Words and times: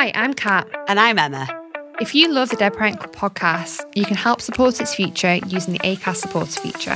Hi, 0.00 0.12
I'm 0.14 0.32
Kat. 0.32 0.66
And 0.88 0.98
I'm 0.98 1.18
Emma. 1.18 1.46
If 2.00 2.14
you 2.14 2.32
love 2.32 2.48
the 2.48 2.56
Dead 2.56 2.74
Parent 2.74 2.98
Club 3.00 3.14
podcast, 3.14 3.82
you 3.94 4.06
can 4.06 4.16
help 4.16 4.40
support 4.40 4.80
its 4.80 4.94
future 4.94 5.34
using 5.46 5.74
the 5.74 5.78
ACAST 5.80 6.16
supporter 6.16 6.58
feature. 6.58 6.94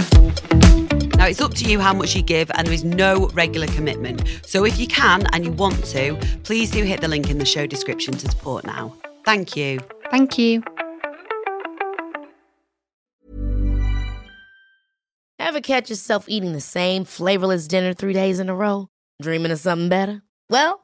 Now, 1.19 1.27
it's 1.27 1.43
up 1.43 1.53
to 1.57 1.71
you 1.71 1.81
how 1.81 1.93
much 1.93 2.17
you 2.17 2.23
give, 2.23 2.51
and 2.55 2.67
there 2.67 2.73
is 2.73 2.83
no 2.83 3.29
regular 3.35 3.67
commitment. 3.67 4.41
So, 4.47 4.65
if 4.65 4.81
you 4.81 4.87
can 4.87 5.27
and 5.35 5.45
you 5.45 5.53
want 5.53 5.85
to, 5.89 6.17
please 6.45 6.71
do 6.71 6.83
hit 6.83 7.03
the 7.03 7.09
link 7.09 7.29
in 7.29 7.37
the 7.37 7.45
show 7.45 7.67
description 7.67 8.15
to 8.15 8.31
support 8.31 8.65
now. 8.65 8.95
Thank 9.23 9.55
you. 9.55 9.81
Thank 10.11 10.39
you. 10.39 10.63
Ever 15.39 15.61
catch 15.61 15.91
yourself 15.91 16.25
eating 16.27 16.55
the 16.55 16.61
same 16.63 17.05
flavorless 17.05 17.69
dinner 17.69 17.93
three 17.93 18.15
days 18.15 18.41
in 18.41 18.49
a 18.49 18.55
row? 18.55 18.89
Dreaming 19.21 19.53
of 19.53 19.59
something 19.59 19.91
better? 19.91 20.23
Well, 20.49 20.84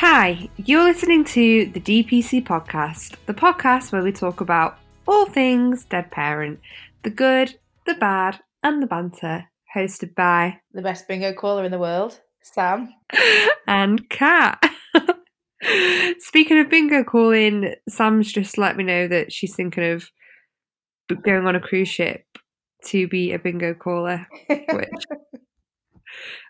Hi, 0.00 0.48
you're 0.58 0.84
listening 0.84 1.24
to 1.24 1.66
the 1.72 1.80
DPC 1.80 2.46
podcast, 2.46 3.16
the 3.26 3.34
podcast 3.34 3.90
where 3.90 4.04
we 4.04 4.12
talk 4.12 4.40
about 4.40 4.78
all 5.08 5.26
things 5.26 5.84
Dead 5.86 6.08
Parent, 6.12 6.60
the 7.02 7.10
good, 7.10 7.58
the 7.84 7.94
bad, 7.94 8.38
and 8.62 8.80
the 8.80 8.86
banter, 8.86 9.46
hosted 9.74 10.14
by 10.14 10.60
the 10.72 10.82
best 10.82 11.08
bingo 11.08 11.32
caller 11.32 11.64
in 11.64 11.72
the 11.72 11.80
world, 11.80 12.20
Sam. 12.42 12.94
and 13.66 14.08
Kat. 14.08 14.62
Speaking 16.20 16.60
of 16.60 16.70
bingo 16.70 17.02
calling, 17.02 17.74
Sam's 17.88 18.30
just 18.30 18.56
let 18.56 18.76
me 18.76 18.84
know 18.84 19.08
that 19.08 19.32
she's 19.32 19.56
thinking 19.56 19.82
of 19.82 20.08
going 21.24 21.44
on 21.44 21.56
a 21.56 21.60
cruise 21.60 21.88
ship 21.88 22.24
to 22.84 23.08
be 23.08 23.32
a 23.32 23.38
bingo 23.40 23.74
caller, 23.74 24.28
which 24.48 25.04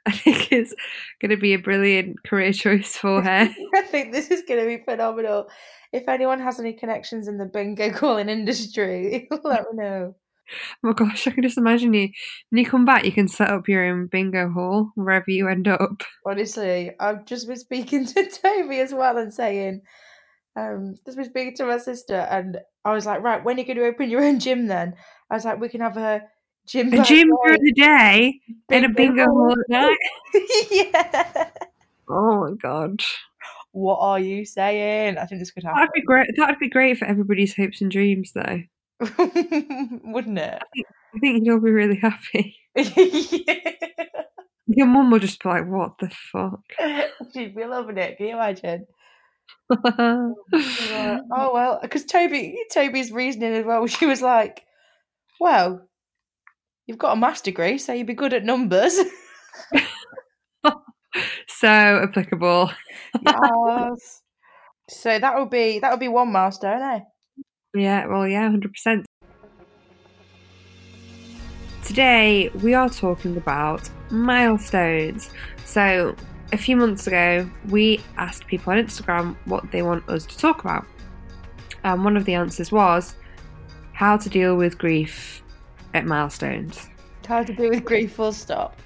I 0.08 0.12
think 0.12 0.50
is 0.52 0.74
going 1.20 1.30
to 1.30 1.36
be 1.36 1.52
a 1.52 1.58
brilliant 1.58 2.24
career 2.24 2.52
choice 2.52 2.96
for 2.96 3.20
her. 3.22 3.54
I 3.74 3.82
think 3.82 4.12
this 4.12 4.30
is 4.30 4.42
going 4.48 4.60
to 4.60 4.66
be 4.66 4.82
phenomenal. 4.82 5.48
If 5.92 6.08
anyone 6.08 6.40
has 6.40 6.58
any 6.58 6.72
connections 6.72 7.28
in 7.28 7.36
the 7.36 7.44
bingo 7.44 7.90
calling 7.94 8.30
industry, 8.30 9.28
let 9.44 9.64
me 9.64 9.68
know. 9.74 10.14
Oh 10.50 10.76
my 10.82 10.92
gosh, 10.94 11.26
I 11.26 11.30
can 11.30 11.42
just 11.42 11.58
imagine 11.58 11.92
you. 11.92 12.08
When 12.48 12.58
you 12.58 12.64
come 12.64 12.86
back, 12.86 13.04
you 13.04 13.12
can 13.12 13.28
set 13.28 13.50
up 13.50 13.68
your 13.68 13.84
own 13.84 14.06
bingo 14.06 14.50
hall 14.50 14.92
wherever 14.94 15.30
you 15.30 15.46
end 15.46 15.68
up. 15.68 16.02
Honestly, 16.26 16.92
I've 16.98 17.26
just 17.26 17.46
been 17.46 17.58
speaking 17.58 18.06
to 18.06 18.30
Toby 18.30 18.80
as 18.80 18.94
well 18.94 19.18
and 19.18 19.32
saying, 19.32 19.82
um, 20.56 20.94
just 21.04 21.18
been 21.18 21.28
speaking 21.28 21.54
to 21.56 21.66
my 21.66 21.76
sister, 21.76 22.14
and 22.30 22.58
I 22.82 22.94
was 22.94 23.04
like, 23.04 23.20
right, 23.20 23.44
when 23.44 23.56
are 23.56 23.60
you 23.60 23.66
going 23.66 23.76
to 23.76 23.84
open 23.84 24.08
your 24.08 24.24
own 24.24 24.40
gym 24.40 24.68
then? 24.68 24.94
I 25.30 25.34
was 25.34 25.44
like, 25.44 25.60
we 25.60 25.68
can 25.68 25.82
have 25.82 25.98
a 25.98 26.22
gym, 26.69 26.92
a 26.92 27.02
gym 27.02 27.28
during 27.44 27.62
the 27.62 27.72
day 27.72 28.41
and 28.70 28.84
a 28.84 28.88
bingo 28.88 29.24
hall 29.27 29.52
at 29.52 29.69
night. 29.69 29.97
yeah. 30.70 31.50
Oh 32.08 32.41
my 32.41 32.52
god. 32.56 33.02
What 33.72 33.98
are 34.00 34.19
you 34.19 34.44
saying? 34.44 35.19
I 35.19 35.26
think 35.26 35.41
this 35.41 35.50
could 35.50 35.65
happen. 35.65 35.78
That'd 35.81 35.92
be 35.94 36.03
great. 36.03 36.28
That'd 36.37 36.59
be 36.59 36.69
great 36.69 36.98
for 36.98 37.04
everybody's 37.04 37.54
hopes 37.54 37.81
and 37.81 37.91
dreams, 37.91 38.32
though. 38.34 38.62
Wouldn't 39.00 40.38
it? 40.38 40.59
I 40.62 40.66
think, 40.75 40.87
I 41.15 41.19
think 41.20 41.47
you'll 41.47 41.60
be 41.60 41.70
really 41.70 41.97
happy. 41.97 42.56
yeah. 42.75 43.54
Your 44.66 44.87
mum 44.87 45.10
will 45.10 45.19
just 45.19 45.42
be 45.42 45.48
like, 45.48 45.66
"What 45.66 45.98
the 45.98 46.09
fuck?" 46.10 46.60
She'd 47.32 47.54
be 47.54 47.65
loving 47.65 47.98
it. 47.98 48.16
Can 48.16 48.26
you 48.26 48.34
imagine? 48.34 48.87
oh 49.71 50.34
well, 51.31 51.78
because 51.81 52.04
Toby, 52.04 52.59
Toby's 52.72 53.12
reasoning 53.12 53.54
as 53.54 53.65
well. 53.65 53.87
She 53.87 54.06
was 54.06 54.21
like, 54.22 54.65
"Well, 55.41 55.88
you've 56.88 56.99
got 56.99 57.12
a 57.12 57.16
maths 57.16 57.43
degree, 57.43 57.78
so 57.78 57.93
you'd 57.93 58.09
be 58.09 58.15
good 58.15 58.32
at 58.32 58.44
numbers." 58.44 58.99
so 61.47 61.69
applicable. 61.69 62.71
yes. 63.25 64.22
So 64.91 65.19
that 65.19 65.37
would 65.38 65.50
be 65.50 65.78
that 65.78 65.91
would 65.91 66.00
be 66.00 66.09
one 66.09 66.32
milestone, 66.32 66.81
eh? 66.81 67.00
Yeah, 67.75 68.06
well, 68.06 68.27
yeah, 68.27 68.50
hundred 68.50 68.72
percent. 68.72 69.06
Today 71.84 72.48
we 72.62 72.75
are 72.75 72.88
talking 72.88 73.37
about 73.37 73.88
milestones. 74.10 75.31
So 75.65 76.16
a 76.53 76.56
few 76.56 76.77
months 76.77 77.06
ago, 77.06 77.48
we 77.69 78.00
asked 78.16 78.47
people 78.47 78.72
on 78.72 78.78
Instagram 78.78 79.37
what 79.44 79.71
they 79.71 79.82
want 79.82 80.09
us 80.09 80.25
to 80.25 80.38
talk 80.38 80.65
about, 80.65 80.87
and 81.84 82.03
one 82.03 82.16
of 82.16 82.25
the 82.25 82.34
answers 82.34 82.72
was 82.72 83.15
how 83.93 84.16
to 84.16 84.28
deal 84.31 84.56
with 84.56 84.78
grief 84.78 85.43
at 85.94 86.06
milestones. 86.06 86.88
How 87.26 87.43
to 87.43 87.53
deal 87.53 87.71
with 87.71 87.84
grief? 87.84 88.12
Full 88.12 88.32
stop. 88.32 88.81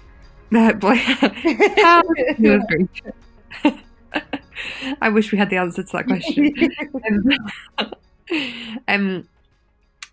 No, 0.50 0.72
boy. 0.74 0.96
how 0.96 2.02
to 2.02 2.34
deal 2.38 2.58
with 2.58 2.66
grief. 2.68 2.88
I 5.00 5.08
wish 5.08 5.32
we 5.32 5.38
had 5.38 5.50
the 5.50 5.56
answer 5.56 5.82
to 5.82 5.92
that 5.92 6.06
question. 6.06 6.54
um, 8.88 8.88
um, 8.88 9.28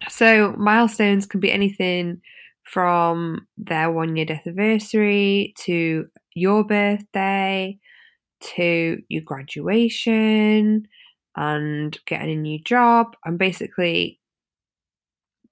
so 0.08 0.54
milestones 0.58 1.26
can 1.26 1.40
be 1.40 1.52
anything 1.52 2.22
from 2.64 3.48
their 3.58 3.92
one 3.92 4.16
year 4.16 4.26
death 4.26 4.46
anniversary 4.46 5.54
to 5.58 6.08
your 6.36 6.64
birthday 6.64 7.78
to 8.42 9.02
your 9.10 9.24
graduation 9.24 10.88
and 11.36 11.98
getting 12.06 12.30
a 12.30 12.36
new 12.36 12.60
job 12.60 13.16
and 13.26 13.38
basically 13.38 14.20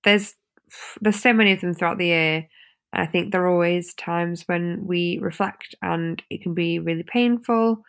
there's 0.04 0.36
there's 1.02 1.22
so 1.22 1.34
many 1.34 1.52
of 1.52 1.62
them 1.62 1.74
throughout 1.74 1.98
the 1.98 2.08
year 2.08 2.48
and 2.94 3.02
I 3.02 3.06
think 3.06 3.32
there 3.32 3.44
are 3.44 3.52
always 3.52 3.94
times 3.96 4.44
when 4.48 4.86
we 4.86 5.20
reflect 5.22 5.76
and 5.82 6.22
it 6.30 6.42
can 6.42 6.54
be 6.54 6.80
really 6.80 7.04
painful. 7.04 7.84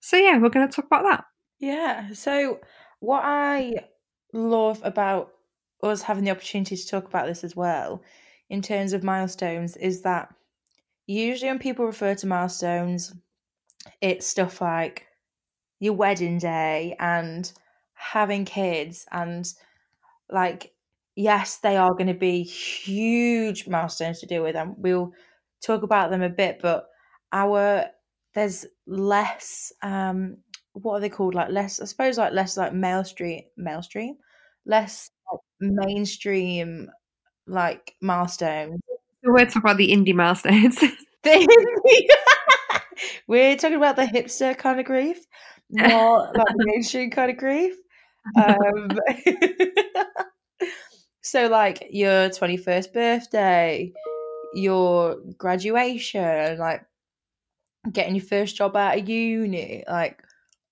So 0.00 0.16
yeah, 0.16 0.38
we're 0.38 0.50
going 0.50 0.68
to 0.68 0.74
talk 0.74 0.86
about 0.86 1.04
that. 1.04 1.24
Yeah. 1.58 2.12
So 2.12 2.60
what 3.00 3.22
I 3.24 3.86
love 4.32 4.80
about 4.84 5.32
us 5.82 6.02
having 6.02 6.24
the 6.24 6.30
opportunity 6.30 6.76
to 6.76 6.86
talk 6.86 7.06
about 7.06 7.26
this 7.26 7.44
as 7.44 7.56
well 7.56 8.02
in 8.50 8.62
terms 8.62 8.92
of 8.92 9.02
milestones 9.02 9.76
is 9.76 10.02
that 10.02 10.32
usually 11.06 11.50
when 11.50 11.58
people 11.58 11.86
refer 11.86 12.14
to 12.14 12.26
milestones, 12.26 13.14
it's 14.00 14.26
stuff 14.26 14.60
like 14.60 15.06
your 15.80 15.94
wedding 15.94 16.38
day 16.38 16.94
and 17.00 17.52
having 17.94 18.44
kids 18.44 19.06
and 19.10 19.52
like 20.30 20.71
yes 21.16 21.58
they 21.58 21.76
are 21.76 21.92
going 21.92 22.06
to 22.06 22.14
be 22.14 22.42
huge 22.42 23.68
milestones 23.68 24.20
to 24.20 24.26
deal 24.26 24.42
with 24.42 24.56
and 24.56 24.74
we'll 24.78 25.12
talk 25.64 25.82
about 25.82 26.10
them 26.10 26.22
a 26.22 26.28
bit 26.28 26.58
but 26.62 26.86
our 27.32 27.84
there's 28.34 28.64
less 28.86 29.72
um 29.82 30.36
what 30.74 30.94
are 30.94 31.00
they 31.00 31.10
called? 31.10 31.34
Like 31.34 31.50
less 31.50 31.80
i 31.80 31.84
suppose 31.84 32.16
like 32.16 32.32
less 32.32 32.56
like 32.56 32.72
mainstream 32.72 33.42
mainstream 33.56 34.16
less 34.64 35.10
like, 35.30 35.40
mainstream 35.60 36.90
like 37.46 37.94
milestones. 38.00 38.80
We're 39.22 39.44
talking 39.44 39.62
about 39.62 39.76
the 39.76 39.92
indie 39.92 40.14
milestones. 40.14 40.78
We're 43.28 43.56
talking 43.56 43.76
about 43.76 43.96
the 43.96 44.04
hipster 44.04 44.56
kind 44.56 44.80
of 44.80 44.86
grief 44.86 45.26
not 45.72 46.36
like 46.36 46.56
the 46.56 46.66
mainstream 46.66 47.10
kind 47.10 47.30
of 47.30 47.36
grief. 47.36 47.74
Um 48.36 48.88
so 51.22 51.48
like 51.48 51.86
your 51.90 52.28
21st 52.28 52.92
birthday 52.92 53.92
your 54.54 55.16
graduation 55.38 56.58
like 56.58 56.84
getting 57.90 58.14
your 58.14 58.24
first 58.24 58.56
job 58.56 58.76
out 58.76 58.98
of 58.98 59.08
uni 59.08 59.84
like 59.88 60.22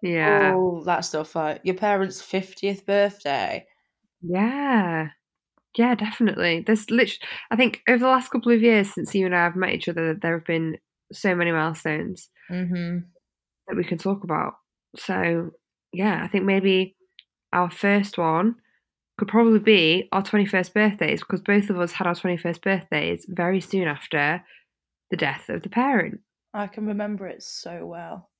yeah. 0.03 0.55
all 0.55 0.83
that 0.85 1.05
stuff 1.05 1.35
like 1.35 1.61
your 1.65 1.75
parents' 1.75 2.23
50th 2.23 2.87
birthday. 2.87 3.67
Yeah. 4.23 5.09
Yeah 5.77 5.95
definitely. 5.95 6.63
There's 6.67 6.91
literally 6.91 7.21
i 7.51 7.57
think 7.57 7.83
over 7.89 7.99
the 7.99 8.11
last 8.11 8.31
couple 8.31 8.53
of 8.53 8.63
years 8.63 8.93
since 8.93 9.15
you 9.15 9.27
and 9.27 9.35
i 9.35 9.45
have 9.45 9.57
met 9.57 9.75
each 9.75 9.89
other 9.89 10.15
there 10.15 10.35
have 10.35 10.47
been 10.47 10.79
so 11.13 11.35
many 11.35 11.53
milestones 11.53 12.29
mm-hmm. 12.51 12.99
that 13.69 13.77
we 13.77 13.85
can 13.85 13.99
talk 13.99 14.25
about. 14.25 14.55
So 14.97 15.51
yeah 15.93 16.23
i 16.23 16.29
think 16.29 16.45
maybe 16.45 16.97
our 17.53 17.71
first 17.71 18.17
one 18.17 18.57
could 19.21 19.29
probably 19.29 19.59
be 19.59 20.09
our 20.13 20.23
21st 20.23 20.73
birthdays 20.73 21.21
because 21.21 21.43
both 21.43 21.69
of 21.69 21.79
us 21.79 21.93
had 21.93 22.07
our 22.07 22.15
21st 22.15 22.63
birthdays 22.63 23.27
very 23.29 23.61
soon 23.61 23.87
after 23.87 24.43
the 25.11 25.17
death 25.19 25.51
of 25.51 25.61
the 25.61 25.69
parent. 25.69 26.21
I 26.55 26.67
can 26.69 26.87
remember 26.87 27.27
it 27.27 27.43
so 27.43 27.85
well. 27.85 28.31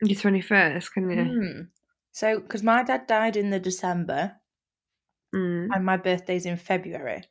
Your 0.00 0.16
21st, 0.16 0.92
can 0.92 1.10
you? 1.10 1.16
Mm. 1.16 1.68
So, 2.12 2.38
because 2.38 2.62
my 2.62 2.84
dad 2.84 3.08
died 3.08 3.36
in 3.36 3.50
the 3.50 3.58
December 3.58 4.36
Mm. 5.34 5.70
and 5.74 5.84
my 5.84 5.96
birthday's 5.96 6.46
in 6.46 6.56
February. 6.56 7.24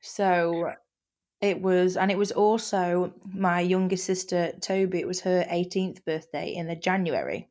So 0.00 0.74
it 1.40 1.60
was, 1.60 1.96
and 1.96 2.12
it 2.12 2.18
was 2.18 2.30
also 2.30 3.12
my 3.34 3.60
youngest 3.60 4.04
sister, 4.04 4.52
Toby, 4.60 5.00
it 5.00 5.08
was 5.08 5.22
her 5.22 5.44
18th 5.50 6.04
birthday 6.04 6.54
in 6.54 6.68
the 6.68 6.76
January. 6.76 7.48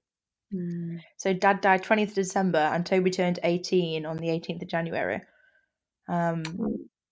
Mm. 0.54 1.02
So 1.18 1.34
dad 1.34 1.62
died 1.62 1.84
20th 1.84 2.14
December 2.14 2.60
and 2.60 2.86
Toby 2.86 3.12
turned 3.12 3.40
18 3.44 4.06
on 4.06 4.18
the 4.18 4.28
18th 4.28 4.62
of 4.62 4.68
January. 4.68 5.22
Um, 6.08 6.44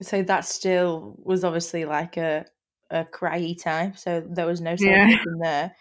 so 0.02 0.22
that 0.24 0.46
still 0.46 1.16
was 1.18 1.44
obviously 1.44 1.86
like 1.86 2.18
a, 2.18 2.46
a 2.90 3.06
cryy 3.06 3.62
time. 3.62 3.96
So 3.96 4.24
there 4.30 4.46
was 4.46 4.62
no 4.62 4.72
Yeah. 4.72 4.78
celebration 4.78 5.40
there. 5.42 5.76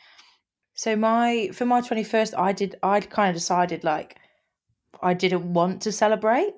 So 0.74 0.96
my, 0.96 1.50
for 1.52 1.64
my 1.66 1.80
21st, 1.80 2.36
I 2.36 2.52
did, 2.52 2.76
I'd 2.82 3.10
kind 3.10 3.30
of 3.30 3.36
decided 3.36 3.84
like, 3.84 4.18
I 5.00 5.14
didn't 5.14 5.52
want 5.52 5.82
to 5.82 5.92
celebrate. 5.92 6.52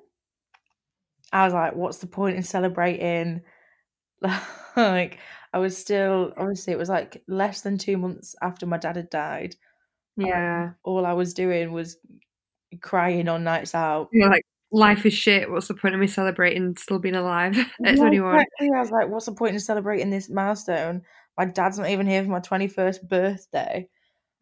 I 1.32 1.44
was 1.44 1.52
like, 1.52 1.74
what's 1.74 1.98
the 1.98 2.06
point 2.06 2.36
in 2.36 2.42
celebrating? 2.42 3.42
like, 4.76 5.18
I 5.52 5.58
was 5.58 5.76
still, 5.76 6.32
obviously, 6.36 6.72
it 6.72 6.78
was 6.78 6.88
like 6.88 7.22
less 7.28 7.60
than 7.60 7.76
two 7.76 7.98
months 7.98 8.34
after 8.40 8.64
my 8.64 8.78
dad 8.78 8.96
had 8.96 9.10
died. 9.10 9.56
Yeah. 10.16 10.70
All 10.82 11.04
I 11.06 11.12
was 11.12 11.34
doing 11.34 11.72
was 11.72 11.98
crying 12.80 13.28
on 13.28 13.44
nights 13.44 13.74
out. 13.74 14.08
You're 14.12 14.30
like, 14.30 14.44
life 14.72 15.06
is 15.06 15.14
shit. 15.14 15.50
What's 15.50 15.68
the 15.68 15.74
point 15.74 15.94
of 15.94 16.00
me 16.00 16.06
celebrating 16.06 16.76
still 16.76 16.98
being 16.98 17.14
alive 17.14 17.56
at 17.84 17.94
Yeah, 17.94 17.96
21? 17.96 18.34
exactly. 18.34 18.70
I 18.74 18.80
was 18.80 18.90
like, 18.90 19.08
what's 19.08 19.26
the 19.26 19.32
point 19.32 19.54
in 19.54 19.60
celebrating 19.60 20.10
this 20.10 20.30
milestone? 20.30 21.02
My 21.38 21.44
dad's 21.44 21.78
not 21.78 21.90
even 21.90 22.06
here 22.06 22.22
for 22.24 22.30
my 22.30 22.40
21st 22.40 23.08
birthday. 23.08 23.88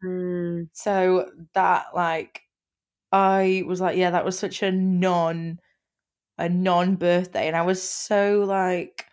Mm. 0.05 0.69
So 0.73 1.31
that, 1.55 1.87
like, 1.95 2.43
I 3.13 3.65
was 3.67 3.81
like, 3.81 3.97
yeah, 3.97 4.11
that 4.11 4.25
was 4.25 4.39
such 4.39 4.63
a 4.63 4.71
non, 4.71 5.59
a 6.39 6.49
non 6.49 6.97
birthday. 6.97 7.47
And 7.49 7.57
I 7.57 7.63
was 7.63 7.83
so 7.83 8.45
like, 8.47 9.07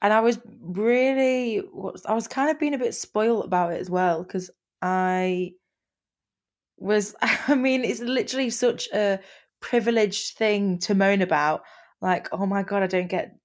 and 0.00 0.12
I 0.12 0.20
was 0.20 0.38
really, 0.60 1.62
I 2.06 2.14
was 2.14 2.26
kind 2.26 2.50
of 2.50 2.58
being 2.58 2.74
a 2.74 2.78
bit 2.78 2.94
spoiled 2.94 3.44
about 3.44 3.72
it 3.72 3.80
as 3.80 3.88
well 3.88 4.24
because 4.24 4.50
I 4.80 5.52
was, 6.82 7.14
I 7.22 7.54
mean, 7.54 7.84
it's 7.84 8.00
literally 8.00 8.50
such 8.50 8.88
a 8.92 9.20
privileged 9.60 10.36
thing 10.36 10.78
to 10.80 10.94
moan 10.94 11.22
about. 11.22 11.62
Like, 12.00 12.28
oh 12.32 12.46
my 12.46 12.62
God, 12.62 12.82
I 12.82 12.86
don't 12.88 13.08
get, 13.08 13.36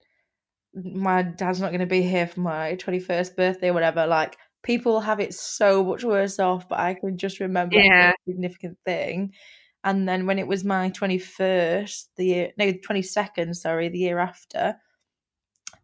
my 0.74 1.22
dad's 1.22 1.62
not 1.62 1.69
going 1.69 1.80
to 1.81 1.86
be 1.86 2.01
here 2.01 2.28
for 2.28 2.39
my 2.42 2.75
21st 2.75 3.36
birthday 3.36 3.69
or 3.69 3.74
whatever. 3.74 4.07
Like, 4.07 4.38
people 4.63 5.00
have 5.00 5.19
it 5.19 5.34
so 5.34 5.84
much 5.84 6.04
worse 6.04 6.39
off, 6.39 6.68
but 6.68 6.80
I 6.80 6.95
can 6.95 7.18
just 7.18 7.39
remember 7.39 7.78
Yeah. 7.78 8.12
a 8.12 8.31
significant 8.31 8.78
thing. 8.86 9.34
And 9.84 10.10
then 10.10 10.25
when 10.25 10.39
it 10.39 10.48
was 10.48 10.63
my 10.66 10.89
21st, 10.89 12.10
the 12.18 12.25
year, 12.25 12.51
no, 12.57 12.74
22nd, 12.74 13.56
sorry, 13.56 13.89
the 13.89 14.00
year 14.00 14.19
after, 14.19 14.75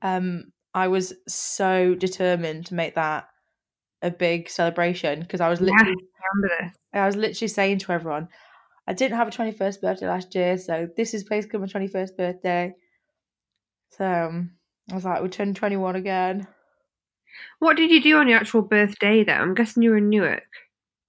um, 0.01 0.45
I 0.73 0.88
was 0.88 1.13
so 1.27 1.95
determined 1.95 2.65
to 2.67 2.73
make 2.75 2.95
that 2.95 3.25
a 4.03 4.11
big 4.11 4.50
celebration 4.50 5.21
because 5.21 5.41
I 5.41 5.50
was 5.50 5.61
literally 5.61 5.95
this? 6.41 6.71
I 6.94 7.05
was 7.05 7.15
literally 7.15 7.47
saying 7.47 7.79
to 7.79 7.91
everyone, 7.94 8.27
I 8.88 8.94
didn't 8.94 9.17
have 9.17 9.27
a 9.27 9.31
21st 9.31 9.81
birthday 9.81 10.07
last 10.07 10.35
year, 10.35 10.57
so 10.57 10.88
this 10.95 11.13
is 11.13 11.23
basically 11.23 11.59
my 11.59 11.67
21st 11.67 12.17
birthday. 12.17 12.75
So 13.91 14.05
um, 14.05 14.51
I 14.91 14.95
was 14.95 15.05
like, 15.05 15.21
we 15.21 15.29
turned 15.29 15.55
21 15.55 15.95
again. 15.95 16.47
What 17.59 17.77
did 17.77 17.89
you 17.89 18.01
do 18.01 18.17
on 18.17 18.27
your 18.27 18.39
actual 18.39 18.61
birthday 18.61 19.23
though? 19.23 19.33
I'm 19.33 19.53
guessing 19.55 19.83
you 19.83 19.91
were 19.91 19.97
in 19.97 20.09
Newark. 20.09 20.44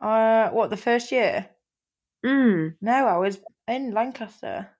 Uh, 0.00 0.50
what, 0.50 0.70
the 0.70 0.76
first 0.76 1.10
year? 1.12 1.46
Mm. 2.24 2.76
No, 2.80 2.92
I 3.06 3.18
was 3.18 3.38
in 3.68 3.92
Lancaster. 3.92 4.70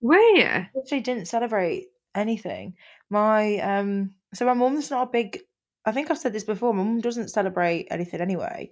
Were 0.00 0.16
you? 0.16 0.44
Actually 0.44 1.00
didn't 1.00 1.26
celebrate 1.28 1.86
anything. 2.14 2.74
My, 3.10 3.58
um, 3.58 4.14
so 4.34 4.46
my 4.46 4.54
mum's 4.54 4.90
not 4.90 5.08
a 5.08 5.10
big, 5.10 5.40
I 5.84 5.92
think 5.92 6.10
I've 6.10 6.18
said 6.18 6.32
this 6.32 6.44
before, 6.44 6.74
my 6.74 6.82
mum 6.82 7.00
doesn't 7.00 7.28
celebrate 7.30 7.88
anything 7.90 8.20
anyway. 8.20 8.70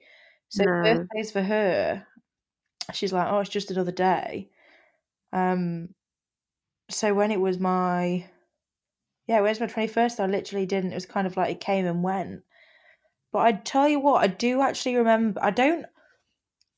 So 0.49 0.65
No. 0.65 0.83
birthdays 0.83 1.33
for 1.33 1.43
her, 1.43 2.07
she's 2.93 3.13
like, 3.13 3.29
oh, 3.31 3.41
it's 3.41 3.51
just 3.51 3.71
another 3.71 3.93
day. 3.93 4.51
Um, 5.33 5.95
so 6.91 7.15
when 7.15 7.31
it 7.31 7.41
was 7.41 7.59
my, 7.59 8.27
yeah, 9.27 9.37
when 9.41 9.47
it 9.47 9.51
was 9.51 9.61
my 9.61 9.67
twenty 9.67 9.89
first, 9.89 10.21
I 10.21 10.27
literally 10.27 10.67
didn't. 10.67 10.93
It 10.93 10.97
was 10.97 11.07
kind 11.07 11.27
of 11.27 11.37
like 11.37 11.51
it 11.51 11.61
came 11.61 11.87
and 11.87 12.03
went. 12.03 12.43
But 13.33 13.41
I 13.41 13.53
tell 13.53 13.89
you 13.89 14.01
what, 14.01 14.23
I 14.23 14.29
do 14.29 14.63
actually 14.63 14.97
remember. 14.97 15.43
I 15.43 15.51
don't. 15.51 15.87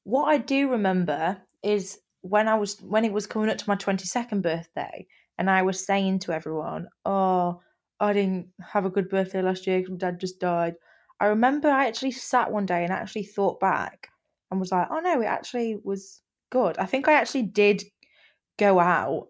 What 0.05 0.25
I 0.27 0.39
do 0.39 0.71
remember 0.71 1.39
is 1.63 1.99
when 2.23 2.49
I 2.49 2.55
was 2.57 2.81
when 2.81 3.05
it 3.05 3.13
was 3.13 3.27
coming 3.27 3.51
up 3.51 3.59
to 3.59 3.69
my 3.69 3.77
twenty 3.77 4.07
second 4.07 4.43
birthday, 4.43 5.07
and 5.39 5.51
I 5.51 5.63
was 5.63 5.85
saying 5.85 6.21
to 6.21 6.33
everyone, 6.33 6.89
"Oh, 7.05 7.61
I 8.01 8.13
didn't 8.13 8.49
have 8.63 8.85
a 8.85 8.91
good 8.91 9.09
birthday 9.09 9.43
last 9.43 9.67
year 9.67 9.79
because 9.79 9.91
my 9.93 9.97
dad 9.99 10.21
just 10.21 10.41
died." 10.41 10.75
I 11.21 11.27
remember 11.27 11.69
I 11.69 11.87
actually 11.89 12.13
sat 12.13 12.53
one 12.53 12.67
day 12.67 12.85
and 12.85 12.93
actually 12.93 13.25
thought 13.25 13.59
back 13.61 14.09
and 14.51 14.61
was 14.61 14.71
like, 14.73 14.89
"Oh 14.91 15.01
no, 15.01 15.21
it 15.21 15.27
actually 15.27 15.77
was 15.83 16.23
good." 16.51 16.79
I 16.79 16.87
think 16.87 17.09
I 17.09 17.15
actually 17.15 17.43
did 17.43 17.83
go 18.59 18.79
out. 18.81 19.29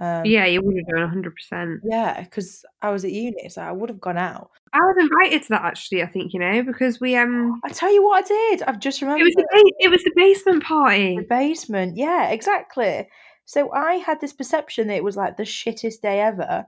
Um, 0.00 0.26
Yeah, 0.26 0.46
you 0.46 0.62
would 0.62 0.76
have 0.76 0.86
done 0.86 1.02
100%. 1.02 1.80
yeah, 1.84 2.22
because 2.22 2.64
I 2.82 2.90
was 2.90 3.04
at 3.04 3.10
uni, 3.12 3.48
so 3.48 3.62
I 3.62 3.72
would 3.72 3.90
have 3.90 4.00
gone 4.00 4.16
out. 4.16 4.50
I 4.72 4.78
was 4.78 4.96
invited 5.00 5.42
to 5.44 5.48
that 5.50 5.62
actually, 5.64 6.02
I 6.02 6.06
think, 6.06 6.32
you 6.34 6.38
know, 6.40 6.62
because 6.62 7.00
we 7.00 7.16
um 7.16 7.60
I 7.64 7.70
tell 7.70 7.92
you 7.92 8.04
what 8.04 8.24
I 8.24 8.28
did. 8.28 8.62
I've 8.62 8.78
just 8.80 9.00
it 9.00 9.04
remembered 9.06 9.24
was 9.26 9.34
the 9.34 9.48
ba- 9.52 9.72
it 9.80 9.88
was 9.90 10.04
the 10.04 10.12
basement 10.14 10.62
party. 10.62 11.16
the 11.16 11.22
basement. 11.22 11.96
Yeah, 11.96 12.28
exactly. 12.30 13.08
So 13.44 13.72
I 13.72 13.94
had 13.94 14.20
this 14.20 14.32
perception 14.32 14.86
that 14.88 14.96
it 14.96 15.04
was 15.04 15.16
like 15.16 15.36
the 15.36 15.42
shittest 15.44 16.00
day 16.02 16.20
ever, 16.20 16.66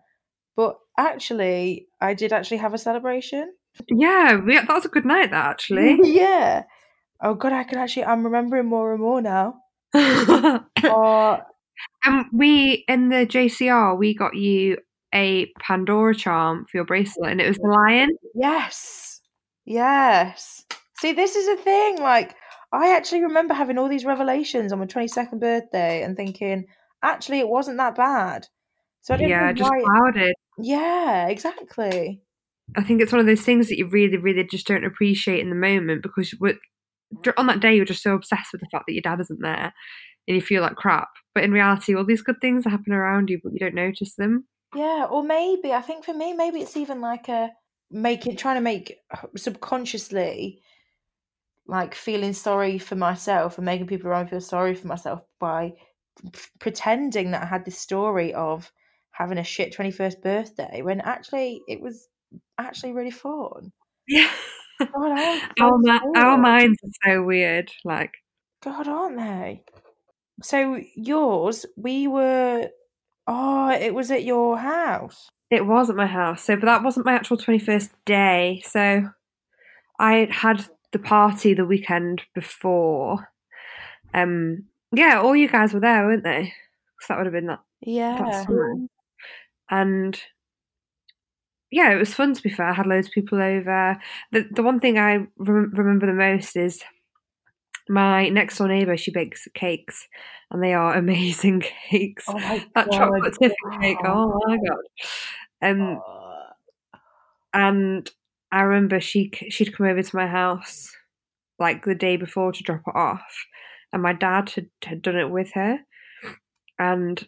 but 0.56 0.76
actually, 0.98 1.86
I 2.00 2.14
did 2.14 2.32
actually 2.32 2.58
have 2.58 2.74
a 2.74 2.78
celebration. 2.78 3.52
Yeah, 3.88 4.36
we, 4.36 4.54
that 4.54 4.68
was 4.68 4.84
a 4.84 4.88
good 4.88 5.04
night 5.04 5.30
that 5.30 5.46
actually. 5.46 5.98
yeah. 6.02 6.64
Oh 7.22 7.34
god, 7.34 7.52
I 7.52 7.64
can 7.64 7.78
actually. 7.78 8.04
I'm 8.04 8.24
remembering 8.24 8.66
more 8.66 8.92
and 8.92 9.02
more 9.02 9.20
now. 9.20 9.56
Oh, 9.94 11.38
and 12.04 12.24
we 12.32 12.84
in 12.88 13.08
the 13.08 13.26
JCR 13.26 13.98
we 13.98 14.14
got 14.14 14.34
you 14.36 14.78
a 15.14 15.46
Pandora 15.58 16.14
charm 16.14 16.66
for 16.70 16.78
your 16.78 16.84
bracelet 16.84 17.32
and 17.32 17.40
it 17.40 17.48
was 17.48 17.56
the 17.56 17.68
lion. 17.68 18.10
yes, 18.34 19.20
yes. 19.64 20.64
See, 20.98 21.12
this 21.12 21.34
is 21.34 21.48
a 21.48 21.56
thing. 21.56 21.98
Like, 21.98 22.34
I 22.72 22.94
actually 22.94 23.22
remember 23.22 23.54
having 23.54 23.78
all 23.78 23.88
these 23.88 24.04
revelations 24.04 24.72
on 24.72 24.78
my 24.78 24.86
22nd 24.86 25.40
birthday 25.40 26.02
and 26.02 26.16
thinking, 26.16 26.66
actually, 27.02 27.40
it 27.40 27.48
wasn't 27.48 27.78
that 27.78 27.96
bad. 27.96 28.46
So 29.02 29.14
I 29.14 29.16
didn't 29.16 29.30
Yeah, 29.30 29.52
just 29.52 29.70
why- 29.70 29.82
clouded. 29.82 30.34
Yeah, 30.58 31.28
exactly. 31.28 32.22
I 32.76 32.82
think 32.82 33.00
it's 33.00 33.12
one 33.12 33.20
of 33.20 33.26
those 33.26 33.42
things 33.42 33.68
that 33.68 33.78
you 33.78 33.88
really, 33.88 34.16
really 34.16 34.44
just 34.44 34.66
don't 34.66 34.84
appreciate 34.84 35.40
in 35.40 35.48
the 35.48 35.56
moment 35.56 36.02
because 36.02 36.34
on 37.36 37.46
that 37.48 37.60
day 37.60 37.74
you're 37.74 37.84
just 37.84 38.02
so 38.02 38.14
obsessed 38.14 38.52
with 38.52 38.60
the 38.60 38.68
fact 38.70 38.84
that 38.86 38.92
your 38.92 39.02
dad 39.02 39.20
isn't 39.20 39.40
there 39.40 39.72
and 40.28 40.34
you 40.36 40.40
feel 40.40 40.62
like 40.62 40.76
crap. 40.76 41.08
But 41.34 41.44
in 41.44 41.50
reality, 41.52 41.94
all 41.94 42.04
these 42.04 42.22
good 42.22 42.40
things 42.40 42.66
are 42.66 42.70
happening 42.70 42.96
around 42.96 43.30
you, 43.30 43.40
but 43.42 43.52
you 43.52 43.58
don't 43.58 43.74
notice 43.74 44.14
them. 44.14 44.46
Yeah, 44.76 45.06
or 45.10 45.24
maybe 45.24 45.72
I 45.72 45.80
think 45.80 46.04
for 46.04 46.14
me, 46.14 46.32
maybe 46.32 46.60
it's 46.60 46.76
even 46.76 47.00
like 47.00 47.28
a 47.28 47.50
making 47.90 48.36
trying 48.36 48.54
to 48.56 48.60
make 48.60 48.98
subconsciously 49.36 50.60
like 51.66 51.94
feeling 51.94 52.32
sorry 52.32 52.78
for 52.78 52.96
myself 52.96 53.58
and 53.58 53.64
making 53.64 53.86
people 53.86 54.08
around 54.10 54.28
feel 54.28 54.40
sorry 54.40 54.74
for 54.74 54.86
myself 54.86 55.22
by 55.38 55.72
pretending 56.60 57.30
that 57.32 57.42
I 57.42 57.46
had 57.46 57.64
this 57.64 57.78
story 57.78 58.32
of 58.34 58.70
having 59.20 59.38
a 59.38 59.44
shit 59.44 59.74
21st 59.74 60.22
birthday 60.22 60.82
when 60.82 61.00
actually 61.00 61.60
it 61.68 61.80
was 61.80 62.08
actually 62.58 62.92
really 62.92 63.10
fun. 63.10 63.70
Yeah. 64.08 64.30
God, 64.80 65.40
our, 65.60 65.78
ma- 65.78 66.00
our 66.16 66.38
minds 66.38 66.78
are 66.82 67.10
so 67.10 67.22
weird. 67.22 67.70
Like, 67.84 68.14
God, 68.64 68.88
aren't 68.88 69.18
they? 69.18 69.62
So 70.42 70.80
yours, 70.96 71.66
we 71.76 72.08
were. 72.08 72.68
Oh, 73.26 73.70
it 73.70 73.94
was 73.94 74.10
at 74.10 74.24
your 74.24 74.56
house. 74.58 75.28
It 75.50 75.66
was 75.66 75.90
at 75.90 75.96
my 75.96 76.06
house. 76.06 76.42
So, 76.44 76.56
but 76.56 76.64
that 76.66 76.82
wasn't 76.82 77.06
my 77.06 77.12
actual 77.12 77.36
21st 77.36 77.90
day. 78.06 78.62
So, 78.64 79.10
I 79.98 80.28
had 80.30 80.64
the 80.92 80.98
party 80.98 81.52
the 81.54 81.66
weekend 81.66 82.22
before. 82.34 83.28
Um, 84.14 84.64
yeah, 84.92 85.20
all 85.20 85.36
you 85.36 85.48
guys 85.48 85.74
were 85.74 85.80
there, 85.80 86.06
weren't 86.06 86.24
they? 86.24 86.52
'Cause 86.98 87.08
that 87.08 87.18
would 87.18 87.26
have 87.26 87.32
been 87.34 87.46
that, 87.46 87.60
Yeah. 87.82 88.16
that. 88.18 88.88
And 89.70 90.20
yeah, 91.70 91.92
it 91.92 91.98
was 91.98 92.14
fun 92.14 92.34
to 92.34 92.42
be 92.42 92.50
fair. 92.50 92.66
I 92.66 92.72
had 92.72 92.86
loads 92.86 93.06
of 93.08 93.12
people 93.12 93.40
over. 93.40 93.98
The 94.32 94.46
the 94.50 94.62
one 94.62 94.80
thing 94.80 94.98
I 94.98 95.26
rem- 95.38 95.72
remember 95.72 96.06
the 96.06 96.12
most 96.12 96.56
is 96.56 96.82
my 97.88 98.28
next 98.28 98.58
door 98.58 98.68
neighbour, 98.68 98.96
she 98.96 99.10
bakes 99.10 99.48
cakes, 99.54 100.06
and 100.50 100.62
they 100.62 100.74
are 100.74 100.94
amazing 100.96 101.62
cakes. 101.90 102.24
Oh 102.28 102.38
my 102.38 102.64
that 102.74 102.90
God, 102.90 102.92
chocolate 102.92 103.34
tiffin 103.38 103.80
cake, 103.80 103.98
oh 104.04 104.40
my 104.46 104.56
god! 104.56 105.68
Um, 105.68 106.00
Oh, 106.06 106.26
and 107.52 108.10
I 108.52 108.62
remember 108.62 109.00
she 109.00 109.30
she'd 109.48 109.76
come 109.76 109.86
over 109.86 110.02
to 110.02 110.16
my 110.16 110.26
house 110.26 110.90
like 111.58 111.84
the 111.84 111.94
day 111.94 112.16
before 112.16 112.52
to 112.52 112.62
drop 112.62 112.82
it 112.86 112.96
off, 112.96 113.46
and 113.92 114.02
my 114.02 114.12
dad 114.12 114.50
had, 114.50 114.68
had 114.84 115.02
done 115.02 115.16
it 115.16 115.30
with 115.30 115.52
her, 115.54 115.80
and 116.78 117.26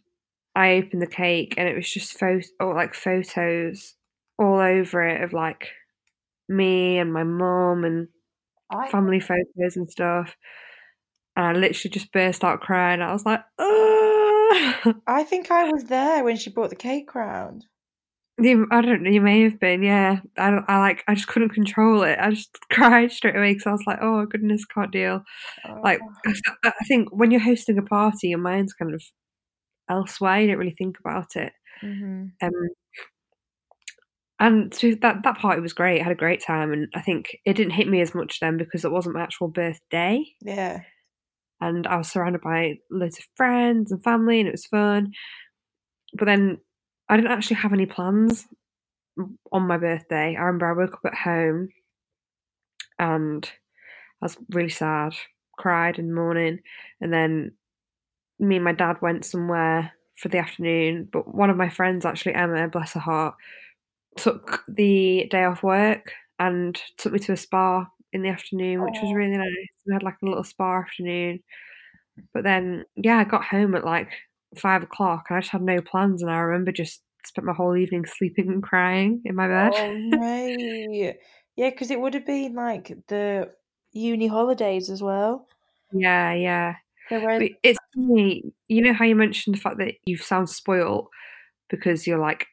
I 0.54 0.74
opened 0.74 1.02
the 1.02 1.06
cake 1.06 1.54
and 1.56 1.68
it 1.68 1.74
was 1.76 1.90
just 1.90 2.18
photo 2.18 2.46
or 2.60 2.72
oh, 2.72 2.76
like 2.76 2.94
photos 2.94 3.94
all 4.38 4.58
over 4.58 5.02
it 5.06 5.22
of 5.22 5.32
like 5.32 5.68
me 6.48 6.98
and 6.98 7.12
my 7.12 7.24
mum 7.24 7.84
and 7.84 8.08
I, 8.70 8.88
family 8.90 9.20
photos 9.20 9.76
and 9.76 9.90
stuff. 9.90 10.36
And 11.36 11.46
I 11.46 11.52
literally 11.60 11.90
just 11.90 12.12
burst 12.12 12.44
out 12.44 12.60
crying. 12.60 13.00
I 13.00 13.12
was 13.12 13.24
like. 13.24 13.40
I 13.60 15.24
think 15.28 15.50
I 15.50 15.70
was 15.70 15.84
there 15.84 16.24
when 16.24 16.36
she 16.36 16.50
brought 16.50 16.70
the 16.70 16.76
cake 16.76 17.14
round. 17.14 17.66
You, 18.38 18.66
I 18.70 18.80
don't 18.80 19.02
know. 19.02 19.10
You 19.10 19.20
may 19.20 19.42
have 19.42 19.60
been, 19.60 19.82
yeah. 19.82 20.20
I, 20.38 20.50
don't- 20.50 20.64
I 20.68 20.78
like. 20.78 21.04
I 21.06 21.14
just 21.14 21.28
couldn't 21.28 21.50
control 21.50 22.02
it. 22.02 22.18
I 22.18 22.30
just 22.30 22.56
cried 22.70 23.12
straight 23.12 23.36
away 23.36 23.52
because 23.52 23.66
I 23.66 23.72
was 23.72 23.86
like, 23.86 23.98
"Oh 24.00 24.24
goodness, 24.26 24.64
can't 24.64 24.90
deal." 24.90 25.22
Like, 25.82 26.00
Oh, 26.26 26.32
I 26.64 26.70
I 26.70 26.84
think 26.88 27.08
when 27.12 27.30
you're 27.30 27.40
hosting 27.42 27.78
a 27.78 27.82
party, 27.82 28.28
your 28.28 28.38
mind's 28.38 28.72
kind 28.72 28.94
of 28.94 29.02
elsewhere. 29.92 30.40
You 30.40 30.48
don't 30.48 30.58
really 30.58 30.74
think 30.78 30.98
about 30.98 31.36
it. 31.36 31.52
mhm. 31.82 32.32
Um, 32.42 32.68
and 34.40 34.74
so 34.74 34.92
that 35.02 35.22
that 35.22 35.38
party 35.38 35.60
was 35.60 35.72
great. 35.72 36.00
I 36.00 36.04
had 36.04 36.12
a 36.12 36.16
great 36.16 36.42
time, 36.44 36.72
and 36.72 36.88
I 36.94 37.00
think 37.00 37.36
it 37.44 37.54
didn't 37.54 37.74
hit 37.74 37.88
me 37.88 38.00
as 38.00 38.14
much 38.14 38.40
then 38.40 38.56
because 38.56 38.84
it 38.84 38.90
wasn't 38.90 39.14
my 39.14 39.22
actual 39.22 39.48
birthday, 39.48 40.24
Yeah. 40.40 40.80
and 41.60 41.86
I 41.86 41.96
was 41.96 42.10
surrounded 42.10 42.40
by 42.40 42.78
loads 42.90 43.18
of 43.18 43.24
friends 43.36 43.92
and 43.92 44.02
family, 44.02 44.40
and 44.40 44.48
it 44.48 44.52
was 44.52 44.66
fun. 44.66 45.12
But 46.14 46.24
then 46.26 46.58
I 47.08 47.16
didn't 47.16 47.30
actually 47.32 47.56
have 47.56 47.72
any 47.72 47.86
plans 47.86 48.46
on 49.52 49.62
my 49.66 49.76
birthday. 49.78 50.34
I 50.36 50.40
remember 50.42 50.66
I 50.68 50.72
woke 50.72 50.94
up 50.94 51.04
at 51.04 51.14
home, 51.14 51.68
and 52.98 53.48
I 54.20 54.24
was 54.24 54.36
really 54.50 54.70
sad, 54.70 55.14
cried 55.58 55.98
in 55.98 56.08
the 56.08 56.14
morning, 56.14 56.60
and 57.00 57.12
then 57.12 57.52
me 58.38 58.56
and 58.56 58.64
my 58.64 58.72
dad 58.72 58.96
went 59.00 59.24
somewhere 59.24 59.92
for 60.16 60.28
the 60.28 60.38
afternoon. 60.38 61.08
But 61.12 61.34
one 61.34 61.50
of 61.50 61.56
my 61.56 61.68
friends, 61.68 62.04
actually 62.04 62.34
Emma, 62.34 62.68
bless 62.68 62.92
her 62.94 63.00
heart, 63.00 63.34
took 64.16 64.62
the 64.68 65.26
day 65.30 65.44
off 65.44 65.62
work 65.62 66.12
and 66.38 66.80
took 66.98 67.12
me 67.12 67.18
to 67.20 67.32
a 67.32 67.36
spa 67.36 67.86
in 68.12 68.22
the 68.22 68.28
afternoon, 68.28 68.82
which 68.82 68.98
was 69.02 69.14
really 69.14 69.36
nice. 69.36 69.48
We 69.86 69.94
had 69.94 70.02
like 70.02 70.16
a 70.22 70.26
little 70.26 70.44
spa 70.44 70.80
afternoon. 70.80 71.40
But 72.34 72.44
then, 72.44 72.84
yeah, 72.96 73.18
I 73.18 73.24
got 73.24 73.44
home 73.44 73.74
at 73.74 73.84
like 73.84 74.10
five 74.56 74.82
o'clock 74.82 75.26
and 75.28 75.38
I 75.38 75.40
just 75.40 75.52
had 75.52 75.62
no 75.62 75.80
plans. 75.80 76.22
And 76.22 76.30
I 76.30 76.38
remember 76.38 76.72
just 76.72 77.02
spent 77.24 77.46
my 77.46 77.54
whole 77.54 77.76
evening 77.76 78.04
sleeping 78.04 78.48
and 78.48 78.62
crying 78.62 79.22
in 79.24 79.34
my 79.34 79.48
bed. 79.48 79.72
Oh. 79.74 81.12
Yeah, 81.56 81.70
because 81.70 81.90
it 81.90 82.00
would 82.00 82.14
have 82.14 82.26
been 82.26 82.54
like 82.54 82.92
the 83.08 83.50
uni 83.92 84.26
holidays 84.26 84.90
as 84.90 85.02
well. 85.02 85.46
Yeah, 85.92 86.32
yeah. 86.32 86.74
But 87.10 87.58
it's 87.62 87.78
funny, 87.94 88.52
you 88.68 88.82
know 88.82 88.92
how 88.92 89.04
you 89.04 89.16
mentioned 89.16 89.56
the 89.56 89.60
fact 89.60 89.78
that 89.78 89.94
you 90.04 90.16
sound 90.16 90.48
spoiled 90.48 91.08
because 91.68 92.06
you're 92.06 92.18
like 92.18 92.46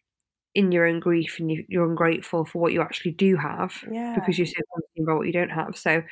in 0.55 0.71
your 0.71 0.87
own 0.87 0.99
grief 0.99 1.37
and 1.39 1.51
you, 1.51 1.63
you're 1.67 1.87
ungrateful 1.89 2.45
for 2.45 2.59
what 2.59 2.73
you 2.73 2.81
actually 2.81 3.11
do 3.11 3.35
have 3.37 3.83
yeah. 3.91 4.15
because 4.15 4.37
you're 4.37 4.47
so 4.47 4.53
concerned 4.53 5.07
about 5.07 5.17
what 5.17 5.27
you 5.27 5.33
don't 5.33 5.51
have. 5.51 5.77
So 5.77 6.03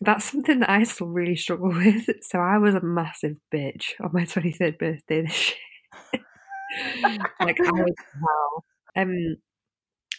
that's 0.00 0.30
something 0.30 0.60
that 0.60 0.70
I 0.70 0.82
still 0.84 1.06
really 1.06 1.36
struggle 1.36 1.68
with. 1.74 2.08
So 2.22 2.38
I 2.38 2.58
was 2.58 2.74
a 2.74 2.80
massive 2.80 3.38
bitch 3.52 3.92
on 4.00 4.10
my 4.12 4.24
23rd 4.24 4.78
birthday 4.78 5.22
this 5.22 5.52
year. 6.12 6.22
like 7.40 7.60
I 7.60 7.70
was 7.72 7.94
hell. 8.12 8.64
Um, 8.96 9.36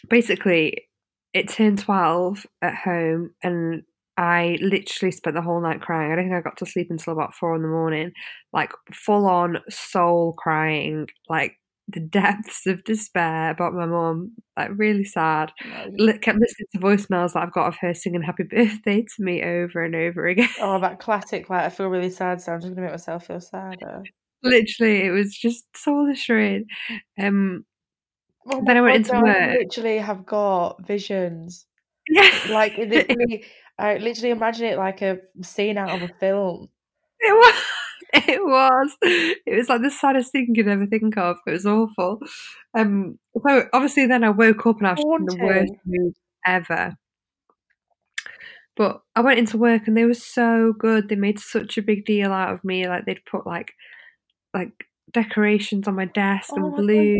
basically, 0.08 0.88
it 1.32 1.48
turned 1.48 1.78
12 1.78 2.46
at 2.62 2.74
home 2.74 3.30
and 3.42 3.82
I 4.18 4.58
literally 4.60 5.12
spent 5.12 5.36
the 5.36 5.42
whole 5.42 5.60
night 5.62 5.80
crying. 5.80 6.12
I 6.12 6.16
don't 6.16 6.24
think 6.26 6.34
I 6.34 6.40
got 6.42 6.58
to 6.58 6.66
sleep 6.66 6.88
until 6.90 7.12
about 7.14 7.34
four 7.34 7.54
in 7.56 7.62
the 7.62 7.68
morning, 7.68 8.12
like 8.52 8.72
full 8.92 9.26
on 9.26 9.58
soul 9.70 10.34
crying, 10.36 11.06
like 11.28 11.52
the 11.86 12.00
depths 12.20 12.66
of 12.66 12.84
despair 12.84 13.50
about 13.50 13.74
my 13.74 13.86
mum, 13.86 14.32
like 14.56 14.70
really 14.76 15.04
sad. 15.04 15.52
No. 15.64 16.12
Kept 16.18 16.38
listening 16.38 16.66
to 16.74 16.78
voicemails 16.80 17.32
that 17.32 17.44
I've 17.44 17.52
got 17.52 17.68
of 17.68 17.76
her 17.76 17.94
singing 17.94 18.22
happy 18.22 18.42
birthday 18.50 19.02
to 19.02 19.22
me 19.22 19.42
over 19.42 19.84
and 19.84 19.94
over 19.94 20.26
again. 20.26 20.50
Oh, 20.60 20.80
that 20.80 20.98
classic, 20.98 21.48
like, 21.48 21.62
I 21.62 21.70
feel 21.70 21.86
really 21.88 22.10
sad, 22.10 22.40
so 22.40 22.52
I'm 22.52 22.60
just 22.60 22.74
going 22.74 22.76
to 22.76 22.82
make 22.82 22.90
myself 22.90 23.26
feel 23.26 23.40
sadder. 23.40 24.02
Literally, 24.42 25.04
it 25.06 25.10
was 25.10 25.34
just 25.36 25.64
soul 25.76 26.06
destroying. 26.06 26.66
Um, 27.18 27.64
Oh 28.50 28.62
Then 28.64 28.76
I 28.76 28.80
went 28.80 29.06
God, 29.06 29.16
into 29.18 29.26
no, 29.26 29.32
I 29.32 29.52
literally 29.58 29.98
have 29.98 30.24
got 30.26 30.86
visions. 30.86 31.66
yeah, 32.08 32.30
Like, 32.50 32.76
literally, 32.78 33.44
I 33.78 33.96
literally 33.98 34.30
imagine 34.30 34.66
it 34.66 34.78
like 34.78 35.02
a 35.02 35.18
scene 35.42 35.78
out 35.78 35.90
of 36.02 36.10
a 36.10 36.12
film. 36.14 36.68
It 37.20 37.32
was. 37.32 37.62
It 38.14 38.42
was. 38.42 38.96
It 39.02 39.54
was 39.54 39.68
like 39.68 39.82
the 39.82 39.90
saddest 39.90 40.32
thing 40.32 40.46
you 40.48 40.64
could 40.64 40.72
ever 40.72 40.86
think 40.86 41.18
of. 41.18 41.36
It 41.46 41.50
was 41.50 41.66
awful. 41.66 42.20
Um. 42.72 43.18
So 43.46 43.64
obviously, 43.74 44.06
then 44.06 44.24
I 44.24 44.30
woke 44.30 44.64
up 44.66 44.78
and 44.78 44.86
I 44.86 44.92
was 44.94 45.04
in 45.18 45.26
the 45.26 45.44
worst 45.44 45.74
mood 45.84 46.14
ever. 46.46 46.94
But 48.78 49.02
I 49.14 49.20
went 49.20 49.40
into 49.40 49.58
work 49.58 49.86
and 49.86 49.94
they 49.94 50.06
were 50.06 50.14
so 50.14 50.72
good. 50.72 51.10
They 51.10 51.16
made 51.16 51.38
such 51.38 51.76
a 51.76 51.82
big 51.82 52.06
deal 52.06 52.32
out 52.32 52.54
of 52.54 52.64
me. 52.64 52.88
Like 52.88 53.04
they'd 53.04 53.24
put 53.26 53.46
like 53.46 53.74
like 54.54 54.72
decorations 55.12 55.86
on 55.86 55.94
my 55.96 56.06
desk 56.06 56.50
Oh 56.52 56.56
and 56.56 56.76
balloons. 56.76 57.18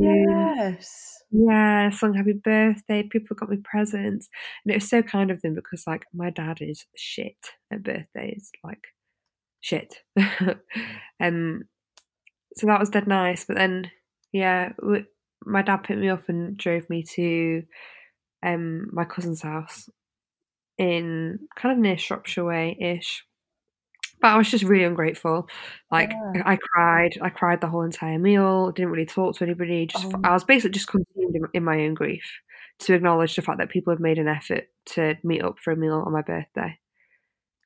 yes. 0.57 1.18
Yeah, 1.31 1.91
sung 1.91 2.15
happy 2.15 2.33
birthday. 2.33 3.03
People 3.03 3.37
got 3.37 3.51
me 3.51 3.59
presents, 3.63 4.29
and 4.65 4.73
it 4.73 4.77
was 4.79 4.89
so 4.89 5.03
kind 5.03 5.31
of 5.31 5.43
them 5.43 5.55
because 5.55 5.85
like 5.87 6.05
my 6.15 6.31
dad 6.31 6.59
is 6.61 6.87
shit 6.97 7.37
at 7.71 7.83
birthdays, 7.83 8.51
like 8.65 8.83
shit. 9.61 9.97
um, 11.21 11.63
so 12.57 12.67
that 12.69 12.81
was 12.81 12.91
dead 12.91 13.09
nice. 13.09 13.45
But 13.47 13.57
then, 13.59 13.91
yeah, 14.33 14.71
w- 14.81 15.07
my 15.47 15.63
dad 15.63 15.79
picked 15.85 16.01
me 16.01 16.09
up 16.11 16.29
and 16.29 16.57
drove 16.57 16.91
me 16.91 17.05
to 17.15 17.63
um 18.45 18.89
my 18.93 19.05
cousin's 19.05 19.43
house 19.43 19.89
in 20.79 21.41
kind 21.57 21.73
of 21.75 21.79
near 21.81 21.99
Shropshire 21.99 22.45
way 22.47 22.77
ish. 22.81 23.25
But 24.21 24.29
I 24.29 24.37
was 24.37 24.51
just 24.51 24.65
really 24.65 24.85
ungrateful. 24.85 25.49
Like 25.91 26.11
Yeah. 26.11 26.43
I 26.45 26.57
cried, 26.57 27.19
I 27.23 27.31
cried 27.31 27.61
the 27.61 27.69
whole 27.69 27.83
entire 27.83 28.19
meal. 28.19 28.73
Didn't 28.73 28.91
really 28.91 29.07
talk 29.07 29.37
to 29.37 29.45
anybody. 29.45 29.87
Just 29.87 30.07
Oh. 30.07 30.21
I 30.25 30.33
was 30.33 30.45
basically 30.45 30.71
just 30.71 30.89
consumed 30.89 31.37
in, 31.37 31.43
in 31.55 31.65
my 31.65 31.81
own 31.83 31.95
grief 31.95 32.25
to 32.81 32.95
acknowledge 32.95 33.37
the 33.37 33.43
fact 33.43 33.59
that 33.59 33.69
people 33.71 33.93
had 33.93 34.01
made 34.01 34.19
an 34.19 34.29
effort 34.29 34.69
to 34.87 35.17
meet 35.23 35.43
up 35.43 35.59
for 35.59 35.73
a 35.73 35.77
meal 35.77 36.03
on 36.05 36.13
my 36.13 36.23
birthday. 36.23 36.79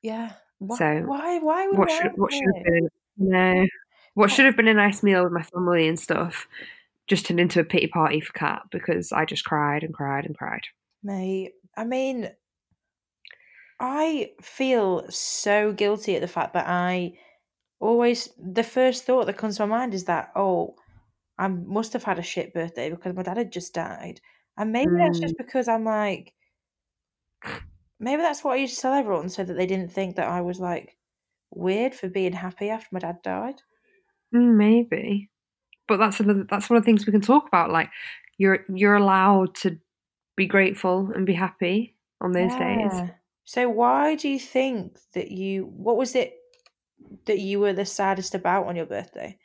Yeah. 0.01 0.33
Why? 0.59 0.77
So, 0.77 1.01
why? 1.05 1.39
Why 1.39 1.67
would 1.67 1.77
What 1.77 1.91
should 1.91 2.11
what 2.15 2.31
should 2.31 2.43
have 2.55 2.63
been 2.65 2.89
no, 3.17 3.67
what 4.15 4.31
should 4.31 4.45
have 4.45 4.57
been 4.57 4.67
a 4.67 4.73
nice 4.73 5.03
meal 5.03 5.23
with 5.23 5.33
my 5.33 5.43
family 5.43 5.87
and 5.87 5.99
stuff 5.99 6.47
just 7.07 7.25
turned 7.25 7.39
into 7.39 7.59
a 7.59 7.63
pity 7.63 7.87
party 7.87 8.21
for 8.21 8.33
Kat 8.33 8.63
because 8.71 9.11
I 9.11 9.25
just 9.25 9.43
cried 9.43 9.83
and 9.83 9.93
cried 9.93 10.25
and 10.25 10.37
cried. 10.37 10.61
Mate, 11.03 11.51
I 11.75 11.83
mean, 11.83 12.29
I 13.79 14.33
feel 14.41 15.09
so 15.11 15.73
guilty 15.73 16.15
at 16.15 16.21
the 16.21 16.27
fact 16.27 16.53
that 16.53 16.67
I 16.67 17.17
always, 17.79 18.29
the 18.37 18.63
first 18.63 19.05
thought 19.05 19.25
that 19.27 19.37
comes 19.37 19.57
to 19.57 19.67
my 19.67 19.77
mind 19.79 19.93
is 19.93 20.05
that, 20.05 20.31
oh, 20.35 20.77
I 21.39 21.47
must 21.49 21.93
have 21.93 22.03
had 22.03 22.19
a 22.19 22.23
shit 22.23 22.53
birthday 22.53 22.89
because 22.89 23.15
my 23.15 23.23
dad 23.23 23.37
had 23.37 23.51
just 23.53 23.73
died. 23.73 24.21
And 24.57 24.71
maybe 24.73 24.93
that's 24.97 25.19
just 25.19 25.37
because 25.37 25.67
I'm 25.67 25.85
like, 25.85 26.35
maybe 27.99 28.21
that's 28.21 28.43
what 28.43 28.53
I 28.53 28.57
used 28.57 28.75
to 28.75 28.81
tell 28.81 28.93
everyone 28.93 29.29
so 29.29 29.43
that 29.43 29.53
they 29.53 29.65
didn't 29.65 29.89
think 29.91 30.15
that 30.15 30.27
I 30.27 30.41
was 30.41 30.59
like 30.59 30.97
weird 31.51 31.93
for 31.95 32.09
being 32.09 32.33
happy 32.33 32.69
after 32.69 32.89
my 32.91 32.99
dad 32.99 33.21
died. 33.23 33.61
Mm, 34.33 34.55
Maybe, 34.57 35.29
but 35.87 35.97
that's 35.97 36.19
another. 36.19 36.45
That's 36.49 36.69
one 36.69 36.77
of 36.77 36.83
the 36.83 36.85
things 36.85 37.05
we 37.05 37.13
can 37.13 37.21
talk 37.21 37.47
about. 37.47 37.71
Like 37.71 37.89
you're 38.37 38.65
you're 38.73 38.95
allowed 38.95 39.55
to 39.57 39.79
be 40.35 40.47
grateful 40.47 41.11
and 41.15 41.25
be 41.25 41.33
happy 41.33 41.95
on 42.21 42.33
those 42.33 42.55
days. 42.55 43.03
So 43.45 43.69
why 43.69 44.15
do 44.15 44.29
you 44.29 44.39
think 44.39 44.97
that 45.13 45.31
you, 45.31 45.65
what 45.65 45.97
was 45.97 46.15
it 46.15 46.35
that 47.25 47.39
you 47.39 47.59
were 47.59 47.73
the 47.73 47.85
saddest 47.85 48.35
about 48.35 48.67
on 48.67 48.75
your 48.75 48.85
birthday? 48.85 49.37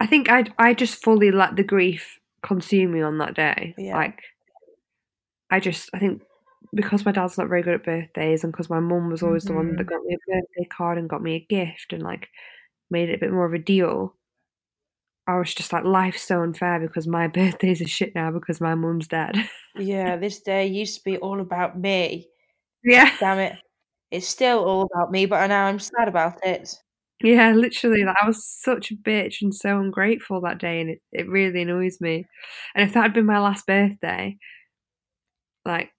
I 0.00 0.06
think 0.06 0.28
I 0.28 0.44
I 0.58 0.74
just 0.74 1.02
fully 1.02 1.30
let 1.30 1.56
the 1.56 1.64
grief 1.64 2.18
consume 2.42 2.92
me 2.92 3.02
on 3.02 3.18
that 3.18 3.34
day. 3.34 3.74
Yeah. 3.78 3.96
Like 3.96 4.20
I 5.50 5.60
just 5.60 5.90
I 5.94 5.98
think 5.98 6.22
because 6.74 7.04
my 7.04 7.12
dad's 7.12 7.38
not 7.38 7.48
very 7.48 7.62
good 7.62 7.74
at 7.74 7.84
birthdays 7.84 8.42
and 8.44 8.52
because 8.52 8.68
my 8.68 8.80
mum 8.80 9.10
was 9.10 9.22
always 9.22 9.44
the 9.44 9.52
one 9.52 9.76
that 9.76 9.84
Mhm. 9.84 9.86
got 9.86 10.02
me 10.04 10.14
a 10.14 10.18
birthday 10.30 10.64
card 10.68 10.98
and 10.98 11.08
got 11.08 11.22
me 11.22 11.34
a 11.36 11.40
gift 11.48 11.92
and 11.92 12.02
like 12.02 12.28
made 12.90 13.08
it 13.08 13.14
a 13.14 13.18
bit 13.18 13.32
more 13.32 13.46
of 13.46 13.54
a 13.54 13.58
deal. 13.58 14.16
I 15.28 15.38
was 15.38 15.54
just 15.54 15.72
like, 15.72 15.84
life's 15.84 16.22
so 16.22 16.42
unfair 16.42 16.78
because 16.80 17.06
my 17.06 17.26
birthday's 17.28 17.80
a 17.80 17.86
shit 17.86 18.14
now 18.14 18.30
because 18.30 18.60
my 18.60 18.74
mum's 18.74 19.08
dead. 19.08 19.48
Yeah, 19.74 20.16
this 20.16 20.40
day 20.40 20.66
used 20.66 20.98
to 20.98 21.04
be 21.04 21.18
all 21.18 21.40
about 21.40 21.78
me. 21.78 22.28
Yeah. 22.86 23.10
Damn 23.20 23.38
it. 23.38 23.56
it's 24.10 24.28
still 24.28 24.64
all 24.64 24.88
about 24.94 25.10
me, 25.10 25.26
but 25.26 25.46
now 25.48 25.66
I'm 25.66 25.78
sad 25.78 26.08
about 26.08 26.38
it. 26.44 26.74
Yeah, 27.22 27.52
literally. 27.52 28.04
Like, 28.04 28.16
I 28.22 28.26
was 28.26 28.46
such 28.46 28.90
a 28.90 28.94
bitch 28.94 29.36
and 29.42 29.54
so 29.54 29.78
ungrateful 29.80 30.40
that 30.42 30.58
day, 30.58 30.80
and 30.80 30.90
it, 30.90 30.98
it 31.12 31.28
really 31.28 31.62
annoys 31.62 31.98
me. 32.00 32.24
And 32.74 32.86
if 32.86 32.94
that 32.94 33.02
had 33.02 33.14
been 33.14 33.26
my 33.26 33.38
last 33.40 33.66
birthday, 33.66 34.36
like 35.64 35.90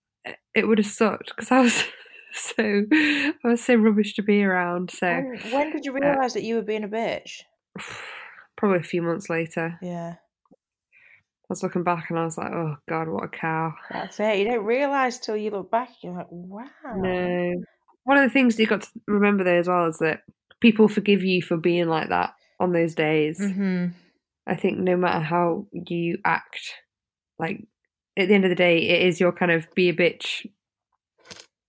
it 0.55 0.67
would 0.67 0.77
have 0.77 0.87
sucked 0.87 1.31
because 1.35 1.51
I 1.51 1.59
was 1.61 1.83
so 2.33 2.83
I 2.93 3.33
was 3.43 3.63
so 3.63 3.75
rubbish 3.75 4.13
to 4.15 4.23
be 4.23 4.43
around. 4.43 4.91
So 4.91 5.07
When, 5.07 5.39
when 5.51 5.71
did 5.71 5.85
you 5.85 5.91
uh, 5.93 5.99
realise 5.99 6.33
that 6.33 6.43
you 6.43 6.55
were 6.55 6.61
being 6.61 6.83
a 6.83 6.87
bitch? 6.87 7.41
probably 8.57 8.79
a 8.79 8.83
few 8.83 9.01
months 9.01 9.29
later, 9.29 9.77
Yeah, 9.81 10.15
I 10.15 10.17
was 11.49 11.63
looking 11.63 11.83
back 11.83 12.09
and 12.09 12.19
I 12.19 12.25
was 12.25 12.37
like, 12.37 12.51
"Oh 12.51 12.75
God, 12.89 13.07
what 13.07 13.23
a 13.23 13.27
cow!" 13.29 13.73
that's 13.89 14.19
it. 14.19 14.39
You 14.39 14.45
don't 14.45 14.65
realise 14.65 15.19
till 15.19 15.37
you 15.37 15.51
look 15.51 15.71
back. 15.71 15.89
You're 16.01 16.13
like, 16.13 16.27
wow. 16.29 16.69
No. 16.95 17.55
One 18.03 18.17
of 18.17 18.23
the 18.23 18.29
things 18.33 18.59
you 18.59 18.67
got 18.67 18.81
to 18.83 18.89
remember 19.07 19.43
there 19.43 19.59
as 19.59 19.67
well 19.67 19.85
is 19.87 19.99
that 19.99 20.23
people 20.61 20.87
forgive 20.87 21.23
you 21.23 21.41
for 21.41 21.57
being 21.57 21.87
like 21.87 22.09
that 22.09 22.33
on 22.59 22.71
those 22.71 22.95
days. 22.95 23.39
hmm 23.39 23.87
I 24.45 24.55
think 24.55 24.77
no 24.77 24.95
matter 24.95 25.19
how 25.19 25.67
you 25.73 26.19
act, 26.23 26.73
like 27.37 27.67
at 28.15 28.29
the 28.29 28.33
end 28.33 28.45
of 28.45 28.49
the 28.49 28.55
day, 28.55 28.77
it 28.77 29.05
is 29.05 29.19
your 29.19 29.33
kind 29.33 29.51
of 29.51 29.67
be 29.75 29.89
a 29.89 29.93
bitch 29.93 30.49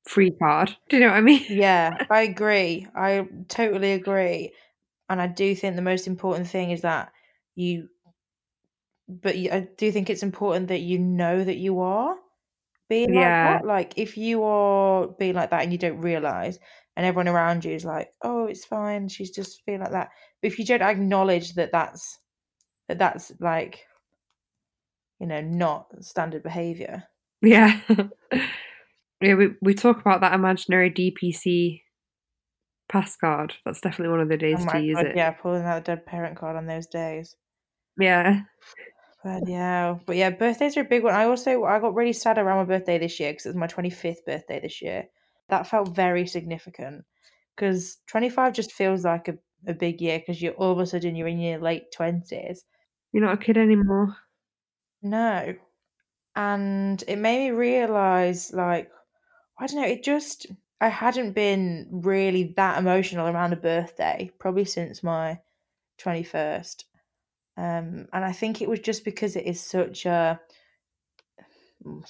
free 0.06 0.30
card. 0.30 0.76
Do 0.88 0.96
you 0.96 1.02
know 1.02 1.08
what 1.10 1.18
I 1.18 1.20
mean? 1.22 1.44
Yeah, 1.48 2.06
I 2.10 2.22
agree. 2.22 2.86
I 2.94 3.28
totally 3.48 3.92
agree. 3.92 4.52
And 5.10 5.20
I 5.20 5.26
do 5.26 5.54
think 5.54 5.76
the 5.76 5.82
most 5.82 6.06
important 6.06 6.48
thing 6.48 6.70
is 6.70 6.82
that 6.82 7.12
you, 7.56 7.88
but 9.08 9.34
I 9.36 9.68
do 9.76 9.90
think 9.90 10.10
it's 10.10 10.22
important 10.22 10.68
that 10.68 10.80
you 10.80 10.98
know 10.98 11.42
that 11.42 11.56
you 11.56 11.80
are 11.80 12.16
being 12.88 13.12
Yeah. 13.14 13.52
like 13.52 13.62
that. 13.62 13.66
Like, 13.66 13.94
if 13.96 14.16
you 14.16 14.42
are 14.44 15.08
being 15.08 15.34
like 15.34 15.50
that 15.50 15.62
and 15.62 15.72
you 15.72 15.78
don't 15.78 16.00
realize, 16.00 16.58
and 16.96 17.06
everyone 17.06 17.28
around 17.28 17.64
you 17.64 17.72
is 17.72 17.84
like, 17.84 18.10
"Oh, 18.22 18.46
it's 18.46 18.64
fine. 18.64 19.08
She's 19.08 19.30
just 19.30 19.62
feeling 19.64 19.80
like 19.82 19.92
that." 19.92 20.10
But 20.42 20.52
if 20.52 20.58
you 20.58 20.64
don't 20.66 20.82
acknowledge 20.82 21.54
that 21.54 21.72
that's 21.72 22.18
that 22.88 22.98
that's 22.98 23.32
like, 23.40 23.86
you 25.20 25.26
know, 25.26 25.40
not 25.40 25.86
standard 26.04 26.42
behavior. 26.42 27.04
Yeah. 27.42 27.80
yeah, 29.20 29.34
we, 29.34 29.54
we 29.62 29.74
talk 29.74 30.00
about 30.00 30.20
that 30.22 30.32
imaginary 30.34 30.90
DPC 30.90 31.82
pass 32.88 33.16
card. 33.16 33.54
That's 33.64 33.80
definitely 33.80 34.10
one 34.10 34.20
of 34.20 34.28
the 34.28 34.34
oh 34.34 34.38
days 34.38 34.58
Oh 34.60 34.64
to 34.64 34.66
my 34.66 34.78
use 34.78 34.96
God, 34.96 35.06
it. 35.06 35.16
yeah, 35.16 35.30
pulling 35.30 35.62
out 35.64 35.78
a 35.78 35.82
dead 35.82 36.06
parent 36.06 36.36
card 36.36 36.56
on 36.56 36.66
those 36.66 36.86
days. 36.86 37.36
Yeah. 37.98 38.42
But 39.28 39.46
yeah, 39.46 39.98
but 40.06 40.16
yeah, 40.16 40.30
birthdays 40.30 40.76
are 40.78 40.80
a 40.80 40.84
big 40.84 41.02
one. 41.04 41.14
I 41.14 41.24
also 41.26 41.64
I 41.64 41.78
got 41.80 41.94
really 41.94 42.14
sad 42.14 42.38
around 42.38 42.56
my 42.58 42.64
birthday 42.64 42.96
this 42.98 43.20
year 43.20 43.32
because 43.32 43.44
it 43.44 43.50
was 43.50 43.56
my 43.56 43.66
twenty 43.66 43.90
fifth 43.90 44.24
birthday 44.24 44.58
this 44.58 44.80
year. 44.80 45.06
That 45.50 45.66
felt 45.66 45.94
very 45.94 46.26
significant 46.26 47.04
because 47.54 47.98
twenty 48.06 48.30
five 48.30 48.54
just 48.54 48.72
feels 48.72 49.04
like 49.04 49.28
a, 49.28 49.36
a 49.66 49.74
big 49.74 50.00
year 50.00 50.18
because 50.18 50.40
you're 50.40 50.54
all 50.54 50.72
of 50.72 50.78
a 50.78 50.86
sudden 50.86 51.14
you're 51.14 51.28
in 51.28 51.40
your 51.40 51.58
late 51.58 51.92
twenties. 51.92 52.64
You're 53.12 53.24
not 53.24 53.34
a 53.34 53.44
kid 53.44 53.58
anymore. 53.58 54.16
No, 55.02 55.54
and 56.36 57.04
it 57.08 57.16
made 57.18 57.50
me 57.50 57.56
realize 57.58 58.52
like 58.52 58.90
I 59.58 59.66
don't 59.68 59.82
know. 59.82 59.88
It 59.88 60.04
just 60.04 60.46
I 60.80 60.88
hadn't 60.88 61.32
been 61.32 61.88
really 61.92 62.54
that 62.56 62.78
emotional 62.78 63.28
around 63.28 63.52
a 63.54 63.56
birthday 63.56 64.30
probably 64.38 64.64
since 64.66 65.02
my 65.02 65.40
twenty 65.98 66.24
first. 66.24 66.86
Um, 67.58 68.08
and 68.14 68.24
I 68.24 68.32
think 68.32 68.62
it 68.62 68.70
was 68.70 68.80
just 68.80 69.04
because 69.04 69.36
it 69.36 69.46
is 69.46 69.60
such 69.60 70.06
a 70.06 70.40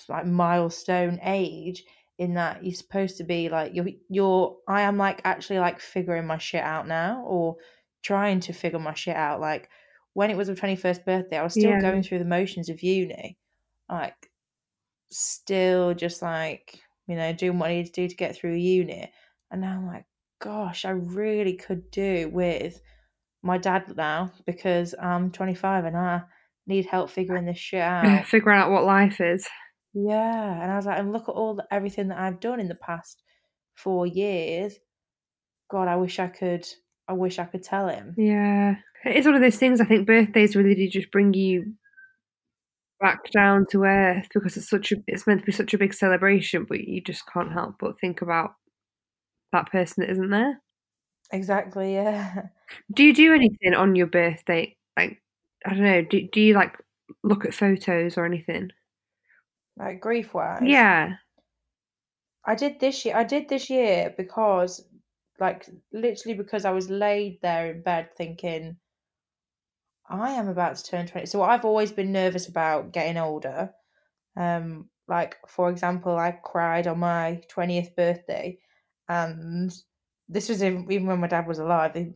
like 0.08 0.26
milestone 0.26 1.18
age 1.22 1.84
in 2.18 2.34
that 2.34 2.64
you're 2.64 2.74
supposed 2.74 3.16
to 3.18 3.24
be 3.24 3.48
like 3.48 3.74
you're 3.74 3.88
you're 4.08 4.56
I 4.66 4.82
am 4.82 4.96
like 4.96 5.20
actually 5.24 5.60
like 5.60 5.80
figuring 5.80 6.26
my 6.26 6.38
shit 6.38 6.62
out 6.62 6.86
now 6.88 7.22
or 7.24 7.56
trying 8.02 8.40
to 8.40 8.52
figure 8.52 8.78
my 8.78 8.94
shit 8.94 9.16
out. 9.16 9.40
Like 9.40 9.70
when 10.14 10.30
it 10.30 10.36
was 10.36 10.48
my 10.48 10.54
twenty 10.54 10.76
first 10.76 11.04
birthday, 11.04 11.38
I 11.38 11.42
was 11.44 11.54
still 11.54 11.74
Yeah. 11.74 11.76
going 11.76 12.02
through 12.02 12.18
the 12.20 12.24
motions 12.24 12.68
of 12.68 12.82
uni, 12.82 13.38
like 13.88 14.30
still 15.10 15.94
just 15.94 16.22
like 16.22 16.80
you 17.06 17.16
know 17.16 17.32
doing 17.32 17.58
what 17.58 17.70
I 17.70 17.74
need 17.76 17.86
to 17.86 17.92
do 17.92 18.08
to 18.08 18.16
get 18.16 18.36
through 18.36 18.54
uni. 18.54 19.12
And 19.50 19.60
now 19.62 19.76
I'm 19.78 19.86
like, 19.86 20.06
gosh, 20.40 20.84
I 20.84 20.90
really 20.90 21.56
could 21.56 21.90
do 21.90 22.30
with 22.32 22.80
my 23.42 23.58
dad 23.58 23.96
now 23.96 24.32
because 24.46 24.94
I'm 25.00 25.30
25 25.30 25.84
and 25.84 25.96
I 25.96 26.22
need 26.66 26.86
help 26.86 27.10
figuring 27.10 27.46
this 27.46 27.58
shit 27.58 27.80
out. 27.82 28.26
Figuring 28.26 28.58
out 28.58 28.70
what 28.70 28.84
life 28.84 29.20
is. 29.20 29.48
Yeah, 29.94 30.62
and 30.62 30.70
I 30.70 30.76
was 30.76 30.86
like, 30.86 30.98
and 30.98 31.12
look 31.12 31.28
at 31.28 31.32
all 31.32 31.54
the, 31.54 31.66
everything 31.70 32.08
that 32.08 32.18
I've 32.18 32.40
done 32.40 32.60
in 32.60 32.68
the 32.68 32.74
past 32.74 33.22
four 33.74 34.06
years. 34.06 34.74
God, 35.70 35.88
I 35.88 35.96
wish 35.96 36.18
I 36.18 36.28
could. 36.28 36.66
I 37.08 37.14
wish 37.14 37.38
I 37.38 37.44
could 37.44 37.62
tell 37.62 37.88
him. 37.88 38.14
Yeah. 38.18 38.76
It's 39.04 39.26
one 39.26 39.34
of 39.34 39.40
those 39.40 39.56
things 39.56 39.80
I 39.80 39.84
think 39.84 40.06
birthdays 40.06 40.54
really 40.54 40.74
do 40.74 40.88
just 40.90 41.10
bring 41.10 41.32
you 41.32 41.72
back 43.00 43.30
down 43.30 43.64
to 43.70 43.84
earth 43.84 44.26
because 44.34 44.56
it's 44.56 44.68
such 44.68 44.92
a 44.92 44.96
it's 45.06 45.26
meant 45.26 45.40
to 45.40 45.46
be 45.46 45.52
such 45.52 45.72
a 45.72 45.78
big 45.78 45.94
celebration, 45.94 46.66
but 46.68 46.80
you 46.80 47.00
just 47.00 47.22
can't 47.32 47.52
help 47.52 47.76
but 47.80 47.98
think 48.00 48.20
about 48.20 48.50
that 49.52 49.70
person 49.70 50.02
that 50.02 50.10
isn't 50.10 50.30
there. 50.30 50.60
Exactly. 51.32 51.94
Yeah. 51.94 52.46
Do 52.92 53.04
you 53.04 53.14
do 53.14 53.34
anything 53.34 53.74
on 53.74 53.96
your 53.96 54.06
birthday? 54.06 54.76
Like 54.96 55.22
I 55.64 55.74
don't 55.74 55.82
know, 55.82 56.02
do 56.02 56.28
do 56.32 56.40
you 56.40 56.54
like 56.54 56.76
look 57.22 57.44
at 57.44 57.54
photos 57.54 58.18
or 58.18 58.24
anything? 58.24 58.70
Like 59.76 60.00
grief 60.00 60.34
wise. 60.34 60.62
Yeah. 60.64 61.14
I 62.44 62.54
did 62.54 62.80
this 62.80 63.04
year. 63.04 63.16
I 63.16 63.24
did 63.24 63.48
this 63.48 63.68
year 63.68 64.14
because, 64.16 64.84
like, 65.38 65.68
literally 65.92 66.36
because 66.36 66.64
I 66.64 66.70
was 66.70 66.88
laid 66.88 67.40
there 67.42 67.70
in 67.70 67.82
bed 67.82 68.10
thinking, 68.16 68.76
I 70.08 70.30
am 70.32 70.48
about 70.48 70.76
to 70.76 70.84
turn 70.84 71.06
20. 71.06 71.26
So 71.26 71.42
I've 71.42 71.64
always 71.66 71.92
been 71.92 72.10
nervous 72.10 72.48
about 72.48 72.92
getting 72.92 73.18
older. 73.18 73.70
Um, 74.36 74.88
like, 75.08 75.36
for 75.46 75.68
example, 75.70 76.16
I 76.16 76.32
cried 76.32 76.86
on 76.86 77.00
my 77.00 77.42
20th 77.48 77.94
birthday, 77.94 78.58
and 79.08 79.72
this 80.28 80.48
was 80.48 80.62
even 80.62 80.86
even 80.90 81.06
when 81.06 81.20
my 81.20 81.26
dad 81.26 81.46
was 81.46 81.58
alive. 81.58 81.96
And 81.96 82.14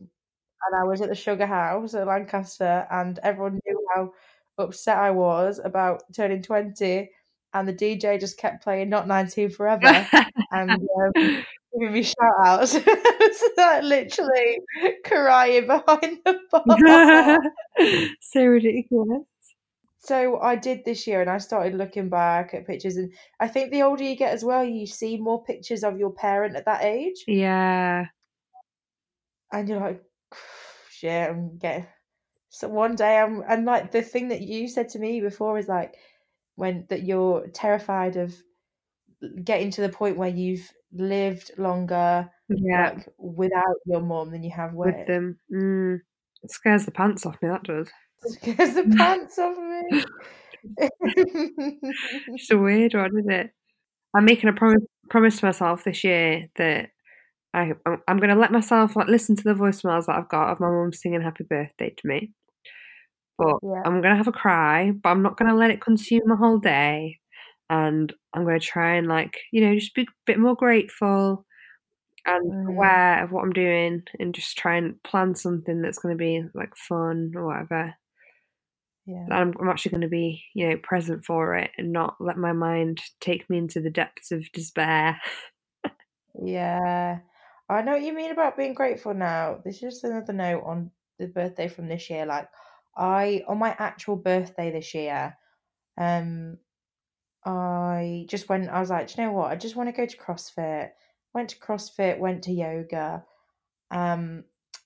I 0.75 0.83
was 0.83 1.01
at 1.01 1.09
the 1.09 1.15
Sugar 1.15 1.45
House 1.45 1.93
at 1.93 2.07
Lancaster, 2.07 2.87
and 2.89 3.19
everyone 3.23 3.59
knew 3.65 3.87
how 3.93 4.13
upset 4.57 4.97
I 4.97 5.11
was 5.11 5.59
about 5.63 6.03
turning 6.15 6.41
20. 6.41 7.09
And 7.55 7.67
the 7.67 7.73
DJ 7.73 8.19
just 8.19 8.39
kept 8.39 8.63
playing 8.63 8.89
Not 8.89 9.07
19 9.07 9.51
Forever 9.51 10.07
and 10.51 10.71
um, 10.71 11.11
giving 11.15 11.93
me 11.93 12.01
shout 12.01 12.15
outs. 12.45 12.73
Was 12.73 13.43
like 13.57 13.83
literally 13.83 14.59
crying 15.05 15.67
behind 15.67 16.19
the 16.25 16.39
bar. 16.51 17.39
so 18.21 18.45
ridiculous. 18.45 19.21
So 20.03 20.39
I 20.41 20.55
did 20.57 20.83
this 20.83 21.07
year 21.07 21.21
and 21.21 21.29
I 21.29 21.37
started 21.37 21.75
looking 21.75 22.09
back 22.09 22.53
at 22.53 22.67
pictures 22.67 22.97
and 22.97 23.13
I 23.39 23.47
think 23.47 23.71
the 23.71 23.83
older 23.83 24.03
you 24.03 24.15
get 24.17 24.33
as 24.33 24.43
well, 24.43 24.63
you 24.63 24.85
see 24.85 25.17
more 25.17 25.43
pictures 25.43 25.83
of 25.83 25.97
your 25.97 26.11
parent 26.11 26.55
at 26.57 26.65
that 26.65 26.83
age. 26.83 27.23
Yeah. 27.27 28.05
And 29.51 29.69
you're 29.69 29.79
like, 29.79 30.03
shit, 30.89 31.29
I'm 31.29 31.57
getting 31.57 31.87
so 32.49 32.67
one 32.67 32.95
day 32.95 33.17
I'm 33.17 33.43
and 33.47 33.65
like 33.65 33.91
the 33.91 34.03
thing 34.03 34.27
that 34.27 34.41
you 34.41 34.67
said 34.67 34.89
to 34.89 34.99
me 34.99 35.21
before 35.21 35.57
is 35.57 35.67
like 35.67 35.95
when 36.55 36.85
that 36.89 37.01
you're 37.01 37.47
terrified 37.47 38.15
of 38.15 38.35
getting 39.43 39.71
to 39.71 39.81
the 39.81 39.89
point 39.89 40.17
where 40.17 40.29
you've 40.29 40.69
lived 40.91 41.49
longer 41.57 42.29
Yeah. 42.49 42.91
like 42.95 43.07
without 43.17 43.77
your 43.85 44.01
mom 44.01 44.31
than 44.31 44.43
you 44.43 44.51
have 44.51 44.73
with. 44.73 44.95
with 44.95 45.07
them. 45.07 45.39
Mm. 45.51 46.01
It 46.43 46.51
scares 46.51 46.85
the 46.85 46.91
pants 46.91 47.25
off 47.25 47.41
me, 47.41 47.47
that 47.49 47.63
does. 47.63 47.89
Scares 48.27 48.73
the 48.75 48.83
pants 48.97 49.37
off 49.39 49.57
me. 49.57 50.03
It's 52.35 52.51
a 52.51 52.57
weird 52.57 52.93
one, 52.93 53.11
isn't 53.19 53.31
it? 53.31 53.51
I'm 54.15 54.25
making 54.25 54.49
a 54.49 54.53
promise 54.53 54.83
promise 55.09 55.39
to 55.39 55.45
myself 55.47 55.83
this 55.83 56.03
year 56.03 56.47
that 56.57 56.89
I 57.53 57.73
I'm, 57.85 58.01
I'm 58.07 58.17
going 58.17 58.29
to 58.29 58.35
let 58.41 58.51
myself 58.51 58.95
like 58.95 59.07
listen 59.07 59.35
to 59.37 59.43
the 59.43 59.53
voicemails 59.55 60.07
that 60.07 60.17
I've 60.17 60.29
got 60.29 60.51
of 60.51 60.59
my 60.59 60.69
mum 60.69 60.93
singing 60.93 61.21
happy 61.21 61.45
birthday 61.45 61.91
to 61.97 62.07
me. 62.07 62.31
But 63.37 63.57
Yeah. 63.61 63.81
I'm 63.85 64.01
going 64.01 64.11
to 64.13 64.17
have 64.17 64.27
a 64.27 64.31
cry, 64.31 64.91
but 64.91 65.09
I'm 65.09 65.21
not 65.23 65.37
going 65.37 65.49
to 65.49 65.55
let 65.57 65.71
it 65.71 65.81
consume 65.81 66.21
my 66.25 66.35
whole 66.35 66.59
day. 66.59 67.19
And 67.69 68.13
I'm 68.33 68.43
going 68.43 68.59
to 68.59 68.65
try 68.65 68.95
and 68.95 69.07
like 69.07 69.39
you 69.51 69.61
know 69.61 69.73
just 69.75 69.95
be 69.95 70.03
a 70.03 70.05
bit 70.25 70.39
more 70.39 70.55
grateful 70.55 71.45
and 72.25 72.53
Mm. 72.53 72.69
aware 72.69 73.23
of 73.23 73.31
what 73.31 73.43
I'm 73.43 73.53
doing, 73.53 74.03
and 74.19 74.35
just 74.35 74.57
try 74.57 74.77
and 74.77 75.01
plan 75.03 75.35
something 75.35 75.81
that's 75.81 75.99
going 75.99 76.17
to 76.17 76.19
be 76.19 76.43
like 76.53 76.75
fun 76.77 77.33
or 77.35 77.47
whatever. 77.47 77.95
Yeah. 79.05 79.25
that 79.27 79.35
I'm, 79.35 79.53
I'm 79.59 79.69
actually 79.69 79.91
going 79.91 80.01
to 80.01 80.07
be, 80.07 80.43
you 80.53 80.69
know, 80.69 80.77
present 80.77 81.25
for 81.25 81.55
it 81.55 81.71
and 81.77 81.91
not 81.91 82.15
let 82.19 82.37
my 82.37 82.53
mind 82.53 83.01
take 83.19 83.49
me 83.49 83.57
into 83.57 83.79
the 83.79 83.89
depths 83.89 84.31
of 84.31 84.51
despair. 84.51 85.19
Yeah. 86.41 87.19
I 87.69 87.81
know 87.81 87.93
what 87.93 88.01
you 88.01 88.13
mean 88.13 88.31
about 88.31 88.57
being 88.57 88.73
grateful 88.73 89.13
now. 89.13 89.59
This 89.63 89.75
is 89.75 89.81
just 89.81 90.03
another 90.03 90.33
note 90.33 90.63
on 90.65 90.91
the 91.19 91.27
birthday 91.27 91.67
from 91.67 91.87
this 91.87 92.09
year. 92.09 92.25
Like 92.25 92.49
I 92.97 93.43
on 93.47 93.59
my 93.59 93.75
actual 93.77 94.15
birthday 94.15 94.71
this 94.71 94.93
year, 94.93 95.37
um 95.97 96.57
I 97.45 98.25
just 98.29 98.49
went 98.49 98.69
I 98.69 98.79
was 98.79 98.89
like, 98.89 99.15
you 99.15 99.23
know 99.23 99.31
what? 99.31 99.51
I 99.51 99.55
just 99.55 99.75
want 99.75 99.89
to 99.89 99.95
go 99.95 100.05
to 100.05 100.17
CrossFit 100.17 100.89
went 101.33 101.49
to 101.49 101.59
CrossFit, 101.59 102.19
went 102.19 102.43
to 102.43 102.51
yoga, 102.51 103.23
um, 103.91 104.43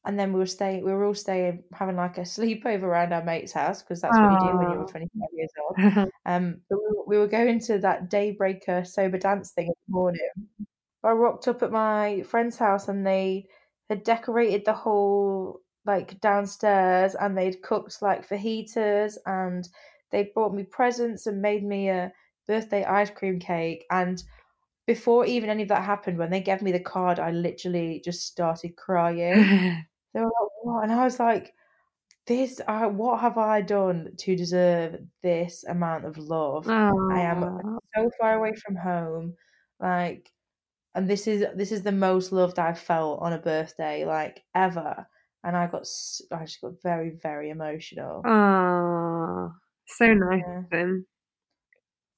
and 0.07 0.17
then 0.17 0.31
we 0.31 0.39
were 0.39 0.45
staying. 0.45 0.85
We 0.85 0.93
were 0.93 1.03
all 1.03 1.13
staying, 1.13 1.63
having 1.73 1.97
like 1.97 2.17
a 2.17 2.21
sleepover 2.21 2.83
around 2.83 3.11
our 3.11 3.23
mate's 3.23 3.51
house 3.51 3.83
because 3.83 3.99
that's 4.01 4.17
what 4.17 4.41
you 4.41 4.51
do 4.51 4.57
when 4.57 4.71
you're 4.71 4.87
25 4.87 5.27
years 5.33 5.51
old. 5.61 6.09
Um, 6.25 6.57
but 6.69 6.79
we 6.79 6.97
were, 6.97 7.03
we 7.07 7.17
were 7.17 7.27
going 7.27 7.57
to 7.61 7.79
that 7.79 8.11
daybreaker 8.11 8.85
sober 8.85 9.17
dance 9.17 9.51
thing 9.51 9.67
in 9.67 9.73
the 9.87 9.93
morning. 9.93 10.29
I 11.01 11.11
rocked 11.11 11.47
up 11.47 11.63
at 11.63 11.71
my 11.71 12.21
friend's 12.23 12.57
house 12.57 12.89
and 12.89 13.07
they 13.07 13.45
had 13.89 14.03
decorated 14.03 14.65
the 14.65 14.73
whole 14.73 15.61
like 15.85 16.19
downstairs 16.19 17.15
and 17.15 17.37
they'd 17.37 17.61
cooked 17.61 18.01
like 18.01 18.27
fajitas 18.27 19.15
and 19.25 19.69
they 20.11 20.31
brought 20.33 20.53
me 20.53 20.63
presents 20.63 21.27
and 21.27 21.41
made 21.41 21.63
me 21.63 21.87
a 21.87 22.11
birthday 22.45 22.83
ice 22.83 23.09
cream 23.09 23.39
cake 23.39 23.85
and 23.89 24.21
before 24.85 25.25
even 25.25 25.49
any 25.49 25.63
of 25.63 25.69
that 25.69 25.83
happened 25.83 26.17
when 26.17 26.29
they 26.29 26.41
gave 26.41 26.61
me 26.61 26.73
the 26.73 26.79
card 26.79 27.19
I 27.19 27.31
literally 27.31 28.01
just 28.03 28.27
started 28.27 28.75
crying 28.75 29.85
they 30.17 30.23
were 30.23 30.27
like 30.27 30.51
what 30.63 30.83
and 30.83 30.93
I 30.93 31.05
was 31.05 31.19
like 31.19 31.53
this 32.27 32.61
uh, 32.67 32.87
what 32.89 33.21
have 33.21 33.37
I 33.37 33.61
done 33.61 34.15
to 34.17 34.35
deserve 34.35 34.99
this 35.23 35.63
amount 35.65 36.05
of 36.05 36.17
love 36.17 36.73
I 37.09 37.21
am 37.21 37.45
so 37.95 38.09
far 38.19 38.35
away 38.35 38.53
from 38.55 38.75
home 38.75 39.35
like 39.79 40.31
and 40.95 41.09
this 41.09 41.27
is 41.27 41.45
this 41.55 41.71
is 41.71 41.83
the 41.83 41.91
most 41.91 42.31
loved 42.31 42.59
I've 42.59 42.79
felt 42.79 43.21
on 43.21 43.33
a 43.33 43.39
birthday 43.39 44.05
like 44.05 44.45
ever 44.55 45.07
and 45.43 45.57
I 45.57 45.67
got 45.67 45.87
I 46.31 46.45
just 46.45 46.61
got 46.61 46.81
very 46.83 47.11
very 47.11 47.49
emotional 47.51 48.23
Aw. 48.25 49.49
So 49.87 50.13
nice 50.13 50.43
Yeah. 50.45 50.59
of 50.63 50.69
them. 50.69 51.07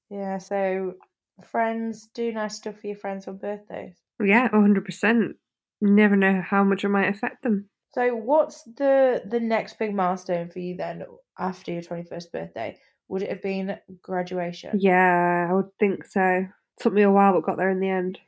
yeah 0.09 0.37
so 0.37 0.95
friends 1.43 2.07
do 2.07 2.31
nice 2.31 2.57
stuff 2.57 2.79
for 2.79 2.87
your 2.87 2.95
friends 2.95 3.27
on 3.27 3.37
birthdays 3.37 4.01
Yeah, 4.21 4.49
hundred 4.49 4.85
percent. 4.85 5.37
Never 5.81 6.15
know 6.15 6.41
how 6.41 6.63
much 6.63 6.83
it 6.83 6.89
might 6.89 7.07
affect 7.13 7.43
them. 7.43 7.69
So 7.93 8.15
what's 8.15 8.63
the 8.77 9.21
the 9.25 9.39
next 9.39 9.79
big 9.79 9.93
milestone 9.95 10.49
for 10.49 10.59
you 10.59 10.75
then 10.75 11.03
after 11.37 11.71
your 11.71 11.81
21st 11.81 12.31
birthday 12.31 12.77
would 13.07 13.23
it 13.23 13.29
have 13.29 13.41
been 13.41 13.75
graduation 14.03 14.77
Yeah, 14.79 15.47
I 15.49 15.53
would 15.53 15.75
think 15.79 16.05
so. 16.05 16.45
Took 16.79 16.93
me 16.93 17.01
a 17.01 17.11
while, 17.11 17.33
but 17.33 17.43
got 17.43 17.57
there 17.57 17.71
in 17.71 17.79
the 17.79 17.89
end. 17.89 18.19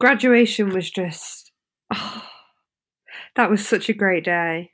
Graduation 0.00 0.70
was 0.70 0.88
just. 0.90 1.50
that 3.36 3.50
was 3.50 3.66
such 3.66 3.88
a 3.88 3.92
great 3.92 4.24
day. 4.24 4.70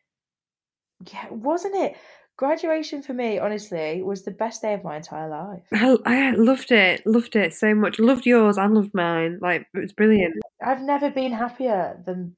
yeah 1.10 1.26
wasn't 1.30 1.74
it 1.74 1.96
graduation 2.36 3.02
for 3.02 3.12
me 3.14 3.38
honestly 3.38 4.02
was 4.02 4.22
the 4.22 4.30
best 4.30 4.62
day 4.62 4.72
of 4.74 4.84
my 4.84 4.96
entire 4.96 5.28
life 5.28 5.62
I, 5.72 5.96
I 6.06 6.30
loved 6.32 6.70
it, 6.72 7.06
loved 7.06 7.36
it 7.36 7.52
so 7.54 7.74
much. 7.74 7.98
Loved 7.98 8.24
yours 8.26 8.56
and 8.58 8.74
loved 8.74 8.94
mine. 8.94 9.38
Like 9.42 9.66
it 9.74 9.78
was 9.78 9.92
brilliant. 9.92 10.34
I've 10.62 10.82
never 10.82 11.10
been 11.10 11.32
happier 11.32 12.02
than 12.06 12.36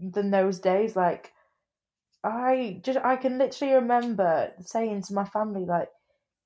than 0.00 0.30
those 0.30 0.58
days. 0.60 0.96
Like 0.96 1.32
I 2.24 2.80
just 2.82 2.98
I 2.98 3.16
can 3.16 3.38
literally 3.38 3.74
remember 3.74 4.52
saying 4.60 5.02
to 5.02 5.14
my 5.14 5.24
family 5.24 5.64
like 5.64 5.90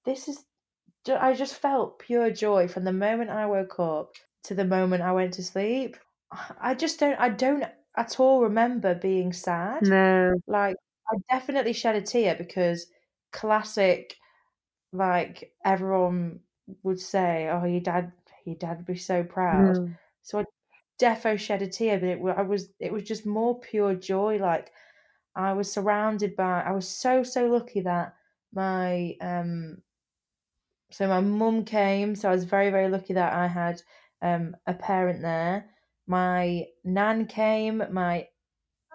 this 0.04 0.28
is 0.28 0.46
I 1.08 1.34
just 1.34 1.56
felt 1.56 1.98
pure 2.00 2.30
joy 2.30 2.68
from 2.68 2.84
the 2.84 2.92
moment 2.92 3.30
I 3.30 3.46
woke 3.46 3.80
up 3.80 4.14
to 4.44 4.54
the 4.54 4.64
moment 4.66 5.02
I 5.02 5.12
went 5.12 5.34
to 5.34 5.44
sleep. 5.44 5.96
I 6.60 6.74
just 6.74 7.00
don't 7.00 7.18
I 7.20 7.30
don't 7.30 7.64
at 7.96 8.20
all 8.20 8.42
remember 8.42 8.94
being 8.94 9.32
sad. 9.32 9.90
No, 9.90 10.34
Like 10.48 10.76
I 11.12 11.16
definitely 11.30 11.74
shed 11.74 11.96
a 11.96 12.02
tear 12.02 12.34
because 12.36 12.88
classic 13.32 14.16
like 14.92 15.54
everyone 15.64 16.40
would 16.82 17.00
say, 17.00 17.48
"Oh, 17.48 17.64
your 17.64 17.80
dad, 17.80 18.12
your 18.44 18.56
dad 18.56 18.78
would 18.78 18.86
be 18.86 18.96
so 18.96 19.24
proud." 19.24 19.78
no. 19.78 19.96
So 20.22 20.40
I 20.40 20.44
defo 20.98 21.38
shed 21.38 21.62
a 21.62 21.68
tear, 21.68 21.98
but 22.00 22.08
it 22.08 22.20
I 22.38 22.42
was 22.42 22.72
it 22.80 22.92
was 22.92 23.04
just 23.04 23.26
more 23.26 23.60
pure 23.60 23.94
joy. 23.94 24.38
Like 24.38 24.72
I 25.36 25.52
was 25.54 25.72
surrounded 25.72 26.36
by. 26.36 26.62
I 26.62 26.72
was 26.72 26.88
so 26.88 27.22
so 27.24 27.46
lucky 27.48 27.80
that 27.82 28.14
my 28.52 29.16
um. 29.20 29.82
So 30.90 31.06
my 31.08 31.20
mum 31.20 31.66
came, 31.66 32.14
so 32.14 32.30
I 32.30 32.32
was 32.32 32.44
very 32.44 32.70
very 32.70 32.88
lucky 32.88 33.12
that 33.12 33.34
I 33.34 33.46
had 33.48 33.82
um 34.22 34.56
a 34.66 34.72
parent 34.72 35.20
there. 35.20 35.68
My 36.06 36.68
nan 36.84 37.26
came, 37.26 37.82
my 37.92 38.28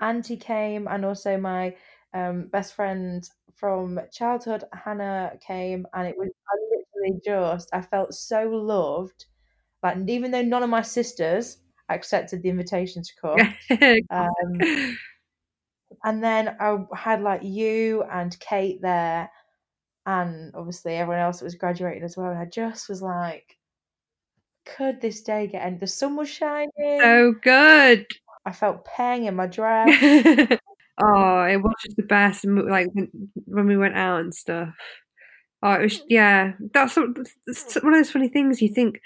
auntie 0.01 0.37
came, 0.37 0.87
and 0.87 1.05
also 1.05 1.37
my 1.37 1.75
um 2.13 2.47
best 2.49 2.73
friend 2.75 3.29
from 3.55 3.99
childhood, 4.11 4.65
Hannah, 4.73 5.37
came, 5.41 5.87
and 5.93 6.07
it 6.07 6.17
was 6.17 6.29
I 6.49 6.55
literally 6.71 7.21
just 7.25 7.69
I 7.73 7.81
felt 7.81 8.13
so 8.15 8.49
loved. 8.49 9.25
Like 9.83 9.97
even 10.09 10.31
though 10.31 10.41
none 10.43 10.63
of 10.63 10.69
my 10.71 10.83
sisters 10.83 11.59
accepted 11.89 12.41
the 12.41 12.49
invitation 12.49 13.03
to 13.03 13.11
come, 13.21 13.55
um, 14.09 14.97
and 16.03 16.23
then 16.23 16.55
I 16.59 16.77
had 16.95 17.21
like 17.21 17.43
you 17.43 18.03
and 18.03 18.37
Kate 18.39 18.81
there, 18.81 19.29
and 20.05 20.53
obviously 20.55 20.95
everyone 20.95 21.21
else 21.21 21.39
that 21.39 21.45
was 21.45 21.55
graduating 21.55 22.03
as 22.03 22.17
well. 22.17 22.29
And 22.31 22.39
I 22.39 22.45
just 22.45 22.89
was 22.89 23.01
like, 23.01 23.57
could 24.65 25.01
this 25.01 25.21
day 25.21 25.47
get 25.47 25.65
end? 25.65 25.79
The 25.79 25.87
sun 25.87 26.15
was 26.15 26.29
shining. 26.29 26.69
so 26.77 27.33
good. 27.41 28.05
I 28.45 28.51
felt 28.51 28.85
pang 28.85 29.25
in 29.25 29.35
my 29.35 29.47
dress. 29.47 29.89
oh, 31.01 31.43
it 31.43 31.57
was 31.57 31.75
just 31.83 31.97
the 31.97 32.03
best. 32.07 32.45
and 32.45 32.65
Like 32.65 32.87
when 32.93 33.09
when 33.45 33.67
we 33.67 33.77
went 33.77 33.95
out 33.95 34.21
and 34.21 34.33
stuff. 34.33 34.73
Oh, 35.61 35.73
it 35.73 35.81
was 35.81 36.01
yeah. 36.07 36.53
That's 36.73 36.95
that's 37.45 37.75
one 37.83 37.93
of 37.93 37.99
those 37.99 38.11
funny 38.11 38.29
things. 38.29 38.61
You 38.61 38.73
think 38.73 39.01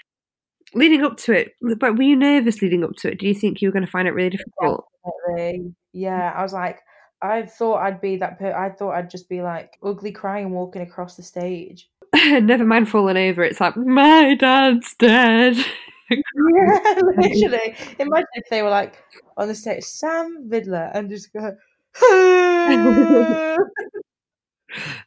leading 0.74 1.02
up 1.02 1.16
to 1.18 1.32
it, 1.32 1.52
but 1.78 1.96
were 1.96 2.02
you 2.02 2.16
nervous 2.16 2.62
leading 2.62 2.84
up 2.84 2.94
to 2.98 3.12
it? 3.12 3.18
Do 3.18 3.26
you 3.26 3.34
think 3.34 3.60
you 3.60 3.68
were 3.68 3.72
going 3.72 3.84
to 3.84 3.90
find 3.90 4.08
it 4.08 4.12
really 4.12 4.30
difficult? 4.30 4.86
Definitely. 5.04 5.74
Yeah, 5.92 6.32
I 6.34 6.42
was 6.42 6.52
like, 6.52 6.80
I 7.22 7.42
thought 7.42 7.82
I'd 7.82 8.00
be 8.00 8.16
that. 8.16 8.38
Per- 8.38 8.54
I 8.54 8.70
thought 8.70 8.92
I'd 8.92 9.10
just 9.10 9.28
be 9.28 9.42
like 9.42 9.78
ugly 9.82 10.12
crying 10.12 10.50
walking 10.50 10.82
across 10.82 11.16
the 11.16 11.22
stage. 11.22 11.88
Never 12.14 12.64
mind 12.64 12.88
falling 12.88 13.16
over. 13.16 13.42
It's 13.42 13.60
like 13.60 13.76
my 13.76 14.34
dad's 14.34 14.94
dead. 14.98 15.56
Yeah, 16.10 17.00
literally. 17.16 17.74
Imagine 17.98 18.26
if 18.34 18.44
they 18.50 18.60
were 18.60 18.68
like 18.68 19.02
on 19.38 19.48
the 19.48 19.54
stage, 19.54 19.84
Sam 19.84 20.50
Vidler, 20.50 20.90
and 20.94 21.08
just 21.08 21.32
go. 21.32 21.56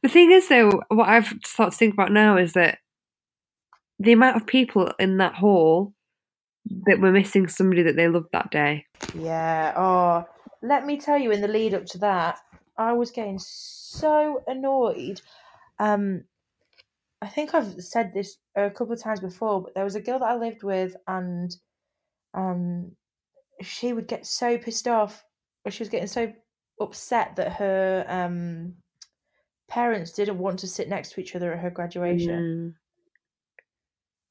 The 0.02 0.10
thing 0.10 0.32
is, 0.32 0.48
though, 0.48 0.82
what 0.90 1.10
I've 1.10 1.34
started 1.46 1.72
to 1.72 1.78
think 1.78 1.94
about 1.94 2.12
now 2.12 2.38
is 2.38 2.54
that 2.54 2.80
the 4.00 4.12
amount 4.12 4.38
of 4.38 4.46
people 4.46 4.92
in 5.00 5.18
that 5.18 5.36
hall 5.36 5.94
that 6.86 7.00
were 7.00 7.12
missing 7.12 7.48
somebody 7.48 7.84
that 7.84 7.96
they 7.96 8.08
loved 8.08 8.28
that 8.34 8.52
day. 8.52 8.86
yeah. 9.14 9.74
Oh, 9.76 10.26
let 10.62 10.86
me 10.86 10.98
tell 10.98 11.18
you. 11.18 11.32
In 11.32 11.42
the 11.42 11.48
lead 11.48 11.74
up 11.74 11.86
to 11.88 11.98
that, 12.00 12.40
I 12.78 12.94
was 12.94 13.12
getting 13.12 13.40
so 13.40 14.44
annoyed. 14.48 15.22
Um, 15.80 16.24
I 17.22 17.28
think 17.28 17.54
I've 17.54 17.82
said 17.82 18.12
this 18.14 18.38
a 18.56 18.70
couple 18.70 18.94
of 18.94 19.02
times 19.02 19.20
before, 19.20 19.64
but 19.64 19.74
there 19.74 19.84
was 19.84 19.96
a 19.96 20.02
girl 20.02 20.20
that 20.20 20.30
I 20.30 20.36
lived 20.36 20.64
with, 20.64 20.96
and 21.08 21.56
um, 22.34 22.92
she 23.62 23.94
would 23.94 24.08
get 24.08 24.26
so 24.26 24.58
pissed 24.58 24.88
off, 24.88 25.24
or 25.66 25.72
she 25.72 25.82
was 25.82 25.90
getting 25.90 26.08
so 26.08 26.32
upset 26.80 27.36
that 27.38 27.54
her 27.54 28.06
um 28.08 28.74
parents 29.68 30.12
didn't 30.12 30.38
want 30.38 30.60
to 30.60 30.68
sit 30.68 30.88
next 30.88 31.12
to 31.12 31.22
each 31.22 31.36
other 31.36 31.52
at 31.54 31.60
her 31.60 31.70
graduation. 31.72 32.76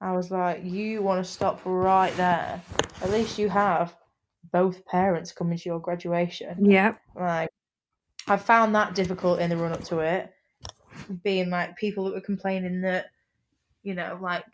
I 0.00 0.12
was 0.12 0.30
like, 0.30 0.62
you 0.64 1.02
want 1.02 1.24
to 1.24 1.30
stop 1.30 1.60
right 1.64 2.14
there. 2.16 2.60
At 3.02 3.10
least 3.10 3.38
you 3.38 3.48
have 3.48 3.94
both 4.52 4.84
parents 4.84 5.32
coming 5.32 5.58
to 5.58 5.68
your 5.68 5.80
graduation. 5.80 6.70
Yep. 6.70 7.00
Like, 7.14 7.50
I 8.28 8.36
found 8.36 8.74
that 8.74 8.94
difficult 8.94 9.40
in 9.40 9.50
the 9.50 9.56
run 9.56 9.72
up 9.72 9.84
to 9.84 10.00
it, 10.00 10.32
being 11.22 11.50
like 11.50 11.76
people 11.76 12.04
that 12.04 12.14
were 12.14 12.20
complaining 12.20 12.82
that, 12.82 13.06
you 13.82 13.94
know, 13.94 14.18
like 14.20 14.44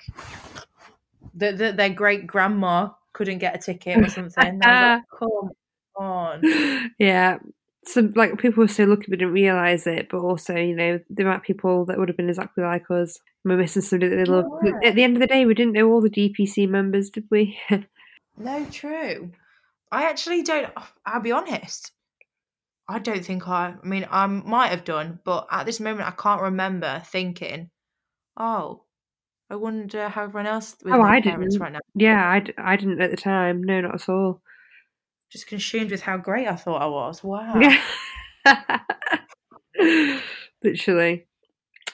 that, 1.34 1.58
that 1.58 1.76
their 1.76 1.90
great 1.90 2.26
grandma 2.26 2.90
couldn't 3.12 3.38
get 3.38 3.56
a 3.56 3.58
ticket 3.58 3.98
or 3.98 4.08
something. 4.08 4.60
Like, 4.60 5.02
come 5.18 5.50
on. 5.96 6.42
yeah. 6.98 7.38
So, 7.84 8.08
like, 8.14 8.38
people 8.38 8.62
were 8.62 8.68
so 8.68 8.84
lucky 8.84 9.06
we 9.10 9.16
didn't 9.16 9.32
realise 9.34 9.86
it, 9.86 10.08
but 10.08 10.18
also, 10.18 10.54
you 10.54 10.76
know, 10.76 11.00
there 11.10 11.30
of 11.32 11.42
people 11.42 11.84
that 11.86 11.98
would 11.98 12.08
have 12.08 12.16
been 12.16 12.28
exactly 12.28 12.62
like 12.62 12.90
us 12.90 13.18
we're 13.44 13.56
missing 13.56 13.82
somebody 13.82 14.10
that 14.10 14.16
they 14.16 14.24
love. 14.24 14.46
Yeah. 14.64 14.88
At 14.88 14.94
the 14.94 15.02
end 15.02 15.16
of 15.16 15.20
the 15.20 15.26
day, 15.26 15.44
we 15.44 15.54
didn't 15.54 15.72
know 15.72 15.90
all 15.90 16.00
the 16.00 16.08
DPC 16.10 16.68
members, 16.68 17.10
did 17.10 17.24
we? 17.30 17.58
No, 18.38 18.64
true. 18.70 19.30
I 19.90 20.04
actually 20.04 20.42
don't. 20.42 20.72
I'll 21.04 21.20
be 21.20 21.32
honest. 21.32 21.92
I 22.88 22.98
don't 22.98 23.22
think 23.24 23.46
I. 23.46 23.74
I 23.82 23.86
mean, 23.86 24.06
I 24.10 24.26
might 24.26 24.68
have 24.70 24.84
done, 24.84 25.18
but 25.22 25.46
at 25.50 25.66
this 25.66 25.80
moment, 25.80 26.08
I 26.08 26.12
can't 26.12 26.40
remember 26.40 27.02
thinking, 27.04 27.68
"Oh, 28.38 28.84
I 29.50 29.56
wonder 29.56 30.08
how 30.08 30.22
everyone 30.24 30.46
else 30.46 30.76
with 30.82 30.94
Oh, 30.94 31.02
I 31.02 31.20
parents 31.20 31.56
didn't. 31.56 31.60
right 31.62 31.72
now." 31.72 31.80
yeah, 31.94 32.24
I, 32.26 32.42
I 32.56 32.76
didn't 32.76 33.02
at 33.02 33.10
the 33.10 33.18
time. 33.18 33.62
No, 33.62 33.82
not 33.82 33.96
at 33.96 34.08
all. 34.08 34.40
Just 35.32 35.46
consumed 35.46 35.90
with 35.90 36.02
how 36.02 36.18
great 36.18 36.46
I 36.46 36.56
thought 36.56 36.82
I 36.82 36.86
was. 36.86 37.24
Wow. 37.24 37.60
Literally. 40.62 41.26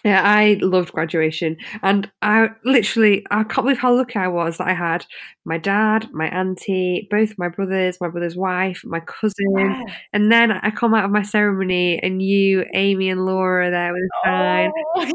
Yeah, 0.05 0.23
I 0.25 0.59
loved 0.63 0.93
graduation, 0.93 1.57
and 1.83 2.11
I 2.23 2.51
literally 2.65 3.27
I 3.33 3.43
can't 3.45 3.65
believe 3.67 3.79
how 3.79 3.95
lucky 3.95 4.19
I 4.19 4.29
was 4.29 4.59
that 4.59 4.69
I 4.69 4.73
had 4.75 5.05
my 5.45 5.59
dad, 5.59 6.09
my 6.13 6.29
auntie, 6.29 7.09
both 7.11 7.35
my 7.39 7.49
brothers, 7.49 7.99
my 8.01 8.09
brother's 8.09 8.37
wife, 8.37 8.83
my 8.85 9.01
cousin, 9.01 9.47
Yeah. 9.59 9.83
and 10.13 10.31
then 10.33 10.53
I 10.53 10.71
come 10.71 10.95
out 10.95 11.05
of 11.05 11.11
my 11.11 11.23
ceremony, 11.23 11.99
and 12.03 12.23
you, 12.23 12.65
Amy, 12.75 13.11
and 13.11 13.27
Laura 13.27 13.69
are 13.69 13.71
there 13.73 13.93
with 13.93 14.03
a 14.03 14.29
sign. 14.29 14.71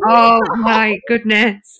Oh, 0.08 0.40
Oh 0.52 0.56
my 0.58 1.00
goodness, 1.08 1.80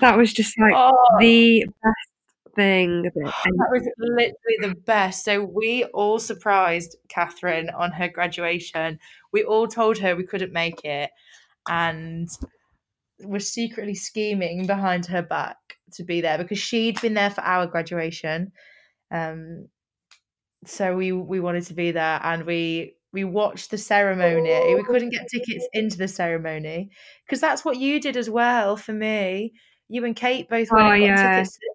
that 0.00 0.16
was 0.16 0.32
just 0.32 0.58
like 0.58 0.72
Oh. 0.76 0.92
the 1.20 1.64
best 1.66 2.10
thing. 2.54 3.02
That 3.02 3.12
That 3.44 3.68
was 3.70 3.88
literally 3.98 4.34
the 4.60 4.74
best. 4.86 5.24
So 5.24 5.42
we 5.42 5.84
all 5.84 6.18
surprised 6.18 6.96
Catherine 7.08 7.70
on 7.70 7.92
her 7.92 8.08
graduation. 8.08 8.98
We 9.32 9.44
all 9.44 9.68
told 9.68 9.98
her 9.98 10.16
we 10.16 10.24
couldn't 10.24 10.52
make 10.52 10.84
it, 10.84 11.10
and 11.68 12.28
were 13.22 13.40
secretly 13.40 13.94
scheming 13.94 14.66
behind 14.66 15.06
her 15.06 15.22
back 15.22 15.56
to 15.92 16.04
be 16.04 16.20
there 16.20 16.38
because 16.38 16.58
she'd 16.58 17.00
been 17.00 17.14
there 17.14 17.30
for 17.30 17.42
our 17.42 17.66
graduation. 17.66 18.52
Um, 19.10 19.68
so 20.66 20.96
we 20.96 21.12
we 21.12 21.40
wanted 21.40 21.64
to 21.66 21.74
be 21.74 21.90
there, 21.90 22.20
and 22.22 22.44
we 22.44 22.96
we 23.12 23.24
watched 23.24 23.70
the 23.70 23.78
ceremony. 23.78 24.74
We 24.74 24.82
couldn't 24.82 25.10
get 25.10 25.28
tickets 25.30 25.68
into 25.72 25.96
the 25.96 26.08
ceremony 26.08 26.90
because 27.24 27.40
that's 27.40 27.64
what 27.64 27.76
you 27.76 28.00
did 28.00 28.16
as 28.16 28.28
well 28.28 28.76
for 28.76 28.92
me. 28.92 29.52
You 29.88 30.04
and 30.04 30.16
Kate 30.16 30.48
both 30.48 30.68
went 30.72 30.86
Oh, 30.86 30.90
and 30.90 31.00
got 31.00 31.06
yeah. 31.06 31.36
tickets 31.36 31.58
to 31.58 31.73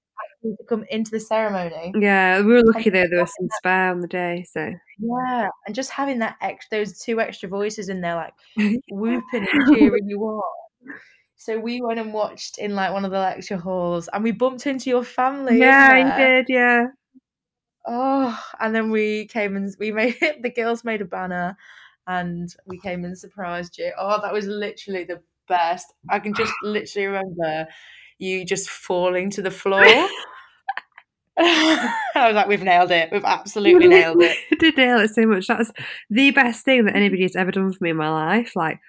come 0.68 0.84
into 0.90 1.12
the 1.12 1.20
ceremony. 1.20 1.94
yeah, 1.96 2.42
we 2.42 2.54
were 2.54 2.64
lucky 2.64 2.90
though. 2.90 3.06
There 3.10 3.20
was 3.20 3.34
some 3.36 3.50
spare 3.58 3.92
on 3.92 4.02
the 4.02 4.08
day, 4.08 4.46
so 4.50 4.74
Yeah, 4.98 5.50
and 5.66 5.76
just 5.76 5.92
having 5.92 6.20
that 6.20 6.38
ex- 6.42 6.68
those 6.70 7.00
two 7.00 7.20
extra 7.22 7.48
voices 7.50 7.90
in 7.90 8.02
there, 8.02 8.16
like 8.16 8.34
whooping 8.90 9.48
and 9.52 9.66
cheering 9.74 10.08
you 10.08 10.20
on. 10.20 10.44
So 11.38 11.58
we 11.58 11.82
went 11.82 12.00
and 12.00 12.14
watched 12.14 12.58
in 12.58 12.76
like 12.76 12.92
one 12.92 13.06
of 13.06 13.12
the 13.12 13.20
lecture 13.20 13.58
halls, 13.58 14.10
and 14.12 14.24
we 14.24 14.32
bumped 14.32 14.68
into 14.68 14.90
your 14.90 15.04
family. 15.04 15.60
yeah, 15.60 15.98
you 15.98 16.12
did. 16.18 16.46
Yeah, 16.50 16.88
Oh, 17.86 18.40
and 18.60 18.76
then 18.76 18.92
we 18.92 19.28
came 19.28 19.56
and 19.56 19.74
we 19.80 19.92
made 19.92 20.18
the 20.42 20.52
girls 20.52 20.84
made 20.84 21.02
a 21.02 21.06
banner, 21.06 21.58
and 22.08 22.54
we 22.68 22.80
came 22.80 23.06
and 23.06 23.18
surprised 23.18 23.78
you. 23.78 23.92
Oh, 23.98 24.22
that 24.22 24.34
was 24.34 24.46
literally 24.48 25.06
the 25.06 25.22
best. 25.48 25.94
I 26.10 26.20
can 26.20 26.34
just 26.34 26.54
literally 26.64 27.08
remember 27.08 27.68
you 28.20 28.46
just 28.46 28.70
falling 28.70 29.30
to 29.32 29.42
the 29.42 29.52
floor. 29.52 29.84
I 31.42 31.94
was 32.16 32.36
like, 32.36 32.48
we've 32.48 32.62
nailed 32.64 32.92
it. 32.92 33.10
We've 33.12 33.24
absolutely 33.24 33.88
nailed 33.90 34.22
it. 34.22 34.38
I 34.52 34.56
did 34.56 34.76
nail 34.78 35.00
it 35.00 35.10
so 35.12 35.26
much. 35.26 35.48
That's 35.48 35.72
the 36.10 36.32
best 36.32 36.66
thing 36.66 36.86
that 36.86 36.96
anybody 36.96 37.22
has 37.24 37.36
ever 37.36 37.52
done 37.52 37.72
for 37.72 37.84
me 37.84 37.92
in 37.92 37.98
my 37.98 38.10
life. 38.10 38.56
Like, 38.56 38.80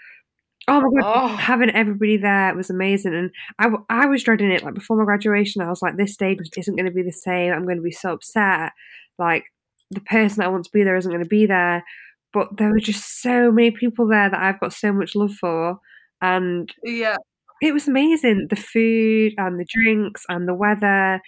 oh 0.66 0.80
my 0.80 1.00
god, 1.00 1.24
Oh. 1.32 1.36
having 1.36 1.70
everybody 1.70 2.16
there 2.16 2.54
was 2.56 2.68
amazing. 2.70 3.14
And 3.14 3.30
I, 3.58 3.70
I 3.88 4.06
was 4.06 4.24
dreading 4.24 4.50
it. 4.50 4.64
Like 4.64 4.74
before 4.74 4.96
my 4.96 5.04
graduation, 5.04 5.62
I 5.62 5.68
was 5.70 5.80
like, 5.82 5.96
this 5.96 6.12
stage 6.14 6.38
isn't 6.56 6.74
going 6.76 6.86
to 6.86 6.92
be 6.92 7.02
the 7.02 7.12
same. 7.12 7.52
I'm 7.52 7.64
going 7.64 7.76
to 7.76 7.82
be 7.82 7.92
so 7.92 8.12
upset. 8.14 8.72
Like 9.18 9.44
the 9.92 10.00
person 10.00 10.42
I 10.42 10.48
want 10.48 10.64
to 10.64 10.70
be 10.72 10.82
there 10.82 10.96
isn't 10.96 11.10
going 11.10 11.22
to 11.22 11.28
be 11.28 11.46
there. 11.46 11.84
But 12.32 12.56
there 12.58 12.70
were 12.70 12.78
just 12.80 13.22
so 13.22 13.50
many 13.52 13.70
people 13.72 14.06
there 14.08 14.28
that 14.30 14.40
I've 14.40 14.60
got 14.60 14.72
so 14.72 14.92
much 14.92 15.14
love 15.16 15.32
for, 15.34 15.78
and 16.22 16.72
Yeah. 16.84 17.16
It 17.60 17.72
was 17.72 17.88
amazing. 17.88 18.46
The 18.50 18.56
food 18.56 19.34
and 19.36 19.58
the 19.58 19.66
drinks 19.68 20.24
and 20.28 20.48
the 20.48 20.54
weather 20.54 21.20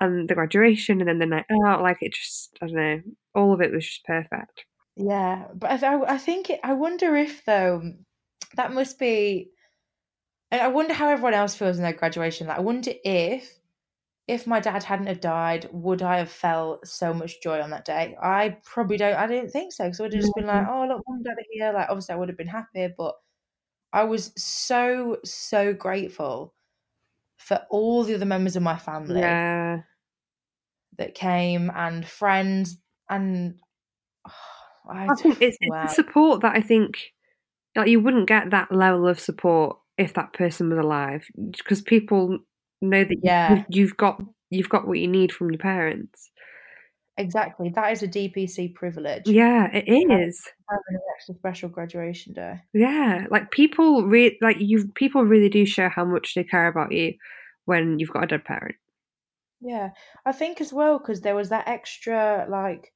and 0.00 0.28
the 0.28 0.34
graduation 0.34 1.00
and 1.00 1.08
then 1.08 1.18
the 1.18 1.26
night 1.26 1.46
out. 1.66 1.82
Like 1.82 1.98
it 2.00 2.14
just, 2.14 2.56
I 2.62 2.66
don't 2.66 2.76
know, 2.76 3.00
all 3.34 3.52
of 3.52 3.60
it 3.60 3.72
was 3.72 3.86
just 3.86 4.04
perfect. 4.04 4.64
Yeah, 4.96 5.44
but 5.54 5.82
I, 5.82 6.14
I 6.14 6.18
think 6.18 6.50
it, 6.50 6.60
I 6.64 6.72
wonder 6.72 7.16
if 7.16 7.44
though 7.44 7.82
that 8.56 8.72
must 8.72 8.98
be, 8.98 9.50
and 10.50 10.60
I 10.60 10.68
wonder 10.68 10.94
how 10.94 11.08
everyone 11.10 11.34
else 11.34 11.54
feels 11.54 11.76
in 11.76 11.82
their 11.82 11.92
graduation. 11.92 12.46
Like, 12.46 12.58
I 12.58 12.62
wonder 12.62 12.92
if 13.04 13.52
if 14.28 14.46
my 14.46 14.58
dad 14.58 14.82
hadn't 14.82 15.06
have 15.06 15.20
died, 15.20 15.68
would 15.70 16.02
I 16.02 16.18
have 16.18 16.30
felt 16.30 16.86
so 16.86 17.14
much 17.14 17.40
joy 17.42 17.60
on 17.60 17.70
that 17.70 17.84
day? 17.84 18.16
I 18.20 18.56
probably 18.64 18.96
don't. 18.96 19.14
I 19.14 19.26
didn't 19.26 19.50
think 19.50 19.72
so 19.72 19.84
because 19.84 20.00
I 20.00 20.02
would 20.04 20.14
have 20.14 20.22
just 20.22 20.34
been 20.34 20.46
like, 20.46 20.62
mm-hmm. 20.62 20.72
oh 20.72 20.88
look, 20.88 21.02
mum 21.08 21.22
dad 21.22 21.32
are 21.32 21.44
here. 21.52 21.72
Like, 21.72 21.88
obviously, 21.88 22.14
I 22.14 22.18
would 22.18 22.28
have 22.28 22.38
been 22.38 22.46
happy, 22.48 22.88
but 22.96 23.14
I 23.96 24.04
was 24.04 24.30
so 24.36 25.18
so 25.24 25.72
grateful 25.72 26.54
for 27.38 27.62
all 27.70 28.04
the 28.04 28.14
other 28.14 28.26
members 28.26 28.54
of 28.54 28.62
my 28.62 28.76
family 28.76 29.20
Yeah. 29.20 29.80
that 30.98 31.14
came 31.14 31.70
and 31.74 32.06
friends 32.06 32.76
and. 33.08 33.54
I, 34.88 35.06
I 35.06 35.14
think 35.16 35.38
it's, 35.40 35.56
it's 35.60 35.76
the 35.82 35.88
support 35.88 36.42
that 36.42 36.54
I 36.54 36.60
think 36.60 36.98
like 37.74 37.88
you 37.88 37.98
wouldn't 37.98 38.28
get 38.28 38.50
that 38.50 38.70
level 38.70 39.08
of 39.08 39.18
support 39.18 39.78
if 39.98 40.14
that 40.14 40.32
person 40.32 40.68
was 40.68 40.78
alive 40.78 41.26
because 41.50 41.80
people 41.80 42.38
know 42.80 43.02
that 43.02 43.18
Yeah. 43.20 43.64
you've 43.68 43.96
got 43.96 44.20
you've 44.50 44.68
got 44.68 44.86
what 44.86 44.98
you 44.98 45.08
need 45.08 45.32
from 45.32 45.50
your 45.50 45.58
parents. 45.58 46.30
Exactly. 47.18 47.70
That 47.70 47.92
is 47.92 48.02
a 48.02 48.08
DPC 48.08 48.74
privilege. 48.74 49.26
Yeah, 49.26 49.70
it 49.72 49.88
is. 49.88 50.42
Having 50.68 50.84
an 50.90 51.00
extra 51.16 51.34
special 51.34 51.68
graduation 51.70 52.34
day. 52.34 52.60
Yeah, 52.74 53.26
like 53.30 53.50
people 53.50 54.04
re- 54.06 54.38
like 54.42 54.58
you 54.60 54.88
people 54.94 55.24
really 55.24 55.48
do 55.48 55.64
show 55.64 55.88
how 55.88 56.04
much 56.04 56.34
they 56.34 56.44
care 56.44 56.66
about 56.66 56.92
you 56.92 57.14
when 57.64 57.98
you've 57.98 58.12
got 58.12 58.24
a 58.24 58.26
dead 58.26 58.44
parent. 58.44 58.76
Yeah. 59.62 59.90
I 60.26 60.32
think 60.32 60.60
as 60.60 60.72
well 60.72 60.98
because 60.98 61.22
there 61.22 61.34
was 61.34 61.48
that 61.48 61.68
extra 61.68 62.46
like, 62.50 62.92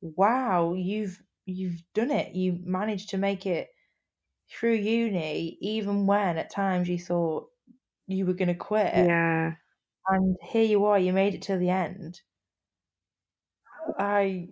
wow, 0.00 0.74
you've 0.74 1.22
you've 1.46 1.82
done 1.94 2.10
it. 2.10 2.34
You 2.34 2.58
managed 2.64 3.10
to 3.10 3.18
make 3.18 3.46
it 3.46 3.68
through 4.50 4.74
uni, 4.74 5.56
even 5.60 6.06
when 6.06 6.36
at 6.36 6.50
times 6.50 6.88
you 6.88 6.98
thought 6.98 7.46
you 8.08 8.26
were 8.26 8.34
gonna 8.34 8.56
quit. 8.56 8.92
Yeah. 8.92 9.52
And 10.08 10.36
here 10.42 10.64
you 10.64 10.84
are, 10.86 10.98
you 10.98 11.12
made 11.12 11.34
it 11.34 11.42
to 11.42 11.56
the 11.56 11.70
end. 11.70 12.20
I 13.98 14.48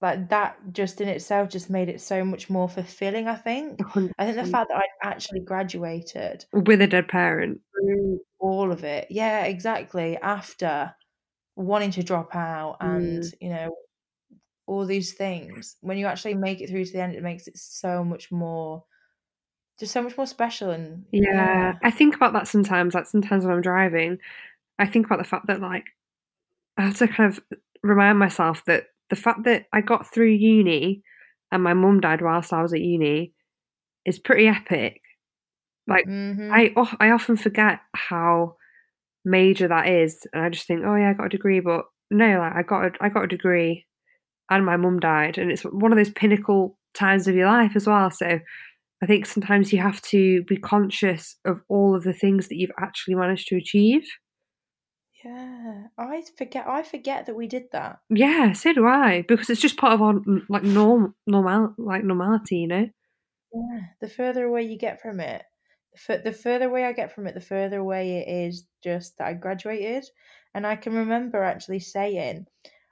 like 0.00 0.28
that 0.30 0.58
just 0.72 1.00
in 1.00 1.08
itself 1.08 1.48
just 1.48 1.70
made 1.70 1.88
it 1.88 2.00
so 2.00 2.24
much 2.24 2.50
more 2.50 2.68
fulfilling, 2.68 3.28
I 3.28 3.36
think. 3.36 3.80
I 4.18 4.24
think 4.26 4.36
the 4.36 4.44
fact 4.44 4.70
that 4.70 4.78
I 4.78 4.84
actually 5.08 5.40
graduated 5.40 6.44
with 6.52 6.80
a 6.82 6.86
dead 6.86 7.08
parent. 7.08 7.60
through 7.74 8.20
all 8.38 8.72
of 8.72 8.84
it. 8.84 9.08
Yeah, 9.10 9.44
exactly. 9.44 10.16
After 10.18 10.94
wanting 11.56 11.92
to 11.92 12.02
drop 12.02 12.34
out 12.34 12.78
and, 12.80 13.22
Mm. 13.22 13.34
you 13.40 13.48
know, 13.50 13.76
all 14.66 14.86
these 14.86 15.12
things, 15.14 15.76
when 15.80 15.98
you 15.98 16.06
actually 16.06 16.34
make 16.34 16.60
it 16.60 16.68
through 16.70 16.84
to 16.84 16.92
the 16.92 17.00
end, 17.02 17.14
it 17.14 17.22
makes 17.22 17.48
it 17.48 17.56
so 17.58 18.04
much 18.04 18.32
more, 18.32 18.84
just 19.78 19.92
so 19.92 20.02
much 20.02 20.16
more 20.16 20.26
special. 20.26 20.70
And 20.70 21.04
Yeah, 21.12 21.74
I 21.82 21.90
think 21.90 22.14
about 22.16 22.32
that 22.34 22.48
sometimes. 22.48 22.94
Like 22.94 23.06
sometimes 23.06 23.44
when 23.44 23.54
I'm 23.54 23.62
driving, 23.62 24.18
I 24.78 24.86
think 24.86 25.06
about 25.06 25.18
the 25.18 25.24
fact 25.24 25.46
that 25.48 25.60
like 25.60 25.86
I 26.76 26.82
have 26.82 26.96
to 26.98 27.08
kind 27.08 27.32
of 27.32 27.40
remind 27.82 28.18
myself 28.18 28.64
that 28.66 28.84
the 29.10 29.16
fact 29.16 29.44
that 29.44 29.66
I 29.72 29.80
got 29.80 30.12
through 30.12 30.28
uni 30.30 31.02
and 31.52 31.62
my 31.62 31.74
mum 31.74 32.00
died 32.00 32.22
whilst 32.22 32.52
I 32.52 32.62
was 32.62 32.72
at 32.72 32.80
uni 32.80 33.32
is 34.06 34.18
pretty 34.18 34.48
epic. 34.48 35.00
Like 35.86 36.06
Mhm. 36.06 36.50
I 36.52 36.72
oh, 36.76 36.92
I 37.00 37.10
often 37.10 37.36
forget 37.36 37.80
how 37.94 38.56
major 39.24 39.68
that 39.68 39.88
is, 39.88 40.26
and 40.32 40.44
I 40.44 40.48
just 40.50 40.66
think, 40.66 40.82
oh 40.84 40.96
yeah, 40.96 41.10
I 41.10 41.14
got 41.14 41.26
a 41.26 41.30
degree, 41.30 41.60
but 41.60 41.84
no, 42.10 42.38
like 42.38 42.54
I 42.56 42.62
got 42.62 42.84
a, 42.86 42.92
I 43.00 43.08
got 43.08 43.24
a 43.24 43.28
degree, 43.28 43.86
and 44.50 44.66
my 44.66 44.76
mum 44.76 45.00
died, 45.00 45.38
and 45.38 45.50
it's 45.52 45.62
one 45.64 45.92
of 45.92 45.98
those 45.98 46.10
pinnacle 46.10 46.78
times 46.94 47.28
of 47.28 47.34
your 47.36 47.46
life 47.48 47.76
as 47.76 47.86
well. 47.86 48.10
So 48.10 48.40
I 49.02 49.06
think 49.06 49.26
sometimes 49.26 49.72
you 49.72 49.80
have 49.80 50.02
to 50.02 50.42
be 50.44 50.56
conscious 50.58 51.36
of 51.44 51.60
all 51.68 51.94
of 51.96 52.04
the 52.04 52.14
things 52.14 52.48
that 52.48 52.56
you've 52.58 52.72
actually 52.80 53.16
managed 53.16 53.48
to 53.48 53.56
achieve. 53.56 54.04
Yeah, 55.24 55.86
I 55.98 56.22
forget. 56.36 56.66
I 56.66 56.82
forget 56.82 57.26
that 57.26 57.36
we 57.36 57.46
did 57.46 57.64
that. 57.72 58.00
Yeah, 58.08 58.52
so 58.52 58.72
do 58.72 58.86
I, 58.86 59.24
because 59.26 59.50
it's 59.50 59.60
just 59.60 59.76
part 59.76 59.94
of 59.94 60.02
our 60.02 60.14
mm, 60.14 60.42
like 60.48 60.62
norm 60.62 61.14
normal 61.26 61.74
like 61.78 62.04
normality, 62.04 62.58
you 62.58 62.68
know. 62.68 62.88
Yeah, 63.54 63.80
the 64.00 64.08
further 64.08 64.44
away 64.44 64.62
you 64.62 64.78
get 64.78 65.00
from 65.00 65.20
it, 65.20 65.44
the, 65.92 65.98
fur- 65.98 66.22
the 66.22 66.32
further 66.32 66.66
away 66.66 66.84
I 66.84 66.92
get 66.92 67.14
from 67.14 67.26
it, 67.26 67.34
the 67.34 67.40
further 67.40 67.78
away 67.78 68.18
it 68.18 68.48
is 68.48 68.66
just 68.82 69.18
that 69.18 69.28
I 69.28 69.34
graduated. 69.34 70.04
And 70.54 70.66
I 70.66 70.76
can 70.76 70.94
remember 70.94 71.42
actually 71.42 71.80
saying, 71.80 72.46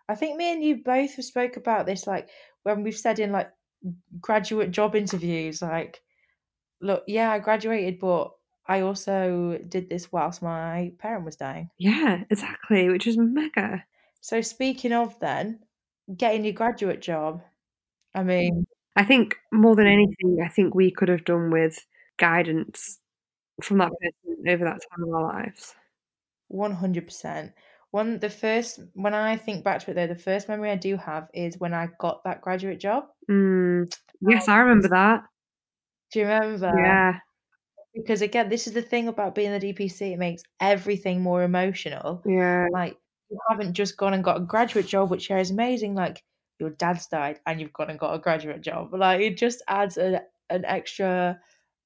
I 0.09 0.15
think 0.15 0.37
me 0.37 0.53
and 0.53 0.63
you 0.63 0.83
both 0.85 1.15
have 1.17 1.25
spoke 1.25 1.57
about 1.57 1.87
this, 1.87 2.07
like 2.07 2.29
when 2.63 2.83
we've 2.83 2.97
said 2.97 3.19
in 3.19 3.33
like 3.33 3.51
graduate 4.21 4.71
job 4.71 4.95
interviews, 4.95 5.63
like, 5.63 6.01
look, 6.81 7.05
yeah, 7.07 7.31
I 7.31 7.39
graduated, 7.39 7.99
but 7.99 8.31
I 8.71 8.83
also 8.83 9.59
did 9.69 9.91
this 9.91 10.13
whilst 10.13 10.43
my 10.43 10.93
parent 10.99 11.25
was 11.25 11.35
dying. 11.35 11.71
Yeah, 11.77 12.23
exactly, 12.31 12.89
which 12.89 13.09
is 13.09 13.19
mega. 13.19 13.85
So 14.21 14.41
speaking 14.43 14.93
of 14.93 15.19
then, 15.19 15.59
getting 16.17 16.45
your 16.45 16.55
graduate 16.55 17.03
job, 17.03 17.43
I 18.15 18.23
mean, 18.23 18.65
I 18.95 19.03
think 19.03 19.35
more 19.51 19.75
than 19.75 19.89
anything, 19.89 20.39
I 20.45 20.49
think 20.49 20.73
we 20.73 20.93
could 20.93 21.09
have 21.09 21.25
done 21.25 21.51
with 21.51 21.85
guidance 22.17 23.01
from 23.61 23.79
that 23.79 23.91
person 23.91 24.49
over 24.49 24.65
that 24.65 24.79
time 24.89 25.09
of 25.09 25.15
our 25.15 25.23
lives. 25.23 25.75
One 26.47 26.73
hundred 26.73 27.07
percent. 27.07 27.53
One 27.91 28.21
the 28.21 28.31
first 28.31 28.79
when 28.95 29.15
I 29.15 29.37
think 29.37 29.65
back 29.65 29.81
to 29.81 29.91
it 29.91 29.95
though, 29.95 30.07
the 30.07 30.15
first 30.15 30.49
memory 30.49 30.71
I 30.71 30.77
do 30.77 30.97
have 30.97 31.29
is 31.35 31.59
when 31.59 31.75
I 31.75 31.89
got 31.99 32.23
that 32.23 32.41
graduate 32.41 32.79
job. 32.79 33.07
Mm, 33.29 33.93
yes, 34.21 34.47
I 34.47 34.59
remember 34.59 34.89
that. 34.91 35.25
Do 36.13 36.21
you 36.21 36.27
remember? 36.27 36.73
Yeah. 36.77 37.19
Because 37.95 38.23
again, 38.23 38.49
this 38.49 38.67
is 38.67 38.73
the 38.73 38.83
thing 38.83 39.09
about 39.09 39.35
being 39.35 39.51
the 39.51 39.73
DPC, 39.73 40.13
it 40.13 40.19
makes 40.19 40.43
everything 40.61 41.21
more 41.23 41.43
emotional. 41.43 42.23
Yeah. 42.25 42.69
Like 42.73 42.97
you 43.31 43.39
haven't 43.49 43.75
just 43.75 43.97
gone 43.97 44.15
and 44.15 44.25
got 44.25 44.37
a 44.37 44.41
graduate 44.41 44.87
job, 44.87 45.11
which 45.11 45.31
is 45.31 45.51
amazing. 45.51 45.95
Like 45.95 46.23
your 46.59 46.71
dad's 46.71 47.07
died 47.07 47.41
and 47.47 47.61
you've 47.61 47.73
gone 47.73 47.91
and 47.91 47.99
got 47.99 48.15
a 48.15 48.19
graduate 48.19 48.61
job. 48.61 48.93
Like 48.93 49.21
it 49.21 49.37
just 49.37 49.63
adds 49.67 49.97
a, 49.97 50.23
an 50.51 50.65
extra 50.65 51.41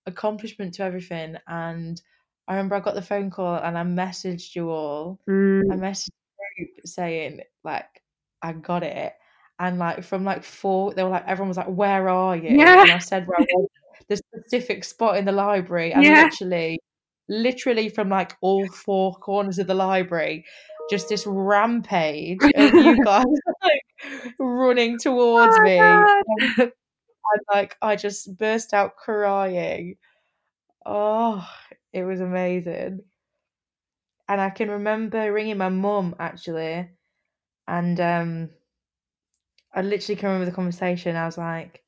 accomplishment 0.06 0.74
to 0.74 0.82
everything. 0.82 1.36
And 1.46 2.00
I 2.48 2.54
remember 2.54 2.74
I 2.74 2.80
got 2.80 2.94
the 2.94 3.02
phone 3.02 3.30
call 3.30 3.56
and 3.56 3.78
I 3.78 3.82
messaged 3.82 4.54
you 4.54 4.70
all. 4.70 5.20
Mm. 5.28 5.72
I 5.72 5.76
messaged 5.76 6.08
the 6.08 6.64
group 6.64 6.70
saying 6.84 7.40
like 7.62 8.02
I 8.42 8.52
got 8.52 8.82
it. 8.82 9.14
And 9.58 9.78
like 9.78 10.02
from 10.02 10.24
like 10.24 10.42
four, 10.42 10.92
they 10.92 11.02
were 11.02 11.10
like 11.10 11.26
everyone 11.26 11.48
was 11.48 11.56
like, 11.56 11.68
"Where 11.68 12.08
are 12.08 12.36
you?" 12.36 12.58
Yeah. 12.58 12.82
And 12.82 12.90
I 12.90 12.98
said, 12.98 13.28
"Where 13.28 13.38
I 13.38 13.46
was 13.54 13.68
the 14.08 14.16
specific 14.16 14.84
spot 14.84 15.16
in 15.16 15.24
the 15.24 15.32
library." 15.32 15.92
And 15.92 16.04
Yeah. 16.04 16.24
literally, 16.24 16.80
literally 17.28 17.88
from 17.88 18.08
like 18.08 18.36
all 18.40 18.66
four 18.68 19.14
corners 19.16 19.58
of 19.58 19.66
the 19.66 19.74
library, 19.74 20.44
just 20.90 21.08
this 21.08 21.26
rampage 21.26 22.40
of 22.54 22.74
you 22.74 23.00
guys 23.04 23.24
like 23.62 23.82
running 24.38 24.98
towards 24.98 25.56
Oh, 25.58 25.62
me. 25.62 25.80
God. 26.58 26.72
And 27.32 27.40
like 27.52 27.76
I 27.80 27.96
just 27.96 28.36
burst 28.38 28.74
out 28.74 28.96
crying. 28.96 29.96
Oh, 30.84 31.46
it 31.92 32.04
was 32.04 32.20
amazing. 32.20 33.00
And 34.28 34.40
I 34.40 34.50
can 34.50 34.70
remember 34.70 35.32
ringing 35.32 35.58
my 35.58 35.68
mum 35.68 36.14
actually, 36.18 36.88
and 37.68 38.00
um, 38.00 38.50
I 39.72 39.82
literally 39.82 40.16
can 40.16 40.28
remember 40.30 40.46
the 40.50 40.56
conversation. 40.56 41.16
I 41.16 41.26
was 41.26 41.38
like, 41.38 41.83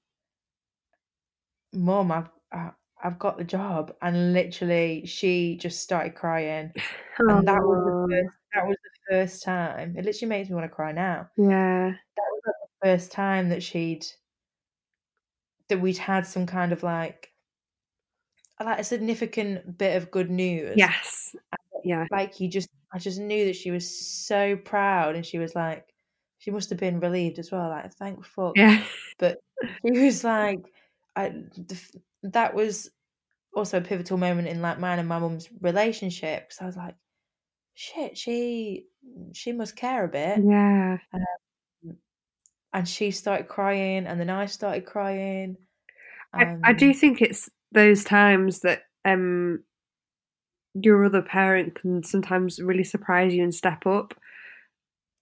"Mum, 1.77 2.11
I've 2.13 2.31
I- 2.53 2.73
I've 3.05 3.19
got 3.19 3.39
the 3.39 3.45
job," 3.45 3.95
and 4.03 4.33
literally 4.33 5.05
she 5.07 5.57
just 5.59 5.81
started 5.83 6.15
crying, 6.15 6.73
and 7.19 7.47
that 7.47 7.61
was 7.63 7.85
the 7.85 8.07
first, 8.17 8.35
that 8.55 8.67
was 8.67 8.77
the 8.83 9.13
first 9.15 9.43
time. 9.45 9.97
It 9.97 10.05
literally 10.05 10.29
makes 10.31 10.49
me 10.49 10.55
want 10.57 10.65
to 10.65 10.75
cry 10.75 10.93
now. 10.93 11.29
yeah. 11.37 11.91
That 11.91 12.29
was 12.33 12.43
like 12.47 12.55
the 12.83 12.87
first 12.89 13.13
time 13.13 13.49
that 13.51 13.63
she'd 13.63 14.07
that 15.69 15.81
we'd 15.81 15.99
had 15.99 16.27
some 16.27 16.47
kind 16.47 16.73
of 16.73 16.83
like 16.83 17.33
like 18.65 18.79
a 18.79 18.85
significant 18.85 19.77
bit 19.77 19.97
of 19.97 20.11
good 20.11 20.31
news. 20.31 20.75
Yes. 20.77 21.35
Yeah. 21.85 22.07
like 22.11 22.41
you 22.41 22.49
just 22.49 22.69
I 22.93 22.99
just 22.99 23.19
knew 23.21 23.45
that 23.47 23.57
she 23.57 23.71
was 23.71 23.87
so 24.27 24.57
proud 24.57 25.15
and 25.15 25.25
she 25.27 25.39
was 25.39 25.55
like 25.55 25.87
she 26.39 26.51
must 26.51 26.71
have 26.71 26.79
been 26.79 26.99
relieved 27.01 27.39
as 27.39 27.53
well 27.53 27.69
like 27.69 27.93
thank 27.95 28.25
fuck 28.25 28.55
Yeah. 28.57 28.83
but 29.19 29.39
she 29.85 29.91
was 29.93 30.25
like 30.25 30.59
I 31.17 31.33
that 32.23 32.55
was 32.55 32.91
also 33.55 33.79
a 33.79 33.81
pivotal 33.81 34.19
moment 34.19 34.49
in 34.49 34.61
like 34.61 34.79
mine 34.79 34.99
and 34.99 35.09
my 35.09 35.19
mum's 35.19 35.49
relationship 35.61 36.49
because 36.49 36.61
I 36.61 36.67
was 36.67 36.77
like 36.77 36.95
shit 37.75 38.17
she 38.17 38.87
she 39.33 39.53
must 39.53 39.77
care 39.77 40.05
a 40.05 40.09
bit. 40.09 40.41
Yeah. 40.45 40.99
and 42.73 42.87
she 42.87 43.11
started 43.11 43.49
crying 43.49 44.07
and 44.07 44.21
then 44.21 44.31
I 44.31 44.47
started 44.47 44.85
crying. 44.85 45.57
I, 46.35 46.57
I 46.63 46.73
do 46.75 46.89
um, 46.89 46.95
think 46.95 47.23
it's 47.23 47.49
those 47.73 48.05
times 48.05 48.61
that 48.61 48.83
um 49.05 49.63
your 50.75 51.07
other 51.07 51.23
parent 51.23 51.81
can 51.81 52.03
sometimes 52.03 52.61
really 52.61 52.85
surprise 52.85 53.35
you 53.35 53.43
and 53.43 53.55
step 53.55 53.87
up 53.87 54.13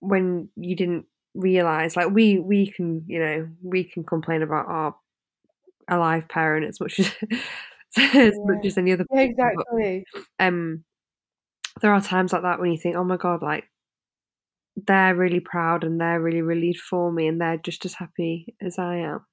when 0.00 0.48
you 0.56 0.74
didn't 0.74 1.06
realize. 1.34 1.96
Like 1.96 2.10
we 2.10 2.38
we 2.38 2.70
can 2.70 3.04
you 3.06 3.20
know 3.20 3.48
we 3.62 3.84
can 3.84 4.04
complain 4.04 4.42
about 4.42 4.66
our 4.66 4.96
alive 5.88 6.28
parent 6.28 6.66
as 6.66 6.80
much 6.80 7.00
as 7.00 7.12
as 8.14 8.34
much 8.44 8.66
as 8.66 8.78
any 8.78 8.92
other 8.92 9.04
yeah 9.12 9.26
person, 9.26 9.34
but, 9.36 9.46
exactly. 9.46 10.04
um 10.40 10.84
there 11.80 11.92
are 11.92 12.00
times 12.00 12.32
like 12.32 12.42
that 12.42 12.60
when 12.60 12.72
you 12.72 12.78
think 12.78 12.96
oh 12.96 13.04
my 13.04 13.16
god 13.16 13.42
like 13.42 13.64
they're 14.76 15.14
really 15.14 15.40
proud 15.40 15.84
and 15.84 16.00
they're 16.00 16.20
really 16.20 16.42
relieved 16.42 16.80
for 16.80 17.12
me 17.12 17.28
and 17.28 17.40
they're 17.40 17.58
just 17.58 17.84
as 17.84 17.94
happy 17.94 18.54
as 18.60 18.78
I 18.78 18.96
am. 18.96 19.24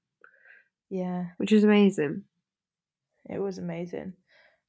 Yeah. 0.90 1.28
Which 1.38 1.52
is 1.52 1.64
amazing. 1.64 2.24
It 3.30 3.40
was 3.40 3.58
amazing. 3.58 4.14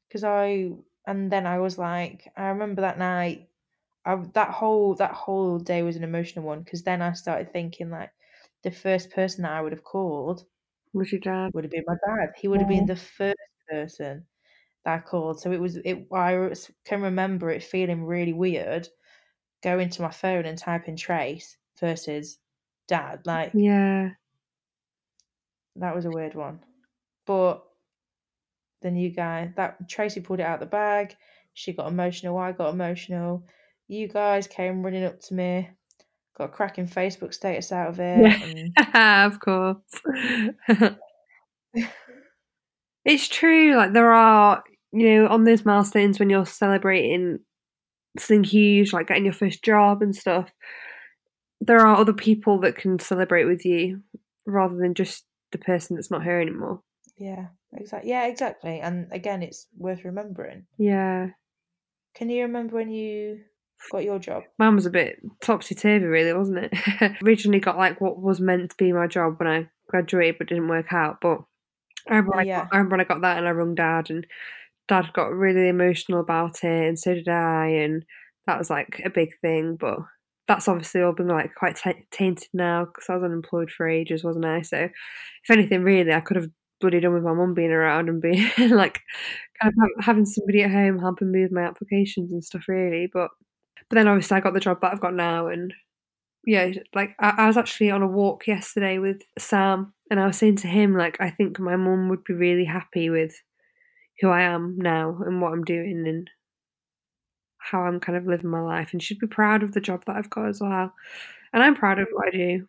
Because 0.09 0.25
I 0.25 0.71
and 1.07 1.31
then 1.31 1.47
I 1.47 1.59
was 1.59 1.79
like, 1.79 2.31
I 2.37 2.47
remember 2.47 2.83
that 2.83 2.99
night. 2.99 3.49
I 4.05 4.17
that 4.35 4.51
whole 4.51 4.95
that 4.97 5.13
whole 5.13 5.59
day 5.59 5.83
was 5.83 5.97
an 5.97 6.05
emotional 6.05 6.45
one 6.45 6.63
because 6.63 6.83
then 6.83 7.03
I 7.03 7.13
started 7.13 7.53
thinking 7.53 7.91
like 7.91 8.11
the 8.63 8.71
first 8.71 9.11
person 9.11 9.43
that 9.43 9.53
I 9.53 9.61
would 9.61 9.73
have 9.73 9.85
called 9.85 10.45
was 10.93 11.13
your 11.13 11.21
dad 11.21 11.53
would 11.55 11.65
have 11.65 11.71
been 11.71 11.85
my 11.87 11.97
dad. 12.07 12.33
He 12.37 12.49
would 12.49 12.61
have 12.61 12.69
been 12.69 12.87
the 12.87 12.97
first 12.97 13.37
person 13.69 14.27
that 14.85 14.95
I 14.95 14.99
called. 15.01 15.41
So 15.41 15.53
it 15.53 15.61
was 15.61 15.77
it. 15.77 16.07
I 16.13 16.53
can 16.85 17.03
remember 17.03 17.51
it 17.51 17.63
feeling 17.63 18.05
really 18.05 18.33
weird 18.33 18.89
going 19.63 19.91
to 19.91 20.03
my 20.03 20.11
phone 20.11 20.45
and 20.45 20.59
typing 20.59 20.97
Trace 20.97 21.57
versus 21.81 22.39
dad. 22.89 23.21
Like 23.25 23.53
yeah 23.55 24.11
that 25.77 25.95
was 25.95 26.05
a 26.05 26.11
weird 26.11 26.35
one. 26.35 26.61
But 27.27 27.65
the 28.83 28.91
new 28.91 29.11
guy, 29.11 29.53
that 29.57 29.89
Tracy 29.89 30.21
pulled 30.21 30.41
it 30.41 30.47
out 30.47 30.61
the 30.61 30.67
bag. 30.67 31.17
She 31.55 31.73
got 31.73 31.89
emotional. 31.89 32.37
I 32.39 32.53
got 32.53 32.75
emotional. 32.75 33.47
You 33.89 34.09
guys 34.09 34.47
came 34.47 34.83
running 34.83 35.05
up 35.05 35.21
to 35.21 35.35
me. 35.35 35.71
Got 36.37 36.45
a 36.45 36.49
cracking 36.49 36.89
Facebook 36.89 37.35
status 37.35 37.73
out 37.73 37.91
of 37.91 38.01
it. 38.01 38.23
Yeah. 38.23 38.43
And 38.95 39.33
of 39.33 39.41
course. 39.41 39.77
it's 43.05 43.29
true. 43.29 43.77
Like 43.77 43.93
there 43.93 44.13
are, 44.13 44.63
you 44.93 45.15
know, 45.15 45.29
on 45.29 45.45
those 45.45 45.65
milestones 45.65 46.19
when 46.19 46.31
you're 46.31 46.47
celebrating 46.47 47.41
something 48.19 48.45
huge, 48.45 48.93
like 48.93 49.09
getting 49.09 49.25
your 49.25 49.35
first 49.35 49.63
job 49.63 50.03
and 50.03 50.15
stuff. 50.17 50.51
There 51.61 51.81
are 51.81 51.97
other 51.97 52.13
people 52.13 52.59
that 52.61 52.77
can 52.77 52.99
celebrate 52.99 53.45
with 53.45 53.65
you 53.65 54.03
rather 54.47 54.77
than 54.77 54.95
just 54.95 55.25
the 55.53 55.59
person 55.59 55.97
that's 55.97 56.11
not 56.11 56.23
here 56.25 56.41
anymore. 56.41 56.81
yeah, 57.19 57.47
exactly. 57.75 58.11
Yeah, 58.11 58.27
exactly. 58.27 58.81
And 58.81 59.07
again, 59.13 59.43
it's 59.43 59.67
worth 59.77 60.05
remembering. 60.05 60.67
Yeah, 60.79 61.29
Can 62.15 62.31
you 62.31 62.43
remember 62.43 62.77
when 62.77 62.91
you 62.91 63.41
got 63.91 64.05
your 64.05 64.19
job? 64.19 64.45
mine 64.59 64.75
was 64.75 64.87
a 64.87 64.91
bit 64.91 65.21
topsy 65.41 65.75
turvy, 65.75 66.05
really, 66.07 66.33
wasn't 66.33 66.59
it? 66.73 67.13
Originally 67.25 67.61
got 67.61 67.77
like 67.79 68.01
what 68.01 68.21
was 68.21 68.41
meant 68.41 68.71
to 68.71 68.77
be 68.77 68.93
my 68.93 69.07
job 69.07 69.39
when 69.39 69.49
I 69.49 69.69
graduated, 69.89 70.39
but 70.39 70.49
didn't 70.49 70.69
work 70.69 70.93
out. 70.93 71.19
But 71.21 71.41
I 72.09 72.17
remember, 72.17 72.31
when 72.33 72.41
I, 72.41 72.45
Yeah. 72.49 72.61
got, 72.61 72.69
I 72.73 72.77
remember 72.77 72.95
when 72.95 73.01
I 73.01 73.09
got 73.09 73.21
that 73.23 73.39
and 73.39 73.49
I 73.49 73.51
rung 73.53 73.75
dad, 73.75 74.11
and 74.11 74.27
dad 74.89 75.11
got 75.13 75.33
really 75.33 75.69
emotional 75.69 76.21
about 76.21 76.65
it, 76.65 76.89
and 76.89 76.99
so 76.99 77.15
did 77.15 77.29
I, 77.29 77.67
and 77.69 78.05
that 78.47 78.59
was 78.59 78.71
like 78.71 79.01
a 79.05 79.11
big 79.11 79.31
thing. 79.41 79.77
But 79.77 79.99
that's 80.49 80.69
obviously 80.69 81.03
all 81.03 81.13
been 81.13 81.29
like 81.29 81.55
quite 81.55 81.77
ta 81.77 81.93
tainted 82.11 82.49
now 82.53 82.85
because 82.87 83.09
I 83.09 83.15
was 83.15 83.25
unemployed 83.25 83.71
for 83.71 83.89
ages, 83.89 84.25
wasn't 84.25 84.45
I? 84.45 84.63
So 84.63 84.77
if 84.79 85.51
anything, 85.51 85.83
really, 85.83 86.13
I 86.13 86.21
could 86.21 86.37
have 86.37 86.49
bloody 86.81 86.99
done 86.99 87.15
with 87.15 87.23
my 87.23 87.33
mum 87.33 87.55
being 87.55 87.71
around 87.71 88.09
and 88.09 88.21
being 88.21 88.51
like 88.71 89.01
kind 89.61 89.73
of 89.73 90.05
having 90.05 90.27
somebody 90.27 90.65
at 90.65 90.71
home 90.73 90.99
helping 90.99 91.31
me 91.31 91.43
with 91.43 91.53
my 91.53 91.63
applications 91.63 92.33
and 92.33 92.45
stuff, 92.45 92.65
really. 92.67 93.09
But 93.13 93.31
but 93.93 93.97
then 93.97 94.09
obviously 94.09 94.39
I 94.39 94.41
got 94.41 94.55
the 94.55 94.61
job 94.61 94.81
that 94.81 94.91
I've 94.91 95.03
got 95.03 95.13
now, 95.13 95.49
and 95.49 95.75
yeah, 96.47 96.73
like 96.95 97.15
I, 97.21 97.35
I 97.37 97.47
was 97.47 97.59
actually 97.59 97.91
on 97.91 98.01
a 98.01 98.07
walk 98.07 98.47
yesterday 98.47 98.99
with 98.99 99.21
Sam, 99.39 99.93
and 100.11 100.19
I 100.19 100.27
was 100.27 100.39
saying 100.39 100.57
to 100.57 100.67
him 100.67 100.97
like 100.97 101.21
I 101.21 101.29
think 101.29 101.61
my 101.61 101.77
mum 101.77 102.09
would 102.09 102.25
be 102.25 102.33
really 102.33 102.65
happy 102.65 103.11
with 103.11 103.35
who 104.23 104.31
I 104.31 104.45
am 104.45 104.79
now 104.79 105.19
and 105.27 105.43
what 105.43 105.53
I'm 105.53 105.63
doing 105.63 106.09
and 106.09 106.31
how 107.59 107.83
I'm 107.83 108.01
kind 108.01 108.17
of 108.17 108.27
living 108.27 108.49
my 108.49 108.63
life, 108.63 108.95
and 108.95 109.03
she'd 109.03 109.19
be 109.19 109.27
proud 109.27 109.63
of 109.63 109.73
the 109.73 109.81
job 109.83 110.07
that 110.07 110.17
I've 110.17 110.31
got 110.31 110.49
as 110.49 110.63
well, 110.63 110.95
and 111.53 111.63
I'm 111.63 111.77
proud 111.77 111.99
of 111.99 112.09
what 112.13 112.29
I 112.29 112.31
do, 112.31 112.69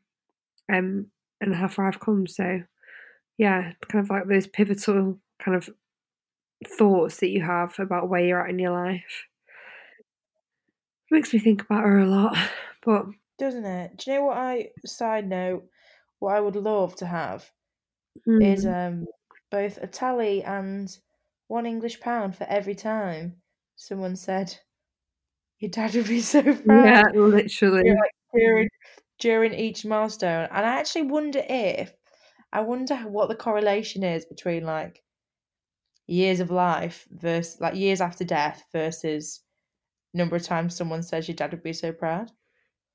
um, 0.74 1.06
and 1.40 1.56
how 1.56 1.70
far 1.70 1.88
I've 1.88 2.02
come. 2.02 2.28
So 2.28 2.64
yeah, 3.38 3.72
kind 3.88 4.04
of 4.04 4.10
like 4.10 4.28
those 4.28 4.46
pivotal 4.48 5.22
kind 5.40 5.56
of 5.56 5.70
thoughts 6.68 7.20
that 7.20 7.30
you 7.30 7.42
have 7.44 7.80
about 7.80 8.10
where 8.10 8.26
you're 8.26 8.44
at 8.44 8.50
in 8.50 8.60
your 8.60 8.72
life. 8.74 9.24
Makes 11.14 11.32
me 11.34 11.40
think 11.40 11.62
about 11.62 11.84
her 11.84 12.00
a 12.00 12.06
lot, 12.06 12.36
but 12.84 13.06
Doesn't 13.38 13.64
it? 13.66 13.98
Do 13.98 14.10
you 14.12 14.18
know 14.18 14.26
what 14.26 14.38
I 14.38 14.72
side 14.88 15.30
note? 15.30 15.70
What 16.18 16.36
I 16.36 16.40
would 16.40 16.56
love 16.56 16.96
to 16.96 17.06
have 17.06 17.52
is 18.40 18.66
mm, 18.66 18.68
um 18.68 19.08
both 19.52 19.78
a 19.80 19.88
tally 19.88 20.44
and 20.44 20.98
one 21.48 21.66
English 21.66 22.00
pound 22.02 22.36
for 22.38 22.46
every 22.46 22.76
time 22.76 23.42
someone 23.76 24.16
said 24.16 24.60
your 25.60 25.72
dad 25.72 25.96
would 25.96 26.08
be 26.08 26.22
so 26.22 26.42
proud 26.68 26.86
yeah, 26.86 27.04
literally. 27.16 27.90
Like, 27.92 28.12
during 28.34 28.70
during 29.20 29.54
each 29.54 29.86
milestone. 29.86 30.48
And 30.52 30.66
I 30.66 30.80
actually 30.80 31.04
wonder 31.04 31.42
if 31.48 31.96
I 32.52 32.62
wonder 32.62 32.98
what 32.98 33.30
the 33.30 33.36
correlation 33.36 34.04
is 34.04 34.26
between 34.26 34.66
like 34.66 35.04
years 36.08 36.40
of 36.40 36.50
life 36.52 37.08
versus 37.12 37.60
like 37.60 37.76
years 37.76 38.02
after 38.02 38.24
death 38.24 38.64
versus 38.72 39.43
number 40.14 40.36
of 40.36 40.44
times 40.44 40.76
someone 40.76 41.04
says 41.04 41.28
your 41.28 41.36
dad 41.36 41.52
would 41.52 41.64
be 41.64 41.74
so 41.74 41.92
proud. 41.92 42.32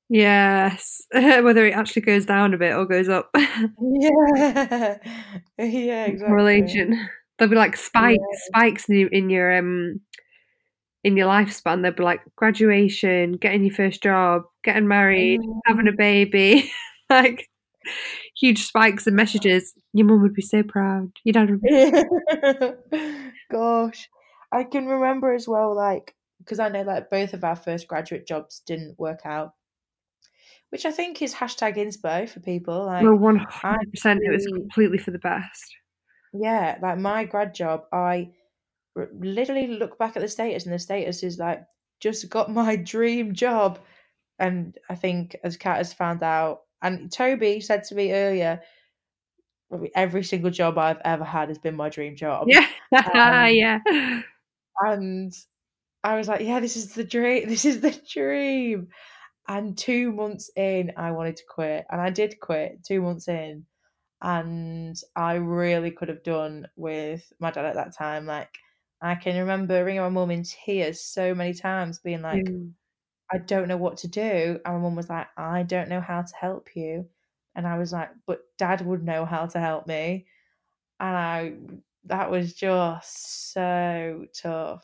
Yes, 0.09 1.03
whether 1.11 1.65
it 1.67 1.75
actually 1.75 2.01
goes 2.01 2.25
down 2.25 2.53
a 2.53 2.57
bit 2.57 2.75
or 2.75 2.85
goes 2.85 3.09
up. 3.09 3.29
Yeah, 3.81 4.97
yeah, 5.57 6.05
exactly. 6.05 6.27
Correlation. 6.27 7.09
There'll 7.37 7.49
be 7.49 7.57
like 7.57 7.75
spikes, 7.75 8.19
spikes 8.47 8.89
in 8.89 8.95
your, 8.95 9.09
in 9.09 9.29
your 9.29 9.57
um 9.57 10.01
in 11.03 11.17
your 11.17 11.27
lifespan. 11.27 11.81
There'll 11.81 11.97
be 11.97 12.03
like 12.03 12.21
graduation, 12.35 13.33
getting 13.33 13.63
your 13.63 13.73
first 13.73 14.01
job, 14.01 14.43
getting 14.63 14.87
married, 14.87 15.41
having 15.65 15.87
a 15.87 15.91
baby, 15.91 16.71
like 17.09 17.49
huge 18.35 18.65
spikes 18.65 19.05
and 19.07 19.15
messages. 19.15 19.73
Your 19.93 20.07
mum 20.07 20.21
would 20.21 20.33
be 20.33 20.41
so 20.41 20.63
proud. 20.63 21.11
Your 21.23 21.33
dad 21.33 21.49
would 21.49 21.61
be. 21.61 23.21
Gosh, 23.51 24.09
I 24.51 24.63
can 24.63 24.87
remember 24.87 25.33
as 25.33 25.47
well, 25.47 25.75
like 25.75 26.15
because 26.49 26.59
I 26.59 26.69
know 26.69 26.81
like 26.81 27.11
both 27.11 27.33
of 27.35 27.43
our 27.43 27.55
first 27.55 27.87
graduate 27.87 28.25
jobs 28.25 28.61
didn't 28.65 28.97
work 28.97 29.19
out, 29.25 29.53
which 30.71 30.85
I 30.85 30.91
think 30.91 31.21
is 31.21 31.35
hashtag 31.35 31.75
inspo 31.77 32.27
for 32.27 32.39
people. 32.39 32.85
Like, 32.87 33.03
Well, 33.03 33.15
one 33.15 33.37
hundred 33.37 33.91
percent. 33.91 34.21
It 34.23 34.31
was 34.31 34.47
completely 34.47 34.97
for 34.97 35.11
the 35.11 35.19
best. 35.19 35.75
yeah, 36.33 36.77
like 36.81 36.97
my 36.97 37.23
grad 37.25 37.53
job, 37.53 37.83
I 37.93 38.31
r- 38.97 39.09
literally 39.13 39.67
look 39.67 39.99
back 39.99 40.15
at 40.15 40.21
the 40.23 40.27
status, 40.27 40.65
and 40.65 40.73
the 40.73 40.79
status 40.79 41.21
is 41.21 41.37
like 41.37 41.63
just 41.99 42.27
got 42.29 42.49
my 42.61 42.75
dream 42.75 43.33
job. 43.35 43.77
And 44.39 44.75
I 44.89 44.95
think 44.95 45.35
as 45.43 45.55
Kat 45.57 45.77
has 45.77 45.93
found 45.93 46.23
out, 46.23 46.61
and 46.81 47.11
Toby 47.11 47.59
said 47.61 47.83
to 47.85 47.95
me 47.95 48.13
earlier, 48.13 48.61
every 49.95 50.23
single 50.23 50.49
job 50.49 50.77
I've 50.77 51.01
ever 51.05 51.23
had 51.25 51.49
has 51.49 51.57
been 51.59 51.75
my 51.75 51.89
dream 51.89 52.15
job. 52.15 52.47
Yeah, 52.49 52.65
Um, 53.13 53.53
yeah. 53.53 53.79
and 54.81 55.31
I 56.03 56.15
was 56.15 56.27
like, 56.27 56.41
yeah, 56.41 56.59
this 56.59 56.77
is 56.77 56.93
the 56.93 57.03
dream. 57.03 57.47
This 57.49 57.65
is 57.65 57.81
the 57.81 57.91
dream. 58.13 58.89
And 59.47 59.77
two 59.77 60.11
months 60.13 60.51
in, 60.55 60.93
I 60.97 61.11
wanted 61.11 61.37
to 61.37 61.43
quit, 61.49 61.85
and 61.89 62.01
I 62.01 62.09
did 62.11 62.39
quit 62.39 62.83
two 62.85 63.01
months 63.01 63.27
in. 63.27 63.65
And 64.21 64.97
I 65.15 65.35
really 65.35 65.91
could 65.91 66.09
have 66.09 66.23
done 66.23 66.67
with 66.77 67.31
my 67.39 67.51
dad 67.51 67.65
at 67.65 67.75
that 67.75 67.95
time. 67.97 68.25
Like, 68.27 68.53
I 69.01 69.15
can 69.15 69.37
remember 69.39 69.83
ringing 69.85 70.01
my 70.03 70.09
mum 70.09 70.31
in 70.31 70.43
tears 70.43 71.01
so 71.03 71.35
many 71.35 71.53
times, 71.53 71.99
being 71.99 72.21
like, 72.21 72.45
Mm. 72.45 72.73
I 73.31 73.37
don't 73.39 73.67
know 73.67 73.77
what 73.77 73.97
to 73.97 74.07
do. 74.07 74.59
And 74.65 74.75
my 74.75 74.79
mum 74.79 74.95
was 74.95 75.09
like, 75.09 75.27
I 75.37 75.63
don't 75.63 75.89
know 75.89 76.01
how 76.01 76.21
to 76.23 76.35
help 76.35 76.69
you. 76.75 77.09
And 77.55 77.67
I 77.67 77.77
was 77.77 77.93
like, 77.93 78.09
but 78.27 78.41
dad 78.57 78.85
would 78.85 79.03
know 79.03 79.25
how 79.25 79.45
to 79.47 79.59
help 79.59 79.87
me. 79.87 80.27
And 80.99 81.15
I, 81.17 81.53
that 82.05 82.31
was 82.31 82.53
just 82.53 83.53
so 83.53 84.25
tough. 84.33 84.83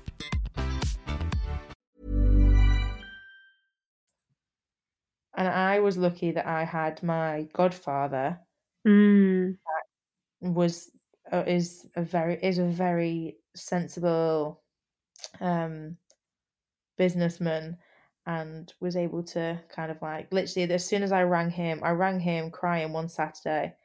And 5.33 5.47
I 5.47 5.79
was 5.79 5.97
lucky 5.97 6.31
that 6.31 6.45
I 6.45 6.63
had 6.63 7.01
my 7.03 7.47
godfather 7.53 8.39
Mm. 8.85 9.57
was 10.41 10.91
uh, 11.31 11.43
is 11.45 11.87
a 11.95 12.01
very 12.03 12.35
is 12.41 12.57
a 12.57 12.65
very 12.65 13.37
sensible 13.55 14.63
um 15.39 15.97
businessman 16.97 17.77
and 18.25 18.73
was 18.79 18.95
able 18.95 19.23
to 19.23 19.59
kind 19.69 19.91
of 19.91 20.01
like 20.01 20.31
literally 20.31 20.71
as 20.71 20.85
soon 20.85 21.03
as 21.03 21.11
I 21.11 21.23
rang 21.23 21.49
him 21.49 21.81
I 21.83 21.91
rang 21.91 22.19
him 22.19 22.51
crying 22.51 22.93
one 22.93 23.09
Saturday 23.09 23.75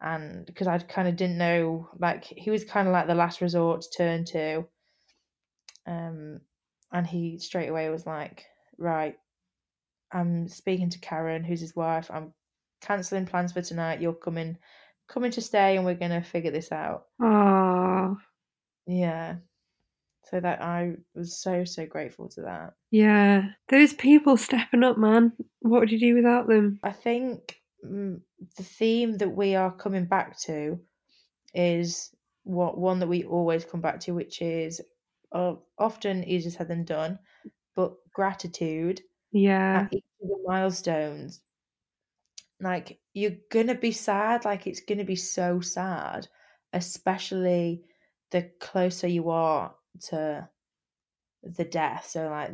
and 0.00 0.46
because 0.46 0.66
I 0.66 0.78
kind 0.78 1.08
of 1.08 1.16
didn't 1.16 1.38
know 1.38 1.88
like 1.98 2.24
he 2.24 2.50
was 2.50 2.64
kind 2.64 2.88
of 2.88 2.92
like 2.92 3.06
the 3.06 3.14
last 3.14 3.40
resort 3.40 3.82
to 3.82 3.90
turn 3.90 4.24
to 4.26 4.66
um 5.86 6.40
and 6.92 7.06
he 7.06 7.38
straight 7.38 7.68
away 7.68 7.88
was 7.90 8.06
like 8.06 8.46
right 8.78 9.18
I'm 10.12 10.48
speaking 10.48 10.90
to 10.90 10.98
Karen 10.98 11.44
who's 11.44 11.60
his 11.60 11.76
wife. 11.76 12.10
I'm 12.12 12.32
cancelling 12.80 13.26
plans 13.26 13.52
for 13.52 13.62
tonight. 13.62 14.00
You're 14.00 14.12
coming 14.14 14.56
coming 15.08 15.30
to 15.32 15.40
stay 15.40 15.76
and 15.76 15.84
we're 15.84 15.94
going 15.94 16.12
to 16.12 16.20
figure 16.20 16.52
this 16.52 16.70
out. 16.70 17.06
Oh, 17.20 18.16
yeah. 18.86 19.36
So 20.30 20.38
that 20.38 20.62
I 20.62 20.94
was 21.14 21.40
so 21.40 21.64
so 21.64 21.86
grateful 21.86 22.28
to 22.30 22.42
that. 22.42 22.74
Yeah. 22.90 23.50
Those 23.68 23.92
people 23.92 24.36
stepping 24.36 24.84
up, 24.84 24.98
man. 24.98 25.32
What 25.60 25.80
would 25.80 25.90
you 25.90 25.98
do 25.98 26.14
without 26.14 26.46
them? 26.46 26.78
I 26.82 26.92
think 26.92 27.60
mm, 27.84 28.20
the 28.56 28.62
theme 28.62 29.18
that 29.18 29.30
we 29.30 29.56
are 29.56 29.72
coming 29.72 30.04
back 30.04 30.38
to 30.42 30.78
is 31.54 32.14
what 32.44 32.78
one 32.78 33.00
that 33.00 33.08
we 33.08 33.24
always 33.24 33.64
come 33.64 33.80
back 33.80 34.00
to, 34.00 34.12
which 34.12 34.40
is 34.40 34.80
uh, 35.32 35.54
often 35.78 36.24
easier 36.24 36.50
said 36.50 36.68
than 36.68 36.84
done, 36.84 37.18
but 37.74 37.94
gratitude 38.12 39.00
Yeah. 39.32 39.88
at 39.88 39.92
each 39.92 40.04
of 40.22 40.28
the 40.28 40.42
milestones. 40.46 41.40
Like 42.60 43.00
you're 43.14 43.38
gonna 43.50 43.74
be 43.74 43.90
sad, 43.92 44.44
like 44.44 44.66
it's 44.66 44.80
gonna 44.80 45.04
be 45.04 45.16
so 45.16 45.60
sad, 45.60 46.28
especially 46.72 47.84
the 48.30 48.52
closer 48.60 49.08
you 49.08 49.30
are 49.30 49.74
to 50.08 50.48
the 51.42 51.64
death. 51.64 52.06
So 52.06 52.28
like 52.30 52.52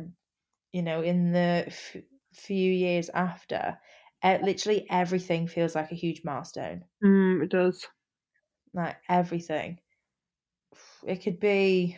you 0.73 0.83
know, 0.83 1.01
in 1.03 1.31
the 1.33 1.65
f- 1.67 1.97
few 2.33 2.71
years 2.71 3.09
after, 3.09 3.79
uh, 4.23 4.39
literally 4.43 4.87
everything 4.89 5.47
feels 5.47 5.75
like 5.75 5.91
a 5.91 5.95
huge 5.95 6.23
milestone. 6.25 6.85
Mm, 7.03 7.41
it 7.43 7.49
does. 7.49 7.87
Like 8.73 9.01
everything. 9.09 9.81
It 11.03 11.23
could 11.23 11.39
be, 11.39 11.97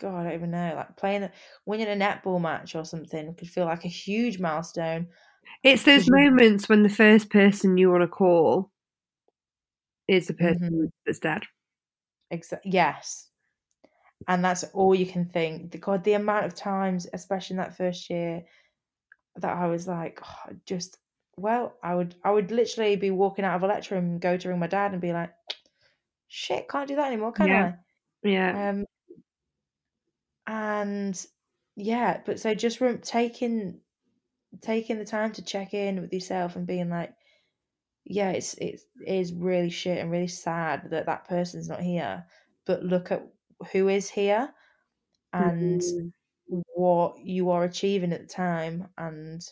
God, 0.00 0.14
I 0.20 0.24
don't 0.24 0.34
even 0.34 0.50
know, 0.50 0.72
like 0.76 0.96
playing, 0.96 1.28
winning 1.66 1.88
a 1.88 1.90
netball 1.90 2.40
match 2.40 2.74
or 2.74 2.84
something 2.84 3.34
could 3.34 3.48
feel 3.48 3.66
like 3.66 3.84
a 3.84 3.88
huge 3.88 4.38
milestone. 4.38 5.08
It's 5.62 5.84
those 5.84 6.10
moments 6.10 6.68
when 6.68 6.82
the 6.82 6.88
first 6.88 7.30
person 7.30 7.76
you 7.76 7.90
want 7.90 8.02
to 8.02 8.08
call 8.08 8.70
is 10.08 10.26
the 10.26 10.34
person 10.34 10.70
Mhm. 10.70 10.90
that's 11.06 11.18
dead. 11.18 11.42
Exactly. 12.30 12.72
yes. 12.72 13.28
And 14.28 14.44
that's 14.44 14.64
all 14.64 14.94
you 14.94 15.06
can 15.06 15.24
think. 15.26 15.78
God, 15.80 16.04
the 16.04 16.12
amount 16.14 16.46
of 16.46 16.54
times, 16.54 17.06
especially 17.12 17.54
in 17.54 17.58
that 17.58 17.76
first 17.76 18.08
year, 18.10 18.44
that 19.36 19.56
I 19.56 19.66
was 19.66 19.86
like, 19.88 20.20
oh, 20.22 20.52
just 20.66 20.98
well, 21.36 21.74
I 21.82 21.94
would 21.94 22.14
I 22.24 22.30
would 22.30 22.50
literally 22.50 22.96
be 22.96 23.10
walking 23.10 23.44
out 23.44 23.56
of 23.56 23.62
a 23.62 23.66
lecture 23.66 23.94
room, 23.94 24.18
go 24.18 24.36
to 24.36 24.48
ring 24.48 24.58
my 24.58 24.66
dad, 24.66 24.92
and 24.92 25.00
be 25.00 25.12
like, 25.12 25.32
shit, 26.28 26.68
can't 26.68 26.88
do 26.88 26.96
that 26.96 27.06
anymore, 27.08 27.32
can 27.32 27.48
Yeah. 27.48 27.72
I? 28.24 28.28
Yeah. 28.28 28.70
Um, 28.70 28.84
and 30.50 31.26
yeah, 31.76 32.22
but 32.26 32.40
so 32.40 32.54
just 32.54 32.80
rem- 32.80 33.00
taking 33.00 33.80
taking 34.62 34.98
the 34.98 35.04
time 35.04 35.32
to 35.32 35.42
check 35.44 35.74
in 35.74 36.00
with 36.00 36.12
yourself 36.12 36.56
and 36.56 36.66
being 36.66 36.90
like, 36.90 37.14
yeah, 38.04 38.30
it's 38.32 38.54
it 38.54 38.80
is 39.06 39.32
really 39.32 39.70
shit 39.70 39.98
and 39.98 40.10
really 40.10 40.28
sad 40.28 40.90
that 40.90 41.06
that 41.06 41.28
person's 41.28 41.68
not 41.68 41.80
here, 41.82 42.26
but 42.66 42.82
look 42.84 43.12
at 43.12 43.26
who 43.72 43.88
is 43.88 44.10
here 44.10 44.52
and 45.32 45.82
Mm. 45.82 46.12
what 46.48 47.18
you 47.20 47.50
are 47.50 47.64
achieving 47.64 48.12
at 48.12 48.22
the 48.22 48.26
time 48.26 48.88
and 48.98 49.42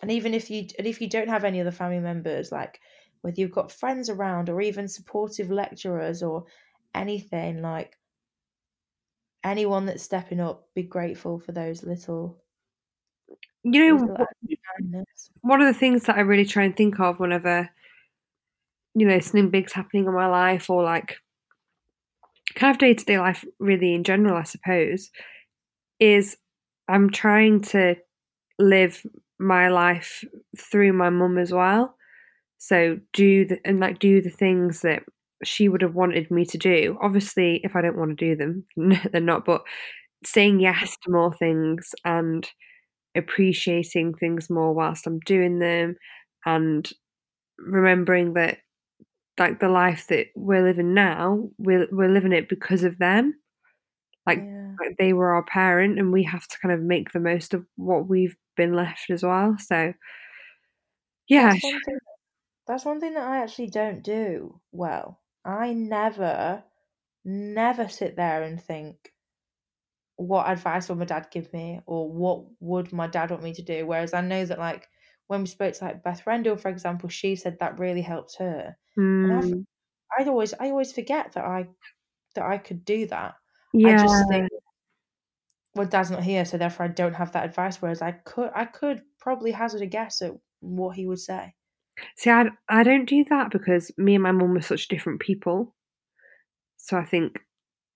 and 0.00 0.10
even 0.10 0.34
if 0.34 0.50
you 0.50 0.66
and 0.78 0.86
if 0.86 1.00
you 1.00 1.08
don't 1.08 1.28
have 1.28 1.44
any 1.44 1.60
other 1.60 1.70
family 1.70 2.00
members 2.00 2.50
like 2.52 2.80
whether 3.20 3.40
you've 3.40 3.52
got 3.52 3.72
friends 3.72 4.08
around 4.10 4.48
or 4.48 4.60
even 4.60 4.88
supportive 4.88 5.50
lecturers 5.50 6.22
or 6.22 6.44
anything 6.94 7.62
like 7.62 7.96
anyone 9.44 9.86
that's 9.86 10.02
stepping 10.02 10.40
up 10.40 10.68
be 10.74 10.82
grateful 10.82 11.38
for 11.38 11.52
those 11.52 11.82
little, 11.84 12.42
You 13.64 13.96
know, 13.96 13.96
little 13.96 14.16
wh- 14.16 14.20
acts 14.20 14.34
of 14.50 14.58
kindness 14.76 15.30
one 15.42 15.60
of 15.60 15.66
the 15.72 15.78
things 15.78 16.04
that 16.04 16.16
I 16.16 16.20
really 16.20 16.44
try 16.44 16.64
and 16.64 16.76
think 16.76 16.98
of 17.00 17.20
whenever 17.20 17.68
you 18.94 19.06
know, 19.06 19.18
something 19.20 19.50
big's 19.50 19.72
happening 19.72 20.06
in 20.06 20.12
my 20.12 20.26
life 20.26 20.68
or 20.68 20.82
like 20.82 21.16
kind 22.54 22.74
of 22.74 22.78
day 22.78 22.94
to 22.94 23.04
day 23.04 23.18
life, 23.18 23.44
really 23.58 23.94
in 23.94 24.04
general, 24.04 24.36
I 24.36 24.42
suppose, 24.42 25.10
is 25.98 26.36
I'm 26.88 27.10
trying 27.10 27.62
to 27.62 27.96
live 28.58 29.04
my 29.38 29.68
life 29.68 30.24
through 30.58 30.92
my 30.92 31.10
mum 31.10 31.38
as 31.38 31.52
well. 31.52 31.96
So 32.58 33.00
do 33.12 33.46
the 33.46 33.58
and 33.64 33.80
like 33.80 33.98
do 33.98 34.20
the 34.20 34.30
things 34.30 34.82
that 34.82 35.02
she 35.44 35.68
would 35.68 35.82
have 35.82 35.94
wanted 35.94 36.30
me 36.30 36.44
to 36.46 36.58
do. 36.58 36.98
Obviously, 37.02 37.60
if 37.64 37.76
I 37.76 37.82
don't 37.82 37.98
want 37.98 38.18
to 38.18 38.24
do 38.24 38.36
them, 38.36 38.66
they're 39.12 39.20
not. 39.20 39.44
But 39.44 39.62
saying 40.24 40.60
yes 40.60 40.96
to 41.04 41.12
more 41.12 41.34
things 41.34 41.94
and 42.04 42.48
appreciating 43.16 44.14
things 44.14 44.50
more 44.50 44.72
whilst 44.74 45.06
I'm 45.06 45.20
doing 45.20 45.60
them, 45.60 45.96
and 46.46 46.90
remembering 47.58 48.34
that 48.34 48.58
like 49.38 49.60
the 49.60 49.68
life 49.68 50.06
that 50.08 50.28
we're 50.36 50.62
living 50.64 50.94
now, 50.94 51.50
we're 51.58 51.88
we're 51.92 52.10
living 52.12 52.32
it 52.32 52.48
because 52.48 52.84
of 52.84 52.98
them. 52.98 53.34
Like, 54.26 54.44
Yeah. 54.44 54.76
like 54.80 54.96
they 54.98 55.12
were 55.12 55.34
our 55.34 55.44
parent, 55.44 55.98
and 55.98 56.12
we 56.12 56.22
have 56.24 56.46
to 56.48 56.58
kind 56.60 56.74
of 56.74 56.80
make 56.82 57.12
the 57.12 57.20
most 57.20 57.54
of 57.54 57.66
what 57.76 58.08
we've 58.08 58.36
been 58.56 58.74
left 58.74 59.10
as 59.10 59.22
well. 59.22 59.56
So, 59.58 59.94
yeah, 61.28 61.54
That's 61.54 61.62
one 61.62 61.80
thing. 61.82 61.98
That's 62.66 62.84
one 62.86 63.00
thing 63.00 63.14
that 63.14 63.24
I 63.28 63.38
actually 63.42 63.68
don't 63.70 64.02
do 64.04 64.62
well. 64.72 65.21
I 65.44 65.72
never, 65.72 66.64
never 67.24 67.88
sit 67.88 68.16
there 68.16 68.42
and 68.42 68.60
think, 68.62 69.14
what 70.16 70.48
advice 70.48 70.88
would 70.88 70.98
my 70.98 71.04
dad 71.04 71.28
give 71.30 71.52
me, 71.52 71.80
or 71.86 72.10
what 72.10 72.46
would 72.60 72.92
my 72.92 73.06
dad 73.06 73.30
want 73.30 73.42
me 73.42 73.52
to 73.54 73.62
do? 73.62 73.86
Whereas 73.86 74.14
I 74.14 74.20
know 74.20 74.44
that, 74.44 74.58
like, 74.58 74.88
when 75.26 75.40
we 75.42 75.46
spoke 75.46 75.74
to 75.74 75.84
like 75.84 76.02
Beth 76.02 76.26
Rendell, 76.26 76.56
for 76.56 76.68
example, 76.68 77.08
she 77.08 77.36
said 77.36 77.58
that 77.58 77.78
really 77.78 78.02
helped 78.02 78.36
her, 78.38 78.76
Mm, 78.96 79.64
I'd 80.18 80.28
always, 80.28 80.54
I 80.54 80.70
always 80.70 80.92
forget 80.92 81.32
that 81.32 81.44
I, 81.44 81.68
that 82.34 82.44
I 82.46 82.58
could 82.58 82.84
do 82.84 83.06
that. 83.08 83.36
I 83.84 83.94
yeah, 83.94 83.94
just 83.94 84.28
think, 84.28 84.50
well, 85.74 85.86
dad's 85.86 86.10
not 86.10 86.22
here, 86.22 86.44
so 86.44 86.58
therefore 86.58 86.86
I 86.86 86.88
don't 86.88 87.14
have 87.14 87.32
that 87.32 87.44
advice. 87.44 87.80
Whereas 87.80 88.02
I 88.02 88.12
could, 88.12 88.50
I 88.54 88.64
could 88.66 89.02
probably 89.18 89.52
hazard 89.52 89.82
a 89.82 89.86
guess 89.86 90.20
at 90.22 90.32
what 90.60 90.96
he 90.96 91.06
would 91.06 91.18
say. 91.20 91.54
See, 92.16 92.30
I, 92.30 92.50
I 92.68 92.82
don't 92.82 93.08
do 93.08 93.24
that 93.30 93.50
because 93.50 93.90
me 93.96 94.14
and 94.14 94.22
my 94.22 94.32
mum 94.32 94.56
are 94.56 94.62
such 94.62 94.88
different 94.88 95.20
people. 95.20 95.74
So 96.76 96.96
I 96.96 97.04
think 97.04 97.38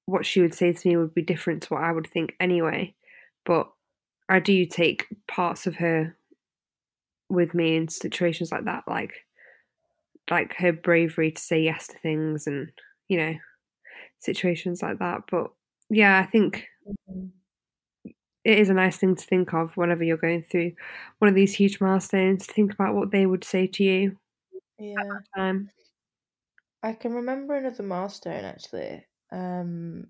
what 0.07 0.24
she 0.24 0.40
would 0.40 0.55
say 0.55 0.72
to 0.72 0.88
me 0.88 0.97
would 0.97 1.14
be 1.14 1.22
different 1.22 1.64
to 1.64 1.74
what 1.74 1.82
I 1.82 1.92
would 1.92 2.07
think 2.07 2.34
anyway. 2.38 2.94
But 3.44 3.70
I 4.28 4.38
do 4.40 4.64
take 4.66 5.07
parts 5.28 5.66
of 5.66 5.76
her 5.76 6.16
with 7.28 7.55
me 7.55 7.76
in 7.76 7.88
situations 7.88 8.53
like 8.53 8.64
that, 8.64 8.84
like 8.86 9.12
like 10.30 10.55
her 10.57 10.72
bravery 10.72 11.30
to 11.30 11.40
say 11.40 11.62
yes 11.62 11.86
to 11.86 11.99
things 11.99 12.47
and 12.47 12.70
you 13.09 13.18
know 13.18 13.34
situations 14.20 14.82
like 14.82 14.99
that. 14.99 15.22
But 15.30 15.51
yeah, 15.90 16.18
I 16.18 16.26
think 16.26 16.66
mm-hmm. 16.88 17.26
It 18.47 18.61
is 18.61 18.68
a 18.68 18.74
nice 18.74 18.97
thing 18.97 19.16
to 19.16 19.24
think 19.24 19.53
of 19.53 19.76
whenever 19.76 20.05
you're 20.05 20.16
going 20.16 20.42
through 20.42 20.72
one 21.18 21.28
of 21.28 21.34
these 21.34 21.53
huge 21.53 21.80
milestones. 21.80 22.47
To 22.47 22.55
think 22.55 22.72
about 22.72 22.94
what 22.94 23.11
they 23.11 23.26
would 23.26 23.42
say 23.42 23.66
to 23.66 23.82
you. 23.82 24.16
Yeah. 24.78 25.53
I 26.82 26.92
can 26.92 27.12
remember 27.12 27.57
another 27.57 27.82
milestone 27.82 28.44
actually. 28.44 29.05
Um, 29.32 30.07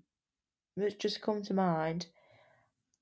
that's 0.75 0.93
just 0.93 1.21
come 1.21 1.41
to 1.43 1.55
mind. 1.55 2.05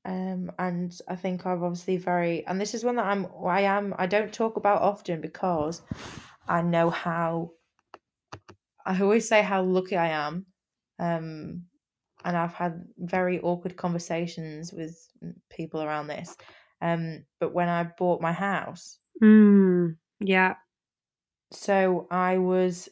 Um, 0.06 0.52
and 0.58 0.98
I 1.10 1.18
think 1.18 1.46
I've 1.46 1.64
obviously 1.64 1.98
very, 1.98 2.48
and 2.48 2.62
this 2.62 2.74
is 2.74 2.86
one 2.86 2.96
that 2.96 3.08
I'm, 3.08 3.28
I 3.44 3.62
am, 3.62 3.94
I 3.98 4.06
don't 4.06 4.32
talk 4.32 4.56
about 4.56 4.84
often 4.84 5.20
because 5.20 5.82
I 6.48 6.62
know 6.62 6.90
how. 6.90 7.52
I 8.86 9.02
always 9.02 9.28
say 9.28 9.42
how 9.42 9.64
lucky 9.64 9.98
I 9.98 10.10
am, 10.10 10.46
um, 11.00 11.64
and 12.26 12.36
I've 12.36 12.54
had 12.54 12.86
very 12.98 13.40
awkward 13.42 13.78
conversations 13.78 14.74
with 14.74 15.08
people 15.50 15.82
around 15.82 16.08
this. 16.08 16.36
Um, 16.82 17.26
but 17.40 17.54
when 17.54 17.70
I 17.70 17.84
bought 17.98 18.22
my 18.22 18.34
house, 18.34 19.00
mm, 19.24 19.96
yeah. 20.20 20.56
so 21.52 22.08
I 22.12 22.38
was 22.38 22.90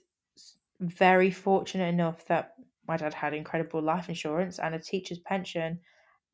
very 0.80 1.32
fortunate 1.32 1.88
enough 1.88 2.26
that 2.28 2.54
my 2.88 2.98
dad 2.98 3.14
had 3.14 3.34
incredible 3.34 3.82
life 3.82 4.10
insurance 4.10 4.60
and 4.60 4.76
a 4.76 4.80
teacher's 4.80 5.20
pension 5.20 5.80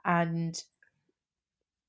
and 0.05 0.61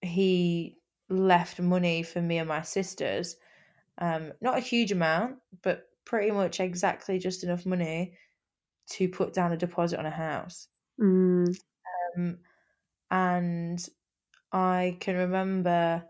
he 0.02 0.78
left 1.08 1.60
money 1.60 2.02
for 2.02 2.20
me 2.20 2.38
and 2.38 2.48
my 2.48 2.62
sisters 2.62 3.36
um 3.98 4.32
not 4.40 4.56
a 4.56 4.60
huge 4.60 4.92
amount 4.92 5.36
but 5.62 5.88
pretty 6.04 6.30
much 6.30 6.60
exactly 6.60 7.18
just 7.18 7.44
enough 7.44 7.66
money 7.66 8.16
to 8.88 9.08
put 9.08 9.32
down 9.32 9.52
a 9.52 9.56
deposit 9.56 9.98
on 9.98 10.06
a 10.06 10.10
house 10.10 10.68
Mm, 11.00 11.56
um, 12.16 12.38
and 13.10 13.88
I 14.52 14.96
can 15.00 15.16
remember 15.16 16.04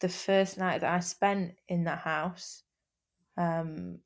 the 0.00 0.08
first 0.08 0.58
night 0.58 0.80
that 0.80 0.92
I 0.92 1.00
spent 1.00 1.54
in 1.68 1.84
that 1.84 1.98
house. 2.00 2.62
Um, 3.36 3.98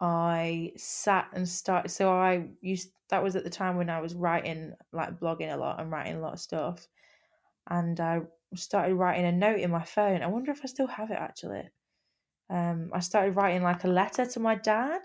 I 0.00 0.72
sat 0.76 1.28
and 1.34 1.48
started. 1.48 1.90
So 1.90 2.12
I 2.12 2.48
used 2.60 2.90
that 3.10 3.22
was 3.22 3.36
at 3.36 3.44
the 3.44 3.50
time 3.50 3.76
when 3.76 3.90
I 3.90 4.00
was 4.00 4.14
writing, 4.14 4.74
like 4.92 5.20
blogging 5.20 5.52
a 5.52 5.56
lot 5.56 5.80
and 5.80 5.90
writing 5.90 6.16
a 6.16 6.20
lot 6.20 6.34
of 6.34 6.40
stuff. 6.40 6.86
And 7.70 7.98
I 8.00 8.22
started 8.54 8.94
writing 8.96 9.26
a 9.26 9.32
note 9.32 9.60
in 9.60 9.70
my 9.70 9.84
phone. 9.84 10.22
I 10.22 10.26
wonder 10.28 10.50
if 10.52 10.60
I 10.64 10.68
still 10.68 10.88
have 10.88 11.10
it 11.10 11.18
actually. 11.18 11.70
Um, 12.50 12.90
I 12.94 13.00
started 13.00 13.36
writing 13.36 13.62
like 13.62 13.84
a 13.84 13.88
letter 13.88 14.26
to 14.26 14.40
my 14.40 14.56
dad 14.56 15.02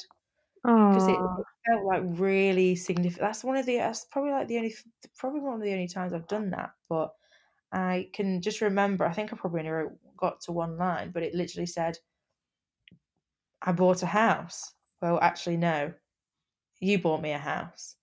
because 0.90 1.08
it, 1.08 1.20
it 1.38 1.48
felt 1.66 1.86
like 1.86 2.04
really 2.06 2.76
significant. 2.76 3.22
That's 3.22 3.44
one 3.44 3.58
of 3.58 3.66
the. 3.66 3.78
That's 3.78 4.06
probably 4.06 4.32
like 4.32 4.48
the 4.48 4.58
only. 4.58 4.76
Probably 5.18 5.42
one 5.42 5.56
of 5.56 5.62
the 5.62 5.72
only 5.74 5.88
times 5.88 6.14
I've 6.14 6.28
done 6.28 6.52
that. 6.52 6.72
But 6.90 7.14
I 7.72 8.10
can 8.14 8.42
just 8.42 8.62
remember. 8.62 9.06
I 9.06 9.14
think 9.14 9.34
I 9.34 9.38
probably 9.38 9.62
only 9.62 9.72
wrote, 9.72 10.00
got 10.18 10.42
to 10.42 10.52
one 10.54 10.78
line, 10.78 11.12
but 11.12 11.24
it 11.24 11.36
literally 11.36 11.68
said, 11.68 11.98
"I 13.62 13.72
bought 13.72 14.02
a 14.02 14.08
house." 14.08 14.74
Well, 15.00 15.20
actually, 15.22 15.58
no, 15.58 15.94
you 16.80 17.00
bought 17.00 17.22
me 17.22 17.32
a 17.32 17.40
house. 17.40 17.98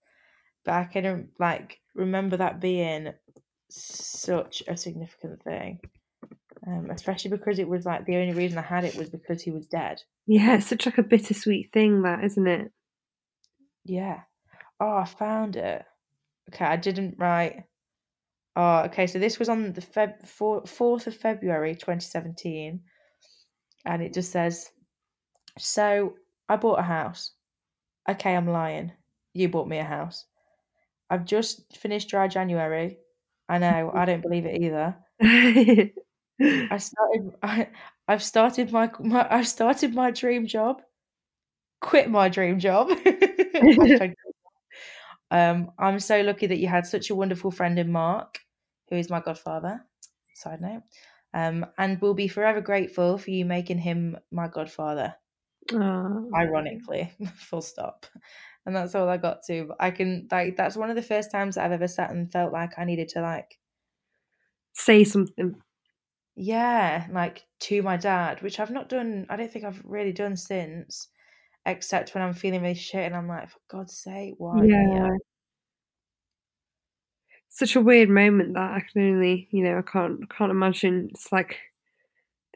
But 0.64 0.74
I 0.74 0.84
can 0.86 1.32
like 1.38 1.82
remember 1.94 2.36
that 2.38 2.60
being 2.60 3.14
such 3.70 4.62
a 4.68 4.76
significant 4.76 5.42
thing, 5.42 5.80
um, 6.66 6.88
especially 6.90 7.30
because 7.30 7.58
it 7.58 7.68
was 7.68 7.84
like 7.84 8.06
the 8.06 8.16
only 8.16 8.34
reason 8.34 8.58
I 8.58 8.62
had 8.62 8.84
it 8.84 8.96
was 8.96 9.10
because 9.10 9.42
he 9.42 9.50
was 9.50 9.66
dead. 9.66 10.02
yeah, 10.26 10.56
it's 10.56 10.66
such 10.66 10.86
like 10.86 10.98
a 10.98 11.02
bittersweet 11.02 11.72
thing, 11.72 12.02
that 12.02 12.24
isn't 12.24 12.46
it? 12.46 12.70
Yeah. 13.84 14.20
Oh, 14.80 14.96
I 14.96 15.04
found 15.04 15.56
it. 15.56 15.84
Okay, 16.52 16.64
I 16.64 16.76
didn't 16.76 17.16
write. 17.18 17.64
Oh, 18.56 18.80
okay. 18.84 19.06
So 19.06 19.18
this 19.18 19.38
was 19.38 19.48
on 19.48 19.72
the 19.72 19.80
Feb 19.80 20.26
fourth 20.26 21.06
of 21.06 21.16
February, 21.16 21.74
twenty 21.74 22.04
seventeen, 22.04 22.80
and 23.84 24.02
it 24.02 24.14
just 24.14 24.32
says, 24.32 24.70
"So 25.58 26.14
I 26.48 26.56
bought 26.56 26.78
a 26.78 26.82
house. 26.82 27.32
Okay, 28.08 28.34
I'm 28.34 28.48
lying. 28.48 28.92
You 29.32 29.48
bought 29.48 29.68
me 29.68 29.78
a 29.78 29.84
house. 29.84 30.26
I've 31.10 31.24
just 31.24 31.76
finished 31.76 32.08
dry 32.08 32.28
January. 32.28 32.98
I 33.48 33.58
know. 33.58 33.90
I 33.94 34.04
don't 34.06 34.22
believe 34.22 34.46
it 34.46 34.60
either. 34.62 34.96
I 36.40 36.78
started. 36.78 37.32
I, 37.42 37.68
I've 38.08 38.22
started 38.22 38.72
my, 38.72 38.90
my. 39.00 39.26
I've 39.30 39.48
started 39.48 39.94
my 39.94 40.10
dream 40.10 40.46
job. 40.46 40.82
Quit 41.80 42.10
my 42.10 42.28
dream 42.28 42.58
job. 42.58 42.90
Um, 45.30 45.72
I'm 45.78 45.98
so 45.98 46.20
lucky 46.20 46.46
that 46.46 46.58
you 46.58 46.68
had 46.68 46.86
such 46.86 47.10
a 47.10 47.14
wonderful 47.14 47.50
friend 47.50 47.78
in 47.78 47.90
Mark, 47.90 48.38
who 48.88 48.96
is 48.96 49.10
my 49.10 49.20
godfather. 49.20 49.84
Side 50.34 50.60
note. 50.60 50.82
Um, 51.32 51.66
and 51.78 52.00
will 52.00 52.14
be 52.14 52.28
forever 52.28 52.60
grateful 52.60 53.18
for 53.18 53.30
you 53.30 53.44
making 53.44 53.78
him 53.78 54.16
my 54.30 54.46
godfather. 54.46 55.14
Ironically, 56.34 57.12
full 57.36 57.62
stop. 57.62 58.06
And 58.66 58.76
that's 58.76 58.94
all 58.94 59.08
I 59.08 59.16
got 59.16 59.42
to. 59.48 59.66
But 59.66 59.76
I 59.80 59.90
can 59.90 60.28
like 60.30 60.56
that's 60.56 60.76
one 60.76 60.90
of 60.90 60.96
the 60.96 61.02
first 61.02 61.30
times 61.32 61.56
I've 61.56 61.72
ever 61.72 61.88
sat 61.88 62.10
and 62.10 62.30
felt 62.30 62.52
like 62.52 62.78
I 62.78 62.84
needed 62.84 63.08
to 63.10 63.20
like 63.20 63.58
say 64.74 65.04
something. 65.04 65.56
Yeah, 66.36 67.06
like 67.10 67.44
to 67.60 67.82
my 67.82 67.96
dad, 67.96 68.42
which 68.42 68.58
I've 68.58 68.70
not 68.70 68.88
done. 68.88 69.26
I 69.28 69.36
don't 69.36 69.50
think 69.50 69.64
I've 69.64 69.80
really 69.84 70.12
done 70.12 70.36
since, 70.36 71.08
except 71.64 72.14
when 72.14 72.24
I'm 72.24 72.34
feeling 72.34 72.62
really 72.62 72.74
shit 72.74 73.06
and 73.06 73.14
I'm 73.14 73.28
like, 73.28 73.50
for 73.50 73.58
God's 73.70 73.96
sake, 73.96 74.34
why? 74.38 74.60
me?" 74.60 74.68
Yeah. 74.68 75.10
Such 77.48 77.76
a 77.76 77.80
weird 77.80 78.08
moment 78.08 78.54
that 78.54 78.72
I 78.72 78.82
can 78.92 79.02
only, 79.02 79.48
you 79.52 79.62
know, 79.62 79.78
I 79.78 79.82
can't, 79.82 80.18
I 80.22 80.34
can't 80.34 80.50
imagine. 80.50 81.08
It's 81.12 81.30
like 81.30 81.56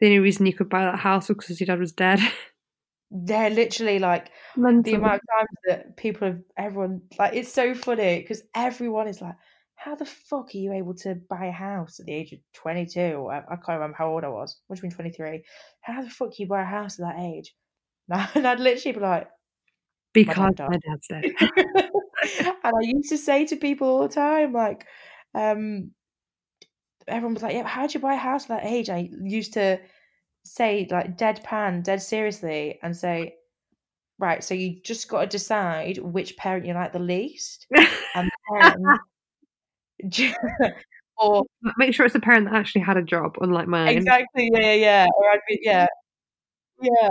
the 0.01 0.07
only 0.07 0.19
reason 0.19 0.47
you 0.47 0.55
could 0.55 0.69
buy 0.69 0.85
that 0.85 0.99
house 0.99 1.29
was 1.29 1.37
because 1.37 1.61
your 1.61 1.69
dad 1.69 1.79
was 1.79 1.93
dead. 1.93 2.21
They're 3.11 3.49
literally 3.49 4.01
like 4.01 4.31
the 4.55 4.95
amount 4.95 5.15
of 5.15 5.21
times 5.39 5.49
that 5.67 5.97
people 5.97 6.29
have 6.29 6.41
everyone 6.59 7.01
like 7.19 7.33
it's 7.33 7.51
so 7.51 7.75
funny 7.75 8.21
because 8.21 8.43
everyone 8.55 9.09
is 9.09 9.23
like 9.23 9.37
how 9.79 9.95
the 9.95 10.05
fuck 10.05 10.49
are 10.55 10.59
you 10.59 10.73
able 10.73 10.95
to 10.95 11.15
buy 11.31 11.47
a 11.47 11.53
house 11.53 12.01
at 12.01 12.07
the 12.07 12.13
age 12.13 12.33
of 12.33 12.41
22 12.55 13.29
I, 13.31 13.39
I 13.39 13.57
can't 13.57 13.69
remember 13.81 13.97
how 13.97 14.09
old 14.09 14.25
i 14.25 14.29
was. 14.29 14.59
Which 14.67 14.83
means 14.83 14.95
23 14.95 15.43
how 15.83 16.03
the 16.03 16.11
fuck 16.11 16.39
you 16.39 16.47
buy 16.47 16.63
a 16.63 16.67
house 16.67 16.99
at 16.99 17.07
that 17.07 17.23
age? 17.23 17.55
And 18.35 18.47
I'd 18.47 18.61
literally 18.61 18.95
be 18.95 19.01
like, 19.01 19.29
Because 20.13 20.55
my 20.59 20.79
dad's 20.79 21.07
dead. 21.09 21.25
and 22.65 22.75
I 22.77 22.81
used 22.81 23.11
to 23.11 23.19
say 23.19 23.45
to 23.47 23.57
people 23.57 23.89
all 23.89 24.03
the 24.03 24.15
time, 24.15 24.53
like, 24.53 24.87
um, 25.35 25.93
everyone 27.07 27.35
was 27.35 27.43
like, 27.43 27.55
"Yeah, 27.55 27.67
how'd 27.67 27.95
you 27.95 28.01
buy 28.01 28.15
a 28.15 28.19
house 28.19 28.45
at 28.45 28.49
that 28.49 28.67
age?" 28.67 28.91
I 28.91 29.11
used 29.23 29.55
to 29.55 29.79
say 30.45 30.87
like 30.91 31.19
deadpan, 31.19 31.83
dead 31.85 32.03
seriously, 32.03 32.79
and 32.83 32.97
say, 32.97 33.37
"Right, 34.19 34.43
so 34.43 34.55
you 34.55 34.81
just 34.83 35.09
got 35.09 35.21
to 35.23 35.27
decide 35.27 35.99
which 35.99 36.37
parent 36.37 36.67
you 36.67 36.75
like 36.75 36.93
the 36.93 36.99
least, 36.99 37.67
and 38.15 38.31
then, 38.61 38.85
or 41.17 41.45
Make 41.77 41.95
sure 41.95 42.07
it's 42.07 42.15
a 42.15 42.21
parent 42.21 42.47
that 42.47 42.55
actually 42.55 42.83
had 42.83 42.97
a 42.97 43.03
job, 43.03 43.37
unlike 43.41 43.69
mine. 43.69 43.97
exactly, 43.97 44.51
yeah, 44.53 44.61
yeah, 44.61 44.75
yeah, 44.75 45.07
or 45.17 45.31
I'd 45.31 45.41
be, 45.49 45.61
yeah, 45.63 45.87
yeah, 46.81 47.09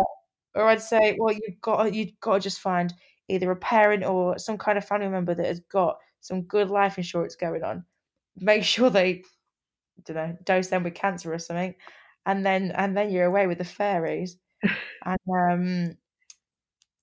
or 0.56 0.64
I'd 0.64 0.82
say, 0.82 1.16
well, 1.20 1.34
you've 1.34 1.62
got 1.62 1.94
you've 1.94 2.20
got 2.22 2.36
to 2.36 2.40
just 2.40 2.60
find 2.60 2.94
either 3.30 3.52
a 3.52 3.56
parent 3.56 4.06
or 4.06 4.38
some 4.38 4.58
kind 4.58 4.78
of 4.78 4.86
family 4.86 5.10
member 5.10 5.36
that 5.36 5.46
has 5.46 5.60
got 5.60 5.98
some 6.22 6.44
good 6.44 6.70
life 6.70 6.98
insurance 6.98 7.36
going 7.36 7.64
on. 7.64 7.84
Make 8.38 8.64
sure 8.64 8.90
they, 8.90 9.24
don't 10.06 10.16
know, 10.16 10.38
dose 10.46 10.68
them 10.68 10.84
with 10.84 10.96
cancer 10.96 11.34
or 11.34 11.40
something, 11.40 11.76
and 12.26 12.46
then 12.46 12.72
and 12.72 12.96
then 12.96 13.10
you're 13.10 13.26
away 13.26 13.48
with 13.48 13.58
the 13.58 13.66
fairies. 13.66 14.38
and 15.06 15.20
um, 15.30 15.98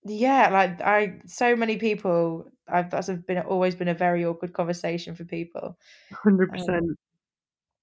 yeah, 0.05 0.49
like 0.51 0.81
I, 0.81 1.21
so 1.27 1.57
many 1.57 1.77
people. 1.77 2.51
I've 2.69 2.91
that's 2.91 3.09
been 3.09 3.39
always 3.39 3.75
been 3.75 3.89
a 3.89 3.95
very 3.95 4.25
awkward 4.25 4.53
conversation 4.53 5.15
for 5.15 5.25
people. 5.25 5.79
Hundred 6.13 6.51
um, 6.51 6.57
percent. 6.57 6.99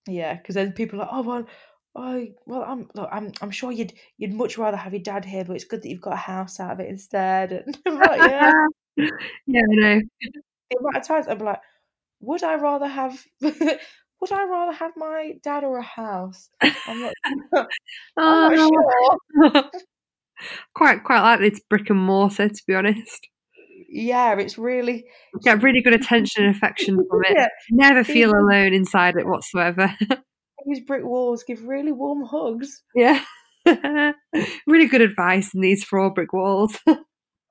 Yeah, 0.08 0.36
because 0.36 0.56
then 0.56 0.72
people 0.74 1.00
are 1.00 1.06
like, 1.06 1.14
oh 1.14 1.22
well, 1.22 1.48
oh 1.96 2.28
well, 2.46 2.64
I'm 2.64 2.90
look, 2.96 3.10
I'm 3.12 3.32
I'm 3.42 3.52
sure 3.52 3.72
you'd 3.72 3.94
you'd 4.18 4.34
much 4.34 4.58
rather 4.58 4.78
have 4.78 4.94
your 4.94 5.02
dad 5.04 5.26
here, 5.26 5.46
but 5.46 5.56
it's 5.56 5.66
good 5.66 5.82
that 5.84 5.90
you've 5.90 6.02
got 6.02 6.14
a 6.14 6.18
house 6.18 6.60
out 6.60 6.72
of 6.72 6.80
it 6.80 6.90
instead. 6.90 7.52
And 7.66 7.78
I'm 7.86 8.00
like, 8.00 8.22
yeah, 8.22 8.52
yeah, 9.48 9.62
I 9.62 9.76
know. 9.76 10.02
the 10.70 10.78
amount 10.80 10.98
of 10.98 11.08
times 11.08 11.28
I'd 11.28 11.40
be 11.40 11.46
like, 11.46 11.62
would 12.22 12.44
I 12.44 12.56
rather 12.56 12.88
have 12.88 13.24
would 13.42 14.32
I 14.32 14.44
rather 14.46 14.74
have 14.74 14.92
my 14.96 15.34
dad 15.44 15.64
or 15.64 15.78
a 15.78 15.84
house? 15.84 16.50
I'm 16.62 16.72
oh, 16.88 16.94
not, 16.96 17.14
I'm 17.24 17.54
not 17.54 17.68
Oh, 18.18 19.52
sure. 19.52 19.64
quite 20.74 21.04
quite 21.04 21.22
likely 21.22 21.48
it's 21.48 21.60
brick 21.70 21.90
and 21.90 22.00
mortar, 22.00 22.50
to 22.50 22.64
be 22.68 22.74
honest. 22.74 23.28
Yeah, 23.94 24.38
it's 24.40 24.58
really 24.58 25.06
Get 25.44 25.62
really 25.62 25.82
good 25.82 25.94
attention 25.94 26.46
and 26.46 26.56
affection 26.56 26.96
from 27.10 27.22
it. 27.26 27.36
yeah. 27.38 27.48
Never 27.70 28.04
feel 28.04 28.32
alone 28.32 28.74
inside 28.74 29.16
it 29.18 29.28
whatsoever. 29.28 29.94
These 30.66 30.82
brick 30.86 31.04
walls 31.04 31.44
give 31.44 31.64
really 31.64 31.92
warm 31.92 32.24
hugs. 32.24 32.84
yeah. 32.96 33.22
really 34.68 34.88
good 34.88 35.02
advice 35.02 35.54
in 35.54 35.62
these 35.62 35.84
four 35.84 36.12
brick 36.14 36.34
walls. 36.34 36.80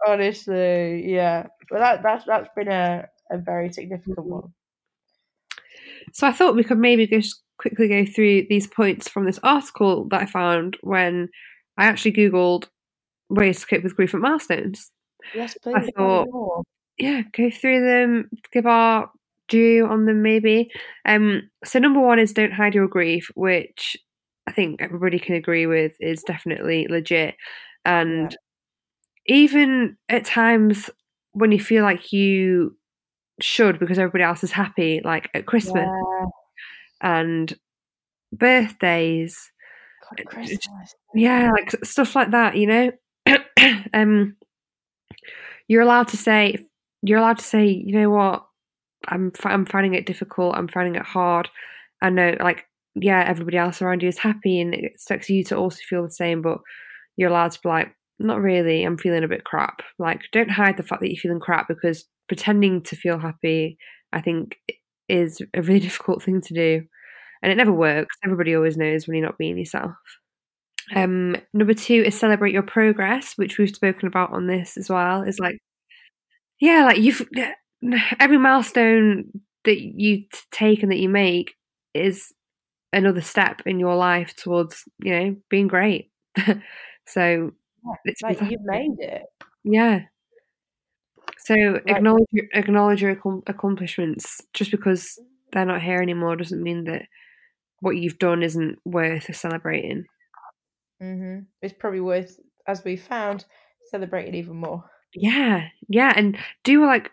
Honestly, 0.07 1.05
yeah. 1.13 1.47
But 1.71 1.79
that 1.81 2.03
that's 2.03 2.25
that's 2.25 2.49
been 2.57 2.69
a, 2.69 3.07
a 3.31 3.39
very 3.39 3.73
significant 3.73 4.19
mm-hmm. 4.19 4.31
one. 4.31 4.55
So 6.13 6.27
I 6.27 6.33
thought 6.33 6.57
we 6.57 6.65
could 6.65 6.79
maybe 6.79 7.07
just 7.07 7.43
quickly 7.59 7.89
go 7.89 8.05
through 8.07 8.47
these 8.49 8.67
points 8.67 9.09
from 9.09 9.27
this 9.27 9.39
article 9.43 10.09
that 10.11 10.23
I 10.23 10.27
found 10.27 10.77
when 10.83 11.29
I 11.77 11.85
actually 11.85 12.13
googled 12.13 12.67
ways 13.29 13.61
to 13.61 13.67
cope 13.67 13.85
with 13.85 13.97
grief 13.97 14.15
at 14.15 14.21
milestones. 14.21 14.91
Yes, 15.35 15.57
please. 15.63 15.75
me 15.87 15.93
thought- 15.97 16.65
Yeah, 16.99 17.23
go 17.33 17.51
through 17.51 17.85
them, 17.85 18.31
give 18.53 18.67
our 18.67 19.11
due 19.49 19.87
on 19.87 20.05
them 20.07 20.23
maybe. 20.23 20.71
Um 21.05 21.51
so 21.65 21.79
number 21.79 22.01
one 22.01 22.19
is 22.19 22.33
don't 22.33 22.53
hide 22.53 22.75
your 22.75 22.89
grief, 22.89 23.31
which 23.35 23.97
I 24.47 24.53
think 24.53 24.81
everybody 24.83 25.19
can 25.19 25.35
agree 25.35 25.67
with 25.67 25.93
is 26.01 26.23
definitely 26.23 26.87
legit. 26.89 27.35
And 27.85 28.37
even 29.27 29.97
at 30.09 30.25
times 30.25 30.91
when 31.33 31.53
you 31.53 31.61
feel 31.61 31.85
like 31.85 32.13
you 32.13 32.77
should 33.41 33.79
because 33.79 33.99
everybody 33.99 34.25
else 34.25 34.43
is 34.45 34.53
happy, 34.53 35.01
like 35.05 35.31
at 35.35 35.47
Christmas 35.47 35.89
Yeah, 35.89 36.27
and 37.01 37.57
birthdays, 38.33 39.51
God, 40.11 40.27
Christmas. 40.27 40.67
yeah, 41.15 41.51
like 41.53 41.71
stuff 41.85 42.15
like 42.17 42.31
that, 42.33 42.57
you 42.57 42.67
know. 42.67 42.93
um, 43.95 44.37
you're 45.71 45.83
allowed 45.83 46.09
to 46.09 46.17
say, 46.17 46.57
you're 47.03 47.21
allowed 47.21 47.39
to 47.39 47.45
say, 47.45 47.69
you 47.69 47.93
know 47.93 48.11
what, 48.11 48.45
I'm 49.07 49.31
I'm 49.45 49.65
finding 49.65 49.95
it 49.95 50.05
difficult. 50.05 50.57
I'm 50.57 50.67
finding 50.67 50.97
it 50.97 51.05
hard. 51.05 51.49
I 52.03 52.11
know, 52.11 52.37
like, 52.41 52.65
yeah, 52.97 53.23
everybody 53.25 53.57
else 53.57 53.81
around 53.81 54.03
you 54.03 54.09
is 54.09 54.19
happy, 54.19 54.61
and 54.61 54.75
it 54.75 54.83
expects 54.85 55.31
you 55.31 55.45
to 55.45 55.57
also 55.57 55.79
feel 55.89 56.03
the 56.03 56.11
same. 56.11 56.43
But 56.43 56.59
you're 57.17 57.31
allowed 57.31 57.53
to 57.53 57.61
be 57.63 57.69
like, 57.69 57.95
not 58.19 58.41
really. 58.41 58.83
I'm 58.83 58.99
feeling 58.99 59.23
a 59.23 59.29
bit 59.29 59.45
crap. 59.45 59.83
Like, 60.01 60.23
don't 60.33 60.51
hide 60.51 60.77
the 60.77 60.83
fact 60.83 61.03
that 61.03 61.09
you're 61.09 61.21
feeling 61.21 61.39
crap 61.41 61.69
because 61.69 62.05
pretending 62.27 62.83
to 62.83 62.97
feel 62.97 63.19
happy, 63.21 63.79
I 64.13 64.21
think, 64.23 64.57
is 65.09 65.41
a 65.55 65.63
really 65.63 65.81
difficult 65.89 66.21
thing 66.25 66.41
to 66.43 66.55
do, 66.55 66.83
and 67.45 67.53
it 67.53 67.57
never 67.57 67.73
works. 67.73 68.17
Everybody 68.25 68.57
always 68.57 68.77
knows 68.77 69.07
when 69.07 69.17
you're 69.17 69.27
not 69.27 69.39
being 69.39 69.57
yourself. 69.57 69.93
Um, 70.95 71.37
number 71.53 71.75
two 71.75 72.03
is 72.07 72.19
celebrate 72.19 72.53
your 72.53 72.63
progress, 72.63 73.35
which 73.37 73.59
we've 73.59 73.75
spoken 73.75 74.09
about 74.09 74.33
on 74.33 74.47
this 74.47 74.77
as 74.77 74.89
well. 74.91 75.23
Is 75.23 75.39
like, 75.39 75.59
yeah, 76.61 76.85
like 76.85 76.99
you've 76.99 77.27
every 78.21 78.39
milestone 78.39 79.27
that 79.65 79.81
you 79.81 80.25
take 80.51 80.83
and 80.83 80.91
that 80.93 80.99
you 80.99 81.09
make 81.09 81.55
is 81.95 82.33
another 82.93 83.21
step 83.21 83.63
in 83.67 83.79
your 83.79 83.95
life 83.95 84.35
towards 84.37 84.85
you 85.03 85.13
know 85.19 85.37
being 85.49 85.69
great. 85.69 86.11
so 87.07 87.53
Yeah, 87.85 87.95
it's 88.05 88.23
Like 88.23 88.41
you 88.41 88.59
made 88.63 88.97
it. 88.99 89.23
yeah. 89.65 90.01
So 91.39 91.55
acknowledge 91.87 92.27
your, 92.33 92.47
acknowledge 92.55 93.03
your 93.03 93.17
accomplishments. 93.47 94.41
Just 94.55 94.71
because 94.71 95.19
they're 95.53 95.65
not 95.65 95.83
here 95.83 96.01
anymore 96.03 96.37
doesn't 96.37 96.63
mean 96.63 96.85
that 96.85 97.03
what 97.81 97.97
you've 97.97 98.19
done 98.19 98.43
isn't 98.43 98.79
worth 98.85 99.35
celebrating. 99.35 100.05
Hmm 101.01 101.41
It's 101.63 101.75
probably 101.75 102.01
worth, 102.01 102.39
as 102.67 102.85
we 102.85 102.97
found, 102.97 103.45
celebrating 103.91 104.35
even 104.35 104.57
more. 104.57 104.85
Yeah, 105.15 105.69
yeah, 105.89 106.13
and 106.17 106.37
do 106.65 106.87
like 106.87 107.11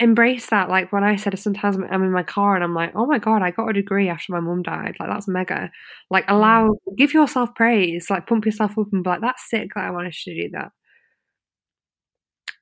embrace 0.00 0.48
that. 0.50 0.68
Like 0.68 0.92
when 0.92 1.04
I 1.04 1.16
said 1.16 1.38
sometimes 1.38 1.76
I'm- 1.78 2.02
in 2.02 2.12
my 2.12 2.22
car 2.22 2.54
and 2.54 2.64
I'm 2.64 2.74
like, 2.74 2.92
oh 2.94 3.06
my 3.06 3.18
god, 3.18 3.42
I 3.42 3.50
got 3.50 3.68
a 3.68 3.72
degree 3.72 4.08
after 4.08 4.32
my 4.32 4.40
mum 4.40 4.62
died. 4.62 4.96
Like 4.98 5.08
that's 5.10 5.28
mega. 5.28 5.70
Like 6.10 6.24
allow, 6.28 6.76
give 6.96 7.14
yourself 7.14 7.54
praise. 7.54 8.10
Like 8.10 8.26
pump 8.26 8.46
yourself 8.46 8.78
up 8.78 8.88
and 8.92 9.04
be 9.04 9.10
like, 9.10 9.20
that's 9.20 9.48
sick 9.50 9.70
that 9.74 9.84
I 9.84 9.90
managed 9.90 10.24
to 10.24 10.34
do 10.34 10.50
that 10.52 10.70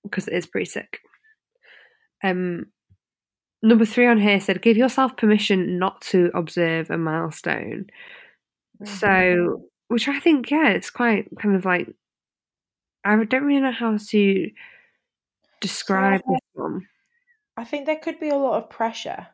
because 0.02 0.28
it 0.28 0.34
is 0.34 0.46
pretty 0.46 0.66
sick. 0.66 1.00
Um, 2.22 2.66
number 3.62 3.84
three 3.86 4.06
on 4.06 4.18
here 4.20 4.40
said, 4.40 4.62
give 4.62 4.76
yourself 4.76 5.16
permission 5.16 5.78
not 5.78 6.00
to 6.02 6.30
observe 6.34 6.90
a 6.90 6.98
milestone. 6.98 7.86
Mhm. 8.80 8.86
So, 8.88 9.70
which 9.89 10.09
I 10.09 10.20
think, 10.20 10.51
yeah, 10.51 10.70
it's 10.70 10.91
quite 10.91 11.28
kind 11.39 11.57
of 11.57 11.64
like 11.64 11.89
I 13.05 13.24
don't 13.24 13.45
really 13.45 13.61
know 13.61 13.72
how 13.72 13.97
to 13.97 14.51
describe 15.61 16.20
So 16.20 16.28
this 16.28 16.41
one. 16.55 16.89
I 17.57 17.64
think 17.64 17.87
there 17.87 17.99
could 17.99 18.18
be 18.20 18.28
a 18.30 18.37
lot 18.37 18.62
of 18.62 18.70
pressure 18.70 19.28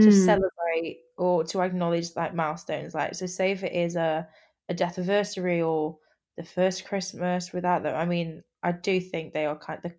to 0.00 0.12
Mm, 0.12 0.12
celebrate 0.12 1.04
or 1.18 1.44
to 1.44 1.62
acknowledge 1.62 2.16
like 2.16 2.34
milestones. 2.34 2.94
Like, 2.94 3.14
so 3.14 3.26
say 3.26 3.52
if 3.52 3.62
it 3.64 3.72
is 3.72 3.96
a 3.96 4.28
a 4.68 4.74
death 4.74 4.98
anniversary 4.98 5.62
or 5.62 5.98
the 6.36 6.44
first 6.44 6.86
Christmas 6.86 7.52
without 7.52 7.82
them. 7.84 7.96
I 7.96 8.06
mean, 8.06 8.44
I 8.62 8.72
do 8.72 9.00
think 9.00 9.32
they 9.34 9.46
are 9.46 9.58
kind 9.58 9.84
of 9.84 9.94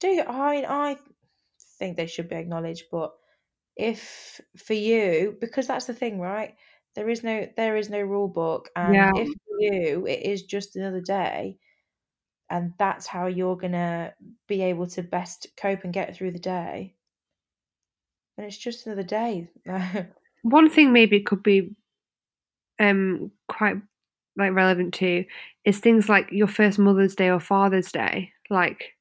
do 0.00 0.20
I 0.26 0.64
I 0.92 0.98
think 1.78 1.96
they 1.96 2.06
should 2.06 2.28
be 2.28 2.36
acknowledged, 2.36 2.86
but 2.90 3.16
if 3.76 4.40
for 4.56 4.74
you, 4.74 5.36
because 5.40 5.66
that's 5.68 5.86
the 5.86 5.94
thing, 5.94 6.20
right? 6.20 6.56
There 6.94 7.08
is 7.10 7.22
no 7.22 7.48
there 7.56 7.76
is 7.76 7.90
no 7.90 8.00
rule 8.00 8.28
book, 8.28 8.70
and 8.76 9.10
Yeah. 9.10 9.12
if 9.14 9.28
for 9.28 9.56
you 9.60 10.06
it 10.06 10.22
is 10.22 10.42
just 10.44 10.76
another 10.76 11.00
day, 11.02 11.58
and 12.50 12.74
that's 12.78 13.06
how 13.08 13.26
you're 13.26 13.56
gonna 13.56 14.14
be 14.48 14.62
able 14.62 14.86
to 14.88 15.02
best 15.02 15.48
cope 15.56 15.84
and 15.84 15.94
get 15.94 16.16
through 16.16 16.32
the 16.32 16.38
day, 16.40 16.96
And 18.36 18.46
it's 18.46 18.58
just 18.58 18.86
another 18.86 19.02
day. 19.02 19.48
One 20.42 20.70
thing 20.70 20.92
maybe 20.92 21.20
could 21.20 21.42
be 21.42 21.74
um 22.78 23.30
quite 23.48 23.76
like 24.36 24.52
relevant 24.52 24.94
to 24.94 25.24
is 25.64 25.78
things 25.80 26.08
like 26.08 26.28
your 26.32 26.46
first 26.48 26.78
Mother's 26.78 27.14
Day 27.14 27.28
or 27.30 27.40
Father's 27.40 27.92
Day. 27.92 28.32
Like 28.50 28.94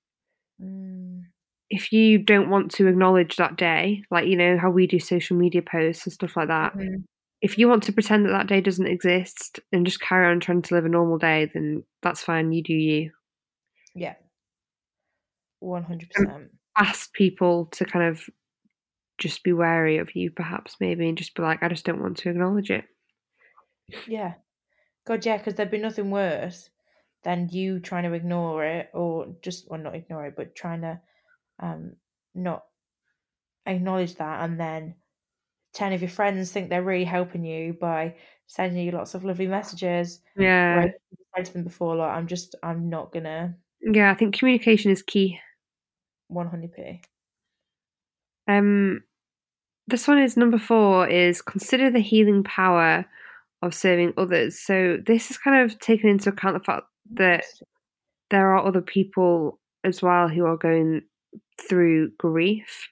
Mm, 0.60 1.32
if 1.70 1.92
you 1.94 2.18
don't 2.18 2.50
want 2.50 2.72
to 2.72 2.88
acknowledge 2.88 3.38
that 3.38 3.56
day, 3.56 4.04
like 4.12 4.28
you 4.28 4.36
know 4.36 4.58
how 4.58 4.70
we 4.70 4.88
do 4.88 5.00
social 5.00 5.38
media 5.38 5.62
posts 5.62 6.06
and 6.06 6.14
stuff 6.14 6.36
like 6.36 6.50
that, 6.50 6.74
mhm. 6.74 7.04
If 7.42 7.58
you 7.58 7.68
want 7.68 7.84
to 7.84 7.94
pretend 7.94 8.26
that 8.26 8.32
that 8.32 8.48
day 8.48 8.62
doesn't 8.62 8.88
exist 8.88 9.60
and 9.72 9.86
just 9.86 10.00
carry 10.00 10.28
on 10.28 10.40
trying 10.40 10.62
to 10.62 10.76
live 10.76 10.86
a 10.86 10.90
normal 10.90 11.18
day, 11.18 11.50
then 11.54 11.84
that's 12.02 12.24
fine. 12.24 12.52
You 12.52 12.64
do 12.64 12.74
you. 12.74 13.12
Yeah, 13.96 14.16
one 15.60 15.84
hundred 15.84 16.12
percent. 16.12 16.52
Ask 16.78 17.14
people 17.14 17.66
to 17.74 17.86
kind 17.86 18.06
of 18.06 18.30
just 19.18 19.44
be 19.44 19.54
wary 19.54 19.98
of 19.98 20.16
you, 20.16 20.32
perhaps, 20.32 20.78
maybe, 20.80 21.08
and 21.08 21.18
just 21.18 21.36
be 21.36 21.44
like, 21.44 21.62
I 21.62 21.68
just 21.68 21.86
don't 21.86 22.02
want 22.02 22.18
to 22.18 22.30
acknowledge 22.30 22.72
it. 22.72 22.86
Yeah, 24.08 24.36
God, 25.06 25.26
yeah, 25.26 25.38
because 25.38 25.56
there'd 25.56 25.72
be 25.72 25.78
nothing 25.78 26.12
worse 26.12 26.70
than 27.24 27.50
you 27.52 27.80
trying 27.80 28.04
to 28.04 28.14
ignore 28.14 28.66
it 28.66 28.90
or 28.94 29.36
just 29.44 29.66
or 29.68 29.78
not 29.78 29.96
ignore 29.96 30.26
it, 30.28 30.36
but 30.36 30.56
trying 30.56 30.82
to 30.82 31.00
um 31.60 31.94
not 32.34 32.64
acknowledge 33.66 34.16
that 34.16 34.44
and 34.44 34.60
then 34.60 34.96
10 35.74 35.94
of 35.94 36.02
your 36.02 36.10
friends 36.10 36.52
think 36.52 36.70
they're 36.70 36.84
really 36.84 37.06
helping 37.06 37.44
you 37.46 37.74
by 37.80 38.16
sending 38.48 38.86
you 38.86 38.92
lots 38.92 39.14
of 39.14 39.24
lovely 39.24 39.48
messages. 39.48 40.22
Yeah. 40.36 40.86
You 40.86 40.92
said 41.36 41.46
to 41.46 41.54
them 41.54 41.64
before, 41.64 41.96
like, 41.96 42.12
I'm 42.12 42.28
just, 42.28 42.56
I'm 42.64 42.90
not 42.90 43.12
gonna 43.12 43.56
Yeah, 43.82 44.12
I 44.12 44.16
think 44.16 44.38
communication 44.38 44.92
is 44.92 45.02
key. 45.02 45.40
100p. 46.32 47.00
Um, 48.48 49.04
this 49.88 50.08
one 50.08 50.20
is 50.20 50.38
number 50.38 50.58
four 50.58 51.08
is 51.08 51.42
consider 51.42 51.90
the 51.90 52.00
healing 52.00 52.44
power 52.44 53.06
of 53.62 53.74
serving 53.74 54.14
others. 54.18 54.60
So 54.60 54.98
this 55.06 55.32
is 55.32 55.38
kind 55.38 55.64
of 55.64 55.80
taken 55.80 56.10
into 56.10 56.30
account 56.30 56.58
the 56.58 56.64
fact 56.64 56.86
that 57.14 57.44
there 58.30 58.56
are 58.56 58.66
other 58.66 58.82
people 58.82 59.60
as 59.84 60.02
well 60.02 60.28
who 60.28 60.46
are 60.46 60.58
going 60.58 61.02
through 61.60 62.12
grief, 62.18 62.88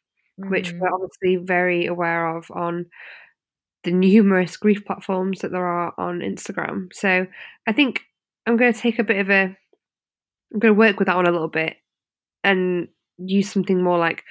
which 0.47 0.73
Mhm. 0.73 0.79
we're 0.79 0.93
obviously 0.93 1.37
very 1.37 1.85
aware 1.87 2.35
of 2.37 2.49
on 2.51 2.85
the 3.83 3.91
numerous 3.91 4.57
grief 4.57 4.83
platforms 4.85 5.39
that 5.41 5.51
there 5.51 5.65
are 5.65 5.93
on 5.97 6.19
Instagram. 6.19 6.91
So 6.93 7.27
I 7.67 7.71
think 7.73 8.01
I'm 8.45 8.57
going 8.57 8.73
to 8.73 8.79
take 8.79 8.99
a 8.99 9.03
bit 9.03 9.19
of 9.19 9.29
a, 9.29 9.55
I'm 10.53 10.59
going 10.59 10.73
to 10.73 10.79
work 10.79 10.99
with 10.99 11.07
that 11.07 11.15
one 11.15 11.27
a 11.27 11.31
little 11.31 11.47
bit 11.47 11.77
and 12.43 12.87
use 13.17 13.51
something 13.51 13.83
more 13.83 13.99
like 13.99 14.23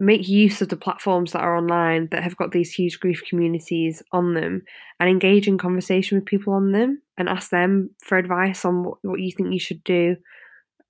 make 0.00 0.28
use 0.28 0.60
of 0.62 0.68
the 0.68 0.76
platforms 0.76 1.32
that 1.32 1.40
are 1.42 1.56
online 1.56 2.08
that 2.10 2.22
have 2.22 2.36
got 2.36 2.52
these 2.52 2.72
huge 2.72 3.00
grief 3.00 3.22
communities 3.28 4.02
on 4.12 4.34
them 4.34 4.62
and 5.00 5.08
engage 5.10 5.48
in 5.48 5.58
conversation 5.58 6.18
with 6.18 6.26
people 6.26 6.52
on 6.52 6.72
them 6.72 7.00
and 7.18 7.28
ask 7.28 7.50
them 7.50 7.90
for 8.04 8.18
advice 8.18 8.64
on 8.64 8.84
what, 8.84 8.98
what 9.02 9.20
you 9.20 9.32
think 9.32 9.52
you 9.52 9.60
should 9.60 9.82
do 9.84 10.16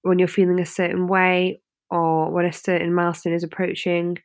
when 0.02 0.18
you're 0.18 0.28
feeling 0.28 0.60
a 0.60 0.66
certain 0.66 1.06
way 1.06 1.60
or 1.94 2.30
when 2.32 2.44
a 2.44 2.52
certain 2.52 2.92
milestone 2.92 3.32
is 3.32 3.44
approaching. 3.44 4.18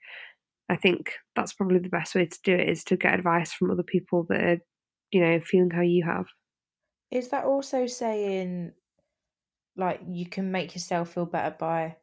I 0.69 0.75
think 0.75 1.13
that's 1.35 1.53
probably 1.53 1.79
the 1.79 1.89
best 1.89 2.15
way 2.15 2.25
to 2.25 2.39
do 2.43 2.53
it 2.53 2.67
is 2.67 2.83
to 2.85 2.97
get 2.97 3.13
advice 3.13 3.53
from 3.53 3.69
other 3.69 3.83
people 3.83 4.25
that 4.29 4.41
are, 4.41 4.57
you 5.11 5.21
know, 5.21 5.39
feeling 5.39 5.69
how 5.69 5.81
you 5.81 6.03
have. 6.03 6.25
Is 7.11 7.29
that 7.29 7.45
also 7.45 7.85
saying 7.85 8.73
like 9.75 10.01
you 10.09 10.25
can 10.27 10.51
make 10.51 10.73
yourself 10.73 11.13
feel 11.13 11.25
better 11.25 11.55
by 11.59 11.95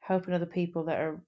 helping 0.00 0.34
other 0.34 0.46
people 0.46 0.84
that 0.84 0.98
are 0.98 1.20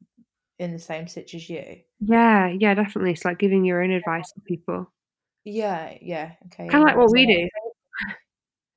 in 0.58 0.72
the 0.72 0.78
same 0.78 1.06
situation 1.06 1.56
as 1.56 1.66
you? 1.66 1.76
Yeah, 2.00 2.48
yeah, 2.48 2.74
definitely. 2.74 3.12
It's 3.12 3.24
like 3.24 3.38
giving 3.38 3.64
your 3.64 3.82
own 3.82 3.92
advice 3.92 4.30
to 4.32 4.40
people. 4.40 4.92
Yeah, 5.44 5.94
yeah, 6.02 6.32
okay. 6.46 6.68
Kind 6.68 6.82
of 6.82 6.88
like 6.88 6.96
what 6.96 7.10
we 7.12 7.48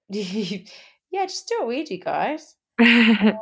do. 0.10 0.20
yeah, 1.12 1.26
just 1.26 1.48
do 1.48 1.58
what 1.60 1.68
we 1.68 1.84
do, 1.84 1.98
guys. 1.98 2.56
Um, 2.80 3.38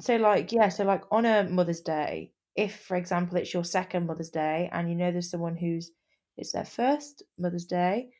So, 0.00 0.16
like, 0.16 0.52
yeah, 0.52 0.68
so 0.68 0.84
like 0.84 1.02
on 1.10 1.26
a 1.26 1.44
Mother's 1.48 1.80
Day, 1.80 2.32
if, 2.56 2.80
for 2.80 2.96
example, 2.96 3.38
it's 3.38 3.52
your 3.52 3.64
second 3.64 4.06
Mother's 4.06 4.30
Day 4.30 4.68
and 4.72 4.88
you 4.88 4.94
know 4.94 5.10
there's 5.10 5.30
someone 5.30 5.56
who's 5.56 5.90
it's 6.36 6.52
their 6.52 6.64
first 6.64 7.22
Mother's 7.38 7.64
Day, 7.66 8.10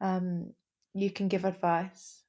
um, 0.00 0.52
you 0.94 1.10
can 1.10 1.28
give 1.28 1.44
advice 1.44 2.22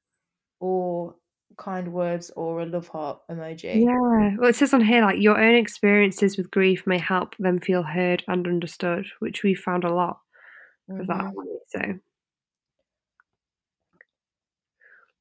or 0.60 1.16
kind 1.56 1.92
words 1.92 2.30
or 2.36 2.62
a 2.62 2.66
love 2.66 2.88
heart 2.88 3.20
emoji. 3.30 3.84
Yeah. 3.84 4.36
Well, 4.38 4.50
it 4.50 4.56
says 4.56 4.74
on 4.74 4.80
here 4.82 5.02
like 5.02 5.20
your 5.20 5.38
own 5.40 5.54
experiences 5.54 6.36
with 6.36 6.50
grief 6.50 6.86
may 6.86 6.98
help 6.98 7.36
them 7.38 7.58
feel 7.58 7.82
heard 7.82 8.22
and 8.28 8.46
understood, 8.46 9.06
which 9.20 9.42
we 9.42 9.54
found 9.54 9.84
a 9.84 9.92
lot 9.94 10.20
of 10.98 11.06
that. 11.06 11.16
Mhm. 11.16 11.26
haven't? 11.26 11.60
So 11.68 12.00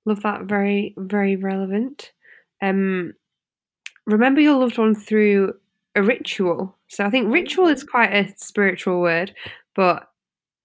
love 0.05 0.22
that. 0.24 0.43
Very, 0.43 0.93
very 0.97 1.36
relevant. 1.36 2.12
Um, 2.62 3.14
remember 4.06 4.41
your 4.41 4.58
loved 4.60 4.78
one 4.78 4.95
through 4.95 5.54
a 5.95 6.04
ritual. 6.04 6.78
So 6.88 7.06
I 7.06 7.10
think 7.10 7.32
ritual 7.32 7.68
is 7.68 7.84
quite 7.84 8.14
a 8.14 8.34
spiritual 8.38 9.02
word, 9.02 9.34
but 9.76 10.08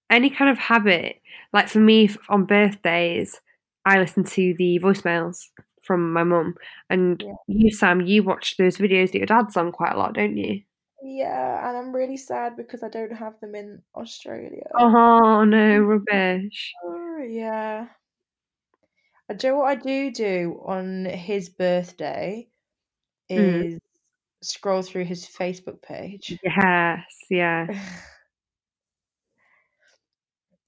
any 0.09 0.29
kind 0.29 0.49
of 0.49 0.57
habit, 0.57 1.21
like 1.53 1.69
for 1.69 1.79
me 1.79 2.09
on 2.29 2.45
birthdays, 2.45 3.39
I 3.85 3.99
listen 3.99 4.23
to 4.25 4.55
the 4.57 4.79
voicemails 4.81 5.45
from 5.83 6.13
my 6.13 6.23
mum. 6.23 6.55
And 6.89 7.23
Yeah. 7.25 7.33
you, 7.47 7.71
Sam, 7.71 8.01
you 8.01 8.23
watch 8.23 8.57
those 8.57 8.77
videos 8.77 9.11
that 9.11 9.17
your 9.19 9.25
dad's 9.27 9.57
on 9.57 9.71
quite 9.71 9.93
a 9.93 9.97
lot, 9.97 10.13
don't 10.13 10.37
you? 10.37 10.61
Yeah, 11.03 11.69
and 11.69 11.77
I'm 11.77 11.95
really 11.95 12.17
sad 12.17 12.57
because 12.57 12.83
I 12.83 12.89
don't 12.89 13.13
have 13.13 13.39
them 13.39 13.55
in 13.55 13.81
Australia. 13.95 14.67
Oh 14.77 15.43
no, 15.45 15.79
rubbish. 15.81 16.73
Oh, 16.83 17.17
yeah. 17.19 17.87
Uh, 19.29 19.33
Do 19.33 19.47
you 19.47 19.53
know 19.53 19.59
what 19.59 19.69
I 19.69 19.75
do 19.75 20.11
do 20.11 20.61
on 20.65 21.05
his 21.05 21.49
birthday 21.49 22.49
Mm. 23.35 23.73
is 23.73 23.79
scroll 24.41 24.81
through 24.81 25.05
his 25.05 25.25
Facebook 25.25 25.81
page. 25.81 26.37
Yes, 26.43 27.03
yeah. 27.29 27.67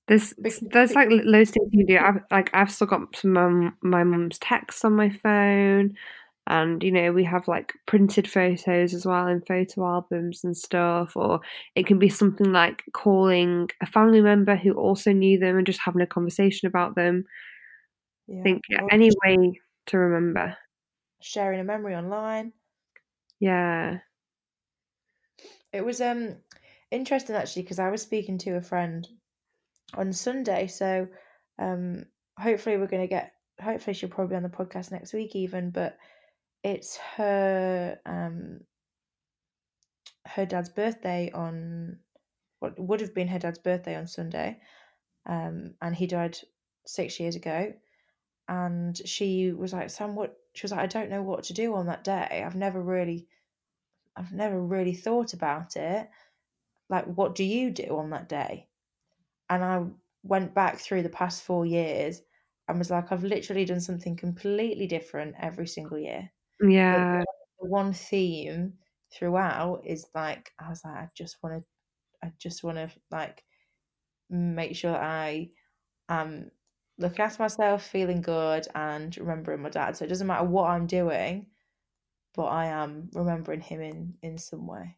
There's 0.07 0.33
there's 0.39 0.95
like 0.95 1.09
lo- 1.11 1.21
loads 1.23 1.51
of 1.51 1.53
things 1.53 1.69
you 1.71 1.85
can 1.85 1.95
do. 1.95 1.99
I've 2.03 2.23
like 2.31 2.49
I've 2.51 2.71
still 2.71 2.87
got 2.87 3.15
some 3.15 3.37
um, 3.37 3.77
my 3.83 4.03
mum's 4.03 4.39
texts 4.39 4.83
on 4.83 4.93
my 4.93 5.11
phone, 5.11 5.95
and 6.47 6.81
you 6.81 6.91
know 6.91 7.11
we 7.11 7.23
have 7.25 7.47
like 7.47 7.73
printed 7.85 8.27
photos 8.27 8.95
as 8.95 9.05
well 9.05 9.27
in 9.27 9.41
photo 9.41 9.85
albums 9.85 10.43
and 10.43 10.57
stuff. 10.57 11.15
Or 11.15 11.41
it 11.75 11.85
can 11.85 11.99
be 11.99 12.09
something 12.09 12.51
like 12.51 12.81
calling 12.91 13.69
a 13.83 13.85
family 13.85 14.21
member 14.21 14.55
who 14.55 14.73
also 14.73 15.11
knew 15.11 15.37
them 15.37 15.57
and 15.57 15.67
just 15.67 15.79
having 15.79 16.01
a 16.01 16.07
conversation 16.07 16.67
about 16.67 16.95
them. 16.95 17.25
I 18.31 18.41
think 18.41 18.63
yeah, 18.67 18.81
any 18.91 19.11
way 19.23 19.61
to 19.87 19.97
remember. 19.99 20.57
Sharing 21.21 21.59
a 21.59 21.63
memory 21.63 21.95
online. 21.95 22.53
Yeah. 23.39 23.99
It 25.71 25.85
was 25.85 26.01
um 26.01 26.37
interesting 26.91 27.35
actually 27.35 27.63
because 27.63 27.79
I 27.79 27.89
was 27.89 28.01
speaking 28.01 28.37
to 28.39 28.55
a 28.57 28.61
friend 28.61 29.07
on 29.93 30.13
Sunday, 30.13 30.67
so 30.67 31.07
um 31.57 32.05
hopefully 32.37 32.77
we're 32.77 32.87
gonna 32.87 33.07
get 33.07 33.33
hopefully 33.61 33.93
she'll 33.93 34.09
probably 34.09 34.33
be 34.33 34.37
on 34.37 34.43
the 34.43 34.49
podcast 34.49 34.91
next 34.91 35.13
week 35.13 35.35
even, 35.35 35.71
but 35.71 35.97
it's 36.63 36.97
her 37.15 37.99
um 38.05 38.61
her 40.25 40.45
dad's 40.45 40.69
birthday 40.69 41.31
on 41.33 41.99
what 42.59 42.79
would 42.79 43.01
have 43.01 43.13
been 43.15 43.27
her 43.27 43.39
dad's 43.39 43.59
birthday 43.59 43.95
on 43.95 44.07
Sunday. 44.07 44.59
Um 45.25 45.75
and 45.81 45.95
he 45.95 46.07
died 46.07 46.37
six 46.85 47.19
years 47.19 47.35
ago. 47.35 47.73
And 48.47 48.97
she 49.05 49.53
was 49.53 49.73
like, 49.73 49.91
Sam, 49.91 50.15
what 50.15 50.35
she 50.59 50.65
was 50.65 50.71
like, 50.73 50.81
I 50.81 50.87
don't 50.87 51.09
know 51.09 51.23
what 51.23 51.45
to 51.45 51.53
do 51.53 51.73
on 51.75 51.85
that 51.85 52.03
day. 52.03 52.43
I've 52.45 52.55
never 52.55 52.81
really 52.81 53.29
I've 54.15 54.33
never 54.33 54.61
really 54.61 54.93
thought 54.93 55.33
about 55.33 55.77
it. 55.77 56.09
Like, 56.89 57.05
what 57.05 57.35
do 57.35 57.43
you 57.45 57.71
do 57.71 57.97
on 57.97 58.11
that 58.11 58.29
day? 58.29 58.69
And 59.49 59.63
I 59.63 59.85
went 60.23 60.53
back 60.55 60.77
through 60.79 61.03
the 61.03 61.09
past 61.09 61.43
four 61.43 61.65
years 61.65 62.21
and 62.67 62.79
was 62.79 62.91
like, 62.91 63.11
I've 63.11 63.23
literally 63.23 63.65
done 63.65 63.81
something 63.81 64.15
completely 64.17 64.87
different 64.87 65.35
every 65.39 65.67
single 65.67 65.99
year. 65.99 66.31
Yeah. 66.61 67.23
the 67.59 67.67
one 67.67 67.93
theme 67.93 68.77
throughout 69.11 69.85
is 69.85 70.07
like, 70.15 70.51
I 70.59 70.69
was 70.69 70.83
like, 70.83 70.95
I 70.95 71.09
just 71.15 71.41
want 71.43 71.63
to, 71.63 72.27
I 72.27 72.33
just 72.37 72.63
want 72.63 72.77
to 72.77 72.91
like 73.11 73.43
make 74.29 74.75
sure 74.75 74.95
I 74.95 75.51
am 76.09 76.51
looking 76.99 77.21
after 77.21 77.41
myself, 77.41 77.83
feeling 77.83 78.21
good, 78.21 78.67
and 78.75 79.17
remembering 79.17 79.61
my 79.61 79.69
dad. 79.69 79.97
So 79.97 80.05
it 80.05 80.09
doesn't 80.09 80.27
matter 80.27 80.45
what 80.45 80.69
I'm 80.69 80.85
doing, 80.85 81.47
but 82.35 82.45
I 82.45 82.67
am 82.67 83.09
remembering 83.13 83.61
him 83.61 83.81
in 83.81 84.13
in 84.21 84.37
some 84.37 84.67
way. 84.67 84.97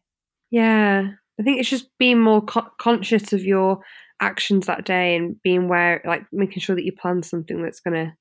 Yeah, 0.50 1.12
I 1.40 1.42
think 1.42 1.60
it's 1.60 1.70
just 1.70 1.96
being 1.98 2.20
more 2.20 2.42
co- 2.42 2.70
conscious 2.78 3.32
of 3.32 3.42
your 3.42 3.82
actions 4.20 4.66
that 4.66 4.84
day 4.84 5.16
and 5.16 5.40
being 5.42 5.64
aware, 5.64 6.02
like 6.04 6.24
making 6.32 6.60
sure 6.60 6.76
that 6.76 6.84
you 6.84 6.92
plan 6.92 7.22
something 7.22 7.62
that's 7.62 7.80
gonna 7.80 8.16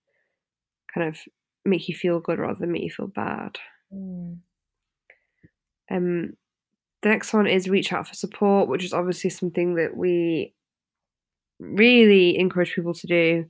kind 0.93 1.07
of 1.07 1.17
make 1.65 1.89
you 1.89 1.95
feel 1.95 2.19
good 2.19 2.39
rather 2.39 2.59
than 2.59 2.71
make 2.71 2.83
you 2.83 2.91
feel 2.91 3.07
bad. 3.07 3.57
Mm. 3.93 4.37
Um, 5.89 6.33
the 7.01 7.09
next 7.09 7.33
one 7.33 7.47
is 7.47 7.67
reach 7.67 7.91
out 7.91 8.07
for 8.07 8.13
support, 8.13 8.69
which 8.69 8.85
is 8.85 8.93
obviously 8.93 9.29
something 9.29 9.75
that 9.75 9.95
we 9.95 10.53
really 11.59 12.37
encourage 12.37 12.73
people 12.73 12.93
to 12.93 13.07
do. 13.07 13.45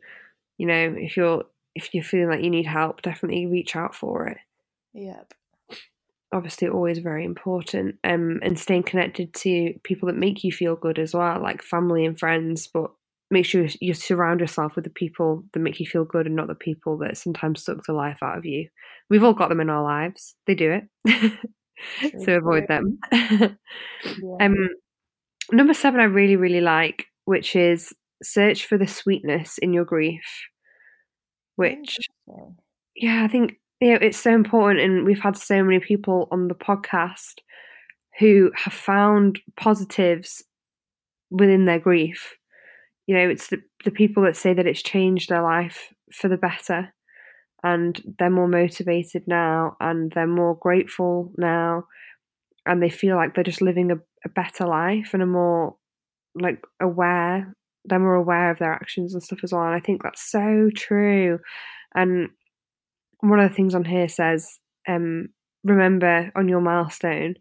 You 0.62 0.68
know, 0.68 0.96
if 0.98 1.18
you're 1.18 1.44
if 1.76 1.94
you're 1.94 2.04
feeling 2.04 2.30
like 2.30 2.44
you 2.44 2.50
need 2.52 2.68
help, 2.68 3.02
definitely 3.02 3.46
reach 3.48 3.76
out 3.76 3.96
for 3.96 4.28
it. 4.28 4.38
Yep. 4.94 5.34
obviously 6.34 6.68
always 6.68 7.00
very 7.00 7.26
important 7.26 7.96
um 8.04 8.40
and 8.44 8.58
staying 8.60 8.84
connected 8.84 9.34
to 9.34 9.74
people 9.84 10.08
that 10.08 10.18
make 10.18 10.44
you 10.44 10.52
feel 10.52 10.76
good 10.76 11.00
as 11.00 11.14
well 11.14 11.42
like 11.42 11.62
family 11.64 12.06
and 12.06 12.20
friends 12.20 12.68
but 12.74 12.92
make 13.30 13.46
sure 13.46 13.66
you 13.80 13.94
surround 13.94 14.40
yourself 14.42 14.76
with 14.76 14.84
the 14.84 14.90
people 14.90 15.44
that 15.54 15.60
make 15.62 15.80
you 15.80 15.86
feel 15.86 16.04
good 16.06 16.26
and 16.28 16.36
not 16.36 16.48
the 16.48 16.56
people 16.56 16.98
that 16.98 17.18
sometimes 17.18 17.64
suck 17.64 17.78
the 17.88 17.94
life 17.94 18.20
out 18.22 18.38
of 18.38 18.46
you 18.46 18.68
we've 19.10 19.24
all 19.24 19.34
got 19.34 19.50
them 19.50 19.62
in 19.62 19.70
our 19.70 19.84
lives 19.84 20.36
they 20.48 20.56
do 20.56 20.82
it 21.06 21.34
so 22.26 22.36
avoid 22.38 22.68
them 22.68 23.00
Yeah. 23.12 24.38
um 24.42 24.56
number 25.52 25.74
seven 25.74 26.00
i 26.00 26.04
really 26.06 26.36
really 26.36 26.62
like 26.62 27.06
which 27.26 27.56
is 27.56 27.94
search 28.24 28.66
for 28.68 28.78
the 28.78 28.88
sweetness 28.88 29.58
in 29.58 29.74
your 29.74 29.86
grief 29.86 30.24
which 31.62 31.98
yeah, 32.96 33.24
I 33.24 33.28
think 33.28 33.60
you 33.80 33.92
know, 33.92 34.00
it's 34.02 34.20
so 34.20 34.32
important, 34.32 34.82
and 34.82 35.06
we've 35.06 35.20
had 35.22 35.38
so 35.38 35.64
many 35.64 35.80
people 35.80 36.28
on 36.32 36.48
the 36.48 36.56
podcast 36.56 37.40
who 38.20 38.52
have 38.56 38.74
found 38.74 39.40
positives 39.58 40.44
within 41.30 41.66
their 41.66 41.80
grief. 41.80 42.36
You 43.08 43.16
know, 43.16 43.30
it's 43.30 43.48
the, 43.48 43.62
the 43.86 43.92
people 43.92 44.24
that 44.24 44.38
say 44.38 44.54
that 44.54 44.68
it's 44.68 44.82
changed 44.82 45.30
their 45.30 45.42
life 45.42 45.94
for 46.12 46.28
the 46.28 46.38
better 46.38 46.94
and 47.64 48.02
they're 48.20 48.30
more 48.30 48.48
motivated 48.48 49.24
now 49.28 49.78
and 49.80 50.12
they're 50.12 50.28
more 50.28 50.56
grateful 50.56 51.32
now 51.38 51.86
and 52.66 52.82
they 52.82 52.90
feel 52.90 53.16
like 53.16 53.34
they're 53.34 53.44
just 53.44 53.62
living 53.62 53.92
a, 53.92 53.96
a 54.26 54.30
better 54.30 54.66
life 54.66 55.12
and 55.14 55.24
are 55.24 55.28
more 55.28 55.76
like 56.36 56.64
aware 56.80 57.56
they're 57.86 58.14
aware 58.14 58.52
of 58.52 58.60
their 58.60 58.74
actions 58.74 59.14
and 59.14 59.24
stuff 59.24 59.40
as 59.44 59.52
well 59.52 59.64
and 59.64 59.76
i 59.76 59.80
think 59.80 60.04
that's 60.04 60.30
so 60.30 60.70
true. 60.76 61.40
And 61.94 62.30
one 63.20 63.40
of 63.40 63.50
the 63.50 63.56
things 63.56 63.76
on 63.76 63.86
here 63.86 64.08
says 64.08 64.60
um, 64.88 65.30
remember 65.64 66.32
on 66.36 66.48
your 66.48 66.62
milestone 66.62 67.36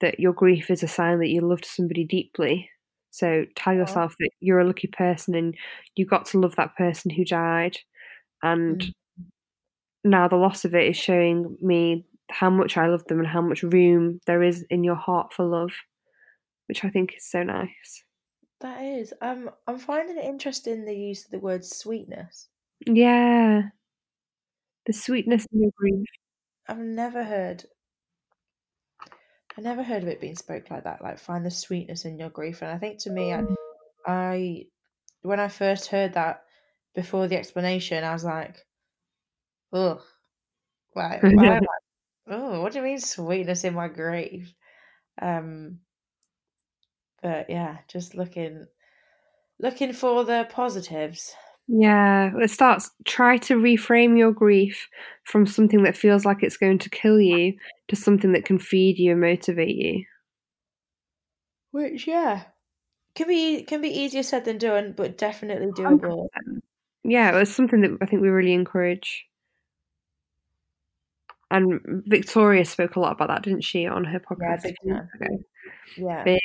that 0.00 0.18
your 0.18 0.32
grief 0.32 0.70
is 0.70 0.82
a 0.82 0.88
sign 0.88 1.18
that 1.18 1.28
you 1.28 1.40
loved 1.40 1.64
somebody 1.64 2.04
deeply. 2.04 2.70
So 3.10 3.44
tell 3.54 3.74
yourself 3.74 4.14
that 4.18 4.30
you're 4.40 4.60
a 4.60 4.66
lucky 4.66 4.86
person 4.86 5.34
and 5.34 5.54
you 5.96 6.06
got 6.06 6.26
to 6.26 6.38
love 6.38 6.56
that 6.56 6.76
person 6.76 7.10
who 7.10 7.24
died. 7.24 7.76
And 8.42 8.80
mm. 8.80 8.92
now 10.04 10.28
the 10.28 10.36
loss 10.36 10.64
of 10.64 10.74
it 10.74 10.88
is 10.88 10.96
showing 10.96 11.58
me 11.60 12.06
how 12.30 12.48
much 12.48 12.76
I 12.76 12.86
love 12.86 13.04
them 13.04 13.18
and 13.18 13.26
how 13.26 13.42
much 13.42 13.62
room 13.62 14.20
there 14.26 14.42
is 14.42 14.64
in 14.70 14.84
your 14.84 14.94
heart 14.94 15.32
for 15.34 15.44
love, 15.44 15.72
which 16.66 16.84
I 16.84 16.88
think 16.88 17.14
is 17.16 17.28
so 17.28 17.42
nice. 17.42 18.04
That 18.60 18.82
is. 18.82 19.14
Um, 19.22 19.50
I'm 19.66 19.78
finding 19.78 20.18
it 20.18 20.24
interesting 20.24 20.84
the 20.84 20.94
use 20.94 21.24
of 21.24 21.30
the 21.30 21.38
word 21.38 21.64
sweetness. 21.64 22.48
Yeah. 22.86 23.70
The 24.86 24.92
sweetness 24.92 25.46
in 25.52 25.62
your 25.62 25.70
grief. 25.76 26.06
I've 26.68 26.78
never 26.78 27.24
heard 27.24 27.64
I 29.56 29.62
never 29.62 29.82
heard 29.82 30.02
of 30.02 30.08
it 30.08 30.20
being 30.20 30.36
spoke 30.36 30.70
like 30.70 30.84
that, 30.84 31.02
like 31.02 31.18
find 31.18 31.44
the 31.44 31.50
sweetness 31.50 32.04
in 32.04 32.18
your 32.18 32.30
grief. 32.30 32.62
And 32.62 32.70
I 32.70 32.78
think 32.78 33.00
to 33.00 33.10
me 33.10 33.32
I, 33.32 33.42
I 34.06 34.66
when 35.22 35.40
I 35.40 35.48
first 35.48 35.88
heard 35.88 36.14
that 36.14 36.44
before 36.94 37.28
the 37.28 37.36
explanation, 37.36 38.04
I 38.04 38.12
was 38.12 38.24
like, 38.24 38.66
Oh, 39.72 40.02
why? 40.92 41.20
why 41.22 41.56
I, 41.56 41.60
oh, 42.28 42.60
what 42.62 42.72
do 42.72 42.78
you 42.78 42.84
mean 42.84 43.00
sweetness 43.00 43.64
in 43.64 43.74
my 43.74 43.88
grief? 43.88 44.54
Um, 45.20 45.80
but 47.22 47.50
yeah, 47.50 47.78
just 47.88 48.14
looking, 48.14 48.66
looking 49.58 49.92
for 49.92 50.24
the 50.24 50.46
positives. 50.50 51.34
Yeah, 51.68 52.32
it 52.36 52.50
starts. 52.50 52.90
Try 53.04 53.38
to 53.38 53.54
reframe 53.54 54.18
your 54.18 54.32
grief 54.32 54.88
from 55.24 55.46
something 55.46 55.84
that 55.84 55.96
feels 55.96 56.24
like 56.24 56.42
it's 56.42 56.56
going 56.56 56.78
to 56.78 56.90
kill 56.90 57.20
you 57.20 57.54
to 57.88 57.96
something 57.96 58.32
that 58.32 58.44
can 58.44 58.58
feed 58.58 58.98
you 58.98 59.12
and 59.12 59.20
motivate 59.20 59.76
you. 59.76 60.04
Which, 61.70 62.08
yeah, 62.08 62.42
can 63.14 63.28
be 63.28 63.62
can 63.62 63.80
be 63.80 63.88
easier 63.88 64.24
said 64.24 64.44
than 64.44 64.58
done, 64.58 64.94
but 64.96 65.16
definitely 65.16 65.68
doable. 65.68 66.28
100%. 66.48 66.60
Yeah, 67.04 67.38
it's 67.38 67.52
something 67.52 67.80
that 67.82 67.98
I 68.00 68.06
think 68.06 68.22
we 68.22 68.28
really 68.28 68.52
encourage. 68.52 69.26
And 71.52 71.80
Victoria 72.06 72.64
spoke 72.64 72.96
a 72.96 73.00
lot 73.00 73.12
about 73.12 73.28
that, 73.28 73.42
didn't 73.42 73.64
she, 73.64 73.86
on 73.86 74.04
her 74.04 74.20
podcast? 74.20 74.72
Yeah, 74.84 75.02
big. 75.18 75.44
Yeah. 75.96 76.24
Big. 76.24 76.40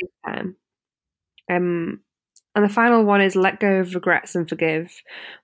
Um, 1.51 2.01
and 2.55 2.63
the 2.63 2.69
final 2.69 3.03
one 3.03 3.21
is 3.21 3.35
let 3.35 3.59
go 3.59 3.79
of 3.79 3.95
regrets 3.95 4.33
and 4.35 4.47
forgive. 4.47 4.91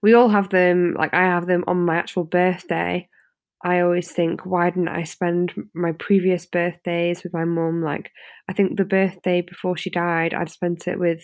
We 0.02 0.14
all 0.14 0.30
have 0.30 0.50
them, 0.50 0.96
like 0.98 1.14
I 1.14 1.24
have 1.24 1.46
them 1.46 1.64
on 1.68 1.86
my 1.86 1.98
actual 1.98 2.24
birthday. 2.24 3.10
I 3.64 3.82
always 3.82 4.12
think, 4.12 4.46
why 4.46 4.70
didn't 4.70 4.88
I 4.88 5.04
spend 5.04 5.54
my 5.76 5.92
previous 5.92 6.46
birthdays 6.46 7.24
with 7.24 7.34
my 7.34 7.46
mum? 7.46 7.84
Like, 7.84 8.10
I 8.50 8.54
think 8.54 8.78
the 8.78 8.86
birthday 8.86 9.42
before 9.42 9.78
she 9.78 9.90
died, 9.90 10.34
I'd 10.34 10.50
spent 10.50 10.88
it 10.88 11.00
with 11.00 11.24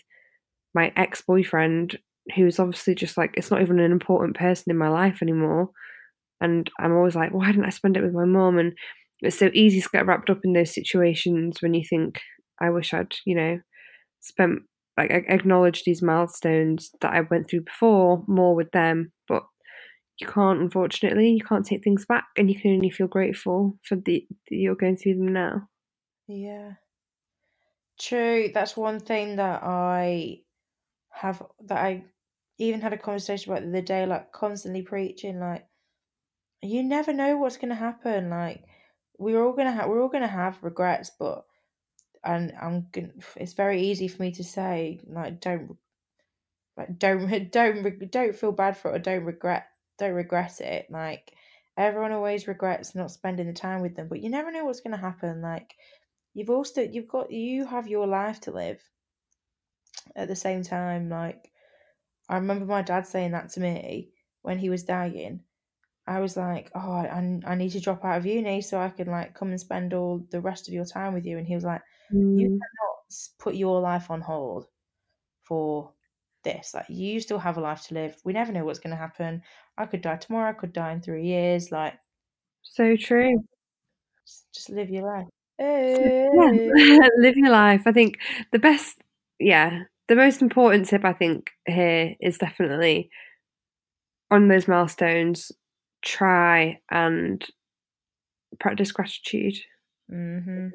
my 0.76 0.92
ex 0.96 1.22
boyfriend, 1.22 1.98
who's 2.36 2.60
obviously 2.60 2.94
just 2.94 3.18
like, 3.18 3.34
it's 3.36 3.50
not 3.50 3.62
even 3.62 3.80
an 3.80 3.92
important 3.92 4.38
person 4.38 4.70
in 4.70 4.78
my 4.78 4.90
life 4.90 5.20
anymore. 5.22 5.70
And 6.40 6.70
I'm 6.80 6.96
always 6.96 7.16
like, 7.16 7.34
why 7.34 7.48
didn't 7.48 7.66
I 7.66 7.72
spend 7.72 7.98
it 7.98 8.04
with 8.04 8.14
my 8.14 8.26
mom? 8.26 8.60
And 8.60 8.74
it's 9.22 9.40
so 9.40 9.50
easy 9.54 9.82
to 9.82 9.90
get 9.92 10.06
wrapped 10.06 10.30
up 10.30 10.42
in 10.44 10.54
those 10.54 10.76
situations 10.76 11.62
when 11.62 11.74
you 11.74 11.84
think, 11.90 12.20
I 12.62 12.70
wish 12.70 12.94
I'd, 12.94 13.16
you 13.26 13.36
know, 13.36 13.60
spent 14.20 14.60
like 14.98 15.12
acknowledge 15.12 15.84
these 15.84 16.02
milestones 16.02 16.92
that 17.02 17.14
I 17.14 17.22
went 17.22 17.50
through 17.50 17.62
before 17.62 18.24
more 18.28 18.56
with 18.56 18.72
them. 18.72 19.12
But 19.28 19.44
you 20.20 20.28
can't, 20.28 20.60
unfortunately, 20.62 21.30
you 21.32 21.44
can't 21.44 21.66
take 21.66 21.84
things 21.84 22.06
back, 22.06 22.26
and 22.38 22.50
you 22.50 22.60
can 22.60 22.74
only 22.74 22.90
feel 22.90 23.08
grateful 23.08 23.78
for 23.84 23.96
the 23.96 24.28
that 24.50 24.56
you're 24.56 24.76
going 24.76 24.98
through 24.98 25.16
them 25.16 25.34
now. 25.34 25.70
Yeah, 26.28 26.74
true. 28.00 28.50
That's 28.54 28.76
one 28.78 29.00
thing 29.00 29.36
that 29.38 29.62
I 29.64 30.42
have 31.10 31.44
that 31.66 31.78
I 31.78 32.06
even 32.58 32.82
had 32.82 32.94
a 32.94 32.98
conversation 32.98 33.52
about 33.52 33.64
the 33.64 33.70
other 33.70 33.82
day, 33.82 34.06
like 34.06 34.32
constantly 34.32 34.82
preaching, 34.82 35.40
like 35.40 35.68
you 36.62 36.84
never 36.84 37.14
know 37.14 37.38
what's 37.38 37.58
going 37.58 37.70
to 37.70 37.76
happen. 37.76 38.30
Like 38.30 38.64
we're 39.18 39.44
all 39.44 39.54
gonna 39.54 39.72
have 39.72 39.90
we're 39.90 40.02
all 40.02 40.10
gonna 40.10 40.28
have 40.28 40.64
regrets, 40.64 41.12
but 41.20 41.46
and 42.24 42.54
I'm. 42.62 42.88
It's 43.36 43.54
very 43.54 43.82
easy 43.84 44.08
for 44.08 44.22
me 44.22 44.32
to 44.34 44.44
say 44.44 45.00
like 45.08 45.40
don't 45.40 45.78
like 46.76 46.98
don't 46.98 47.52
don't 47.52 48.12
don't 48.12 48.36
feel 48.36 48.52
bad 48.52 48.78
for 48.78 48.92
it 48.92 48.96
or 48.96 49.00
don't 49.00 49.24
regret 49.24 49.68
don't 49.98 50.14
regret 50.14 50.60
it. 50.62 50.88
Like 50.90 51.34
everyone 51.76 52.12
always 52.12 52.48
regrets 52.48 52.96
not 52.96 53.12
spending 53.12 53.48
the 53.48 53.54
time 53.54 53.82
with 53.82 53.96
them, 53.96 54.08
but 54.08 54.22
you 54.22 54.30
never 54.30 54.52
know 54.52 54.66
what's 54.66 54.82
going 54.82 54.96
to 54.96 55.02
happen. 55.02 55.42
Like 55.42 55.76
you've 56.34 56.50
also 56.50 56.82
you've 56.82 57.08
got 57.08 57.32
you 57.32 57.66
have 57.66 57.88
your 57.88 58.08
life 58.08 58.42
to 58.42 58.52
live. 58.52 58.82
At 60.16 60.28
the 60.28 60.36
same 60.36 60.64
time, 60.64 61.10
like 61.10 61.52
I 62.30 62.36
remember 62.36 62.66
my 62.66 62.82
dad 62.82 63.08
saying 63.08 63.32
that 63.32 63.50
to 63.52 63.60
me 63.60 64.12
when 64.42 64.58
he 64.58 64.70
was 64.70 64.84
dying 64.84 65.42
I 66.08 66.20
was 66.20 66.38
like, 66.38 66.72
oh, 66.74 66.92
I, 66.92 67.40
I 67.46 67.56
need 67.56 67.72
to 67.72 67.82
drop 67.82 68.06
out 68.06 68.18
of 68.18 68.26
uni 68.26 68.62
so 68.62 68.80
I 68.80 68.90
can 68.90 69.08
like 69.08 69.34
come 69.34 69.50
and 69.50 69.60
spend 69.60 69.94
all 69.94 70.26
the 70.32 70.40
rest 70.40 70.68
of 70.68 70.74
your 70.74 70.86
time 70.86 71.14
with 71.14 71.26
you. 71.26 71.38
And 71.38 71.46
he 71.46 71.54
was 71.54 71.66
like, 71.66 71.82
mm. 72.14 72.40
you 72.40 72.48
cannot 72.48 73.20
put 73.40 73.56
your 73.56 73.82
life 73.82 74.10
on 74.10 74.22
hold 74.22 74.68
for 75.44 75.92
this. 76.44 76.74
Like, 76.74 76.86
you 76.88 77.20
still 77.20 77.40
have 77.40 77.58
a 77.58 77.62
life 77.62 77.88
to 77.88 77.94
live. 77.94 78.16
We 78.24 78.32
never 78.32 78.54
know 78.54 78.64
what's 78.64 78.80
going 78.80 78.92
to 78.92 78.98
happen. 78.98 79.42
I 79.78 79.86
could 79.86 80.02
die 80.02 80.16
tomorrow. 80.16 80.50
I 80.50 80.54
could 80.54 80.72
die 80.72 80.94
in 80.94 81.02
three 81.02 81.26
years. 81.26 81.72
Like, 81.74 81.96
so 82.64 82.96
true. 82.96 83.44
Just 84.54 84.70
live 84.70 84.90
your 84.90 85.04
life. 85.04 85.28
Yeah. 85.60 87.10
live 87.18 87.36
your 87.36 87.52
life. 87.52 87.84
I 87.86 87.92
think 87.92 88.20
the 88.54 88.60
best, 88.60 88.98
yeah, 89.40 89.84
the 90.08 90.16
most 90.16 90.42
important 90.42 90.88
tip 90.88 91.04
I 91.04 91.14
think 91.14 91.50
here 91.66 92.16
is 92.22 92.38
definitely 92.38 93.10
on 94.32 94.48
those 94.48 94.70
milestones 94.70 95.52
try 96.04 96.80
and 96.90 97.46
practice 98.60 98.92
gratitude. 98.92 99.56
Mm-hmm. 100.12 100.70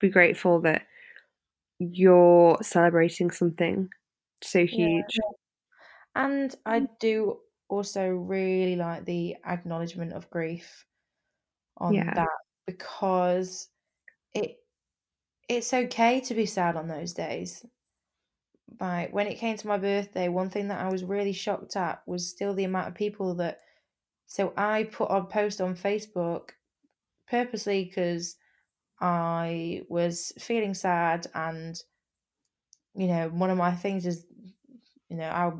Be 0.00 0.08
grateful 0.08 0.60
that 0.62 0.82
you're 1.78 2.58
celebrating 2.62 3.30
something 3.30 3.88
so 4.42 4.66
huge. 4.66 5.04
Yeah. 5.14 5.30
And 6.14 6.54
I 6.66 6.80
mm. 6.80 6.88
do 7.00 7.38
also 7.68 8.08
really 8.08 8.76
like 8.76 9.04
the 9.04 9.36
acknowledgement 9.46 10.12
of 10.12 10.28
grief 10.30 10.84
on 11.78 11.94
yeah. 11.94 12.12
that 12.14 12.28
because 12.66 13.68
it 14.34 14.58
it's 15.48 15.72
okay 15.72 16.20
to 16.20 16.34
be 16.34 16.46
sad 16.46 16.76
on 16.76 16.88
those 16.88 17.12
days. 17.14 17.64
Like 18.80 19.12
when 19.12 19.26
it 19.26 19.38
came 19.38 19.56
to 19.56 19.66
my 19.66 19.78
birthday, 19.78 20.28
one 20.28 20.50
thing 20.50 20.68
that 20.68 20.80
I 20.80 20.90
was 20.90 21.04
really 21.04 21.32
shocked 21.32 21.76
at 21.76 22.02
was 22.06 22.28
still 22.28 22.54
the 22.54 22.64
amount 22.64 22.88
of 22.88 22.94
people 22.94 23.34
that 23.36 23.58
so 24.32 24.54
I 24.56 24.84
put 24.84 25.10
a 25.10 25.22
post 25.24 25.60
on 25.60 25.76
Facebook 25.76 26.52
purposely 27.28 27.84
because 27.84 28.36
I 28.98 29.82
was 29.90 30.32
feeling 30.38 30.72
sad 30.72 31.26
and 31.34 31.78
you 32.94 33.08
know 33.08 33.28
one 33.28 33.50
of 33.50 33.58
my 33.58 33.72
things 33.72 34.06
is 34.06 34.24
you 35.10 35.18
know 35.18 35.28
I 35.28 35.52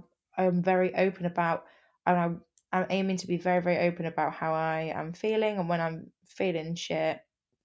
I'm 0.42 0.62
very 0.62 0.94
open 0.94 1.26
about 1.26 1.66
and 2.06 2.18
I'm 2.18 2.40
I'm 2.72 2.86
aiming 2.88 3.18
to 3.18 3.26
be 3.26 3.36
very 3.36 3.60
very 3.60 3.86
open 3.86 4.06
about 4.06 4.32
how 4.32 4.54
I 4.54 4.90
am 4.96 5.12
feeling 5.12 5.58
and 5.58 5.68
when 5.68 5.82
I'm 5.82 6.10
feeling 6.24 6.74
shit. 6.74 7.20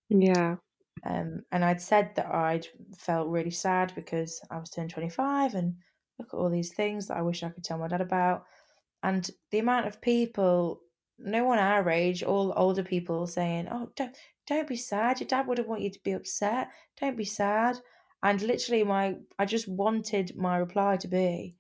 Yeah. 0.09 0.57
Um, 1.05 1.43
and 1.53 1.63
I'd 1.63 1.79
said 1.79 2.15
that 2.15 2.25
I'd 2.25 2.67
felt 2.97 3.29
really 3.29 3.51
sad 3.51 3.93
because 3.95 4.41
I 4.51 4.57
was 4.57 4.71
turned 4.71 4.89
25 4.89 5.55
and 5.55 5.75
look 6.19 6.33
at 6.33 6.37
all 6.37 6.49
these 6.49 6.73
things 6.73 7.07
that 7.07 7.15
I 7.15 7.21
wish 7.21 7.43
I 7.43 7.49
could 7.49 7.63
tell 7.63 7.77
my 7.77 7.87
dad 7.87 8.01
about. 8.01 8.43
And 9.03 9.29
the 9.51 9.59
amount 9.59 9.87
of 9.87 10.01
people 10.01 10.81
no 11.19 11.43
one 11.45 11.59
our 11.59 11.89
age, 11.89 12.23
all 12.23 12.53
older 12.55 12.83
people 12.83 13.27
saying, 13.27 13.67
"Oh, 13.71 13.91
don't 13.95 14.15
don't 14.47 14.67
be 14.67 14.75
sad. 14.77 15.19
Your 15.19 15.27
dad 15.27 15.47
wouldn't 15.47 15.67
want 15.67 15.81
you 15.81 15.89
to 15.91 15.99
be 16.03 16.13
upset. 16.13 16.69
Don't 16.99 17.17
be 17.17 17.25
sad." 17.25 17.79
And 18.23 18.41
literally, 18.41 18.83
my 18.83 19.17
I 19.39 19.45
just 19.45 19.67
wanted 19.67 20.35
my 20.37 20.57
reply 20.57 20.97
to 20.97 21.07
be, 21.07 21.55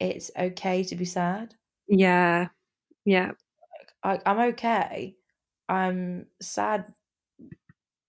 "It's 0.00 0.30
okay 0.36 0.84
to 0.84 0.96
be 0.96 1.04
sad." 1.04 1.54
Yeah, 1.88 2.48
yeah. 3.04 3.32
I, 4.04 4.20
I'm 4.26 4.38
okay. 4.54 5.16
I'm 5.68 6.26
sad 6.40 6.94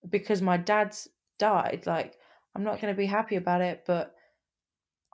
because 0.08 0.42
my 0.42 0.56
dad's 0.56 1.08
died. 1.38 1.84
Like, 1.86 2.18
I'm 2.54 2.62
not 2.64 2.80
going 2.80 2.92
to 2.92 2.98
be 2.98 3.06
happy 3.06 3.36
about 3.36 3.60
it, 3.60 3.84
but 3.86 4.14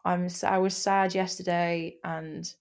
I'm 0.05 0.28
I 0.45 0.59
was 0.59 0.76
sad 0.76 1.14
yesterday, 1.14 1.99
and 2.03 2.53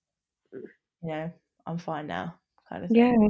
you 1.02 1.10
know, 1.10 1.32
I'm 1.66 1.78
fine 1.78 2.08
now, 2.08 2.36
kind 2.70 2.84
of 2.84 2.90
thing. 2.90 3.22
Yeah. 3.22 3.28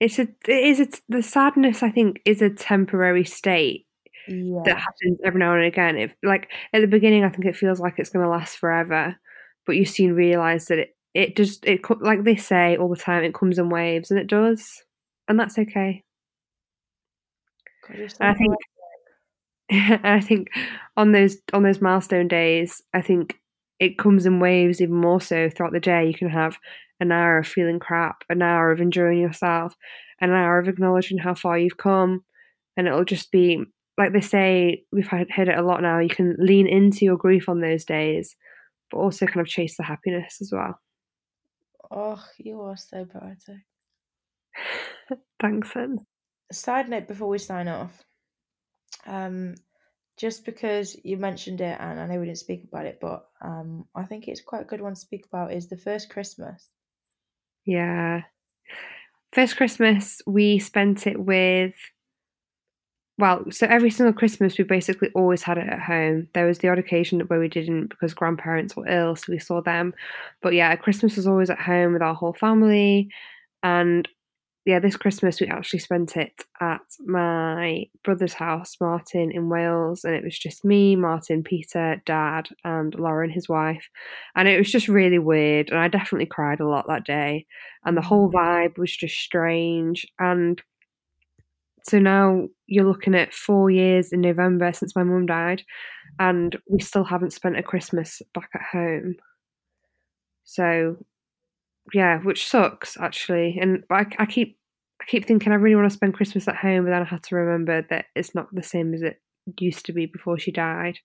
It's 0.00 0.18
a 0.18 0.22
it 0.22 0.38
is 0.48 0.80
it's 0.80 1.00
the 1.08 1.22
sadness 1.22 1.82
I 1.82 1.90
think 1.90 2.20
is 2.24 2.40
a 2.40 2.50
temporary 2.50 3.24
state 3.24 3.86
that 4.28 4.78
happens 4.78 5.18
every 5.24 5.40
now 5.40 5.54
and 5.54 5.64
again. 5.64 5.96
If 5.96 6.14
like 6.22 6.50
at 6.72 6.80
the 6.80 6.86
beginning 6.86 7.24
I 7.24 7.30
think 7.30 7.46
it 7.46 7.56
feels 7.56 7.80
like 7.80 7.94
it's 7.98 8.10
gonna 8.10 8.28
last 8.28 8.58
forever, 8.58 9.16
but 9.66 9.76
you 9.76 9.84
soon 9.84 10.14
realise 10.14 10.66
that 10.66 10.78
it 10.78 10.96
it 11.14 11.36
just 11.36 11.64
it 11.66 11.80
like 12.00 12.24
they 12.24 12.36
say 12.36 12.76
all 12.76 12.88
the 12.88 12.96
time, 12.96 13.24
it 13.24 13.34
comes 13.34 13.58
in 13.58 13.70
waves 13.70 14.10
and 14.10 14.20
it 14.20 14.28
does. 14.28 14.84
And 15.26 15.38
that's 15.38 15.58
okay. 15.58 16.04
God, 17.88 18.10
so 18.10 18.16
I 18.20 18.34
think 18.34 18.54
I 20.04 20.20
think 20.20 20.48
on 20.96 21.12
those 21.12 21.36
on 21.52 21.62
those 21.62 21.80
milestone 21.80 22.28
days, 22.28 22.82
I 22.94 23.00
think 23.02 23.38
it 23.80 23.98
comes 23.98 24.26
in 24.26 24.40
waves 24.40 24.80
even 24.80 24.96
more 24.96 25.20
so 25.20 25.50
throughout 25.50 25.72
the 25.72 25.80
day. 25.80 26.06
You 26.06 26.14
can 26.14 26.28
have 26.30 26.56
an 27.00 27.12
hour 27.12 27.38
of 27.38 27.46
feeling 27.46 27.78
crap, 27.78 28.24
an 28.28 28.42
hour 28.42 28.72
of 28.72 28.80
enjoying 28.80 29.18
yourself, 29.18 29.74
an 30.20 30.30
hour 30.30 30.58
of 30.58 30.68
acknowledging 30.68 31.18
how 31.18 31.34
far 31.34 31.58
you've 31.58 31.76
come, 31.76 32.24
and 32.76 32.86
it'll 32.86 33.04
just 33.04 33.30
be 33.30 33.64
like 33.96 34.12
they 34.12 34.20
say. 34.20 34.84
We've 34.92 35.08
heard 35.08 35.28
it 35.30 35.58
a 35.58 35.62
lot 35.62 35.82
now. 35.82 35.98
You 35.98 36.08
can 36.08 36.36
lean 36.38 36.66
into 36.66 37.04
your 37.04 37.16
grief 37.16 37.48
on 37.48 37.60
those 37.60 37.84
days, 37.84 38.36
but 38.90 38.98
also 38.98 39.26
kind 39.26 39.40
of 39.40 39.46
chase 39.46 39.76
the 39.76 39.82
happiness 39.82 40.38
as 40.40 40.50
well. 40.52 40.78
Oh, 41.90 42.22
you 42.38 42.60
are 42.62 42.76
so 42.76 43.04
poetic. 43.04 43.62
Thanks, 45.40 45.72
then. 45.74 45.98
Side 46.52 46.88
note 46.88 47.08
before 47.08 47.28
we 47.28 47.38
sign 47.38 47.68
off, 47.68 48.02
um, 49.06 49.54
just 50.16 50.44
because 50.44 50.96
you 51.04 51.16
mentioned 51.16 51.60
it, 51.60 51.76
and 51.80 52.00
I 52.00 52.06
know 52.06 52.18
we 52.18 52.26
didn't 52.26 52.38
speak 52.38 52.64
about 52.64 52.86
it, 52.86 52.98
but 53.00 53.26
um, 53.40 53.86
I 53.94 54.04
think 54.04 54.28
it's 54.28 54.40
quite 54.40 54.62
a 54.62 54.66
good 54.66 54.80
one 54.80 54.94
to 54.94 55.00
speak 55.00 55.26
about. 55.26 55.52
Is 55.52 55.68
the 55.68 55.76
first 55.76 56.10
Christmas? 56.10 56.68
Yeah. 57.68 58.22
First 59.34 59.58
Christmas, 59.58 60.22
we 60.26 60.58
spent 60.58 61.06
it 61.06 61.20
with. 61.20 61.74
Well, 63.18 63.44
so 63.50 63.66
every 63.66 63.90
single 63.90 64.14
Christmas, 64.14 64.56
we 64.56 64.64
basically 64.64 65.10
always 65.14 65.42
had 65.42 65.58
it 65.58 65.68
at 65.68 65.80
home. 65.80 66.28
There 66.32 66.46
was 66.46 66.60
the 66.60 66.68
odd 66.70 66.78
occasion 66.78 67.20
where 67.20 67.38
we 67.38 67.48
didn't 67.48 67.88
because 67.88 68.14
grandparents 68.14 68.74
were 68.74 68.88
ill, 68.88 69.16
so 69.16 69.30
we 69.30 69.38
saw 69.38 69.60
them. 69.60 69.92
But 70.40 70.54
yeah, 70.54 70.74
Christmas 70.76 71.16
was 71.16 71.26
always 71.26 71.50
at 71.50 71.58
home 71.60 71.92
with 71.92 72.00
our 72.00 72.14
whole 72.14 72.32
family. 72.32 73.10
And 73.62 74.08
yeah, 74.68 74.78
this 74.78 74.96
Christmas, 74.96 75.40
we 75.40 75.48
actually 75.48 75.80
spent 75.80 76.16
it 76.16 76.44
at 76.60 76.82
my 77.00 77.86
brother's 78.04 78.34
house, 78.34 78.76
Martin, 78.80 79.32
in 79.32 79.48
Wales. 79.48 80.04
And 80.04 80.14
it 80.14 80.22
was 80.22 80.38
just 80.38 80.64
me, 80.64 80.94
Martin, 80.94 81.42
Peter, 81.42 82.00
dad, 82.04 82.48
and 82.64 82.94
Lauren, 82.94 83.30
his 83.30 83.48
wife. 83.48 83.88
And 84.36 84.46
it 84.46 84.58
was 84.58 84.70
just 84.70 84.86
really 84.86 85.18
weird. 85.18 85.70
And 85.70 85.78
I 85.78 85.88
definitely 85.88 86.26
cried 86.26 86.60
a 86.60 86.68
lot 86.68 86.86
that 86.86 87.04
day 87.04 87.46
and 87.84 87.96
the 87.96 88.02
whole 88.02 88.30
mm. 88.30 88.34
vibe 88.34 88.78
was 88.78 88.94
just 88.94 89.16
strange. 89.16 90.06
And 90.18 90.60
so 91.84 91.98
now 91.98 92.48
you're 92.66 92.84
looking 92.84 93.14
at 93.14 93.32
four 93.32 93.70
years 93.70 94.12
in 94.12 94.20
November 94.20 94.72
since 94.72 94.94
my 94.94 95.02
mum 95.02 95.26
died, 95.26 95.62
and 96.18 96.56
we 96.68 96.80
still 96.80 97.04
haven't 97.04 97.32
spent 97.32 97.58
a 97.58 97.62
Christmas 97.62 98.20
back 98.34 98.50
at 98.54 98.60
home. 98.60 99.16
So, 100.44 100.96
yeah, 101.92 102.18
which 102.20 102.48
sucks 102.48 102.96
actually. 102.98 103.58
And 103.60 103.84
I, 103.90 104.06
I 104.18 104.26
keep 104.26 104.58
I 105.00 105.04
keep 105.06 105.26
thinking 105.26 105.52
I 105.52 105.56
really 105.56 105.76
want 105.76 105.90
to 105.90 105.96
spend 105.96 106.14
Christmas 106.14 106.48
at 106.48 106.56
home, 106.56 106.84
but 106.84 106.90
then 106.90 107.02
I 107.02 107.04
had 107.04 107.22
to 107.24 107.36
remember 107.36 107.82
that 107.90 108.06
it's 108.16 108.34
not 108.34 108.48
the 108.52 108.62
same 108.62 108.94
as 108.94 109.02
it 109.02 109.20
used 109.60 109.86
to 109.86 109.92
be 109.92 110.06
before 110.06 110.38
she 110.38 110.50
died. 110.52 110.98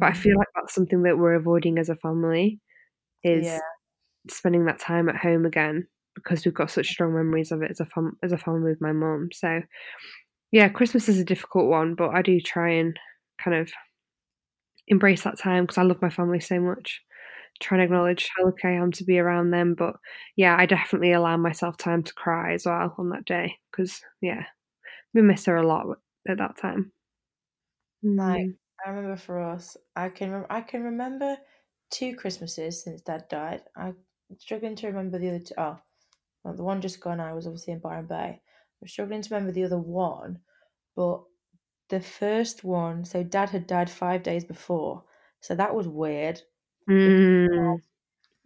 But 0.00 0.10
I 0.10 0.12
Mm, 0.12 0.14
feel 0.14 0.36
like 0.38 0.48
that's 0.54 0.74
something 0.74 1.02
that 1.02 1.18
we're 1.18 1.34
avoiding 1.34 1.78
as 1.78 1.88
a 1.88 1.96
family 1.96 2.60
is 3.24 3.44
Yeah. 3.44 3.58
spending 4.30 4.66
that 4.66 4.78
time 4.80 5.08
at 5.08 5.16
home 5.16 5.46
again 5.46 5.86
because 6.14 6.44
we've 6.44 6.54
got 6.54 6.70
such 6.70 6.88
strong 6.90 7.14
memories 7.14 7.52
of 7.52 7.62
it 7.62 7.70
as 7.70 7.80
a 7.80 7.86
fam- 7.86 8.18
as 8.22 8.32
a 8.32 8.38
family 8.38 8.70
with 8.70 8.80
my 8.80 8.92
mum. 8.92 9.30
So 9.32 9.62
yeah, 10.52 10.68
Christmas 10.68 11.08
is 11.08 11.18
a 11.18 11.24
difficult 11.24 11.68
one, 11.68 11.94
but 11.94 12.10
I 12.10 12.22
do 12.22 12.40
try 12.40 12.70
and 12.72 12.98
kind 13.42 13.56
of 13.56 13.72
embrace 14.88 15.22
that 15.22 15.38
time 15.38 15.64
because 15.64 15.78
I 15.78 15.82
love 15.82 16.02
my 16.02 16.10
family 16.10 16.40
so 16.40 16.60
much. 16.60 17.00
Try 17.62 17.78
and 17.78 17.84
acknowledge 17.84 18.28
how 18.36 18.46
lucky 18.46 18.68
I 18.68 18.72
am 18.72 18.92
to 18.92 19.04
be 19.04 19.18
around 19.18 19.50
them, 19.52 19.74
but 19.74 19.96
yeah, 20.36 20.56
I 20.58 20.66
definitely 20.66 21.12
allow 21.12 21.36
myself 21.38 21.76
time 21.78 22.02
to 22.04 22.14
cry 22.14 22.54
as 22.54 22.66
well 22.66 22.94
on 22.98 23.10
that 23.10 23.24
day 23.24 23.58
because 23.70 24.02
yeah, 24.20 24.46
we 25.14 25.22
miss 25.22 25.46
her 25.46 25.56
a 25.56 25.66
lot 25.66 25.86
at 26.28 26.38
that 26.38 26.58
time. 26.58 26.92
Like 28.16 28.48
Mm. 28.48 28.58
I 28.84 28.90
remember 28.90 29.16
for 29.16 29.38
us, 29.40 29.76
I 29.94 30.08
can 30.08 30.30
rem- 30.32 30.46
I 30.50 30.60
can 30.62 30.82
remember 30.82 31.36
two 31.90 32.16
Christmases 32.16 32.82
since 32.82 33.02
Dad 33.02 33.28
died. 33.28 33.64
I'm 33.76 34.04
struggling 34.38 34.76
to 34.76 34.86
remember 34.88 35.18
the 35.18 35.28
other 35.28 35.38
two. 35.40 35.54
Oh, 35.58 35.80
well, 36.44 36.54
the 36.56 36.64
one 36.64 36.80
just 36.82 37.00
gone. 37.00 37.20
I 37.20 37.34
was 37.34 37.46
obviously 37.46 37.74
in 37.74 37.80
Byron 37.80 38.06
Bay. 38.06 38.42
I'm 38.82 38.88
struggling 38.88 39.22
to 39.22 39.34
remember 39.34 39.52
the 39.52 39.64
other 39.64 39.78
one, 39.78 40.42
but 40.96 41.24
the 41.90 42.00
first 42.00 42.64
one. 42.64 43.04
So 43.04 43.22
Dad 43.24 43.50
had 43.50 43.66
died 43.68 43.90
five 43.90 44.22
days 44.24 44.44
before, 44.44 45.04
so 45.40 45.54
that 45.56 45.74
was 45.74 45.88
weird. 45.88 46.42
Mm. 46.88 47.80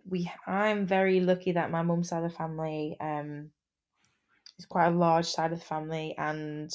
We 0.07 0.31
I'm 0.47 0.87
very 0.87 1.21
lucky 1.21 1.53
that 1.53 1.71
my 1.71 1.83
mum's 1.83 2.09
side 2.11 2.25
of 2.25 2.31
the 2.33 2.37
family 2.37 2.97
um 3.01 3.53
is 4.59 4.67
quite 4.67 4.87
a 4.89 4.91
large 4.97 5.27
side 5.27 5.53
of 5.53 5.59
the 5.59 5.65
family, 5.65 6.15
and 6.17 6.73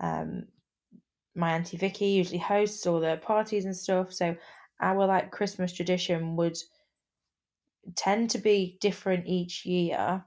um 0.00 0.48
my 1.34 1.52
auntie 1.54 1.76
Vicky 1.78 2.06
usually 2.06 2.38
hosts 2.38 2.86
all 2.86 3.00
the 3.00 3.18
parties 3.22 3.64
and 3.66 3.76
stuff. 3.76 4.12
So 4.12 4.36
our 4.80 5.06
like 5.06 5.32
Christmas 5.32 5.72
tradition 5.72 6.36
would 6.36 6.58
tend 7.96 8.30
to 8.30 8.38
be 8.38 8.78
different 8.80 9.26
each 9.26 9.66
year, 9.66 10.24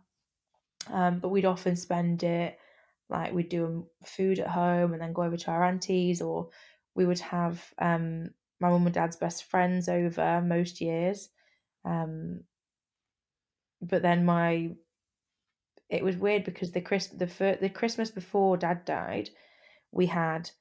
um, 0.87 1.19
but 1.19 1.29
we'd 1.29 1.45
often 1.45 1.75
spend 1.75 2.23
it 2.23 2.59
like 3.09 3.33
we'd 3.33 3.49
do 3.49 3.89
food 4.05 4.39
at 4.39 4.47
home 4.49 4.93
and 4.93 5.01
then 5.01 5.13
go 5.13 5.23
over 5.23 5.37
to 5.37 5.51
our 5.51 5.65
aunties, 5.65 6.21
or 6.21 6.49
we 6.95 7.05
would 7.05 7.19
have 7.19 7.73
um, 7.79 8.31
my 8.59 8.69
mum 8.69 8.85
and 8.85 8.93
dad's 8.93 9.15
best 9.17 9.45
friends 9.45 9.89
over 9.89 10.41
most 10.41 10.81
years. 10.81 11.29
Um, 11.85 12.45
but 13.81 14.01
then 14.01 14.25
my 14.25 14.75
it 15.89 16.03
was 16.03 16.17
weird 16.17 16.43
because 16.43 16.71
the 16.71 16.81
Chris 16.81 17.07
the 17.07 17.27
fir- 17.27 17.57
the 17.57 17.69
Christmas 17.69 18.11
before 18.11 18.57
dad 18.57 18.85
died, 18.85 19.29
we 19.91 20.07
had 20.07 20.51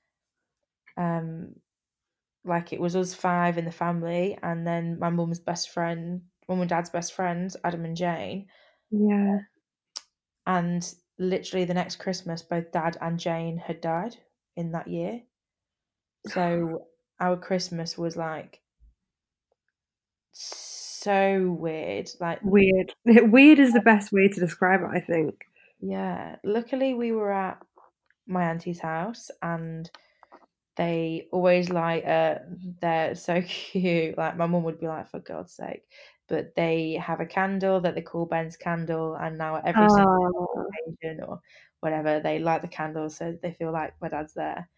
um 0.96 1.54
like 2.44 2.72
it 2.72 2.80
was 2.80 2.96
us 2.96 3.14
five 3.14 3.58
in 3.58 3.64
the 3.64 3.72
family 3.72 4.38
and 4.42 4.66
then 4.66 4.98
my 4.98 5.10
mum's 5.10 5.40
best 5.40 5.70
friend 5.70 6.22
mum 6.48 6.60
and 6.60 6.70
dad's 6.70 6.90
best 6.90 7.12
friends 7.14 7.56
adam 7.64 7.84
and 7.84 7.96
jane 7.96 8.48
Yeah. 8.90 9.40
and 10.46 10.94
literally 11.18 11.64
the 11.64 11.74
next 11.74 11.96
christmas 11.96 12.42
both 12.42 12.70
dad 12.72 12.96
and 13.00 13.18
jane 13.20 13.58
had 13.58 13.80
died 13.80 14.16
in 14.56 14.72
that 14.72 14.88
year 14.88 15.22
so 16.24 16.86
our 17.20 17.36
christmas 17.36 17.98
was 17.98 18.16
like 18.16 18.60
so 20.32 21.50
weird 21.52 22.10
like 22.20 22.42
Weird. 22.42 22.94
Weird 23.04 23.58
is 23.58 23.72
the 23.72 23.80
best 23.80 24.12
way 24.12 24.28
to 24.28 24.38
describe 24.40 24.82
it, 24.82 24.86
I 24.92 25.00
think. 25.00 25.46
yeah 25.80 26.36
luckily 26.44 26.94
we 26.94 27.12
were 27.12 27.32
at 27.32 27.62
my 28.26 28.44
auntie's 28.44 28.80
house 28.80 29.30
and 29.42 29.90
they 30.76 31.28
always 31.32 31.70
like 31.70 32.04
uh 32.06 32.36
they're 32.80 33.14
so 33.14 33.42
cute 33.46 34.16
like 34.18 34.36
my 34.36 34.46
mum 34.46 34.64
would 34.64 34.80
be 34.80 34.88
like 34.88 35.08
for 35.10 35.20
god's 35.20 35.54
sake 35.54 35.84
but 36.28 36.54
they 36.56 36.94
have 36.94 37.20
a 37.20 37.26
candle 37.26 37.80
that 37.80 37.94
they 37.94 38.02
call 38.02 38.26
ben's 38.26 38.56
candle 38.56 39.14
and 39.16 39.38
now 39.38 39.56
every 39.64 39.88
single 39.88 40.12
Oh, 40.26 40.64
occasion 41.00 41.22
or 41.24 41.40
whatever 41.80 42.20
they 42.20 42.38
light 42.38 42.62
the 42.62 42.68
candle 42.68 43.10
so 43.10 43.36
they 43.42 43.52
feel 43.52 43.72
like 43.72 43.94
my 44.00 44.08
dad's 44.08 44.34
there 44.34 44.68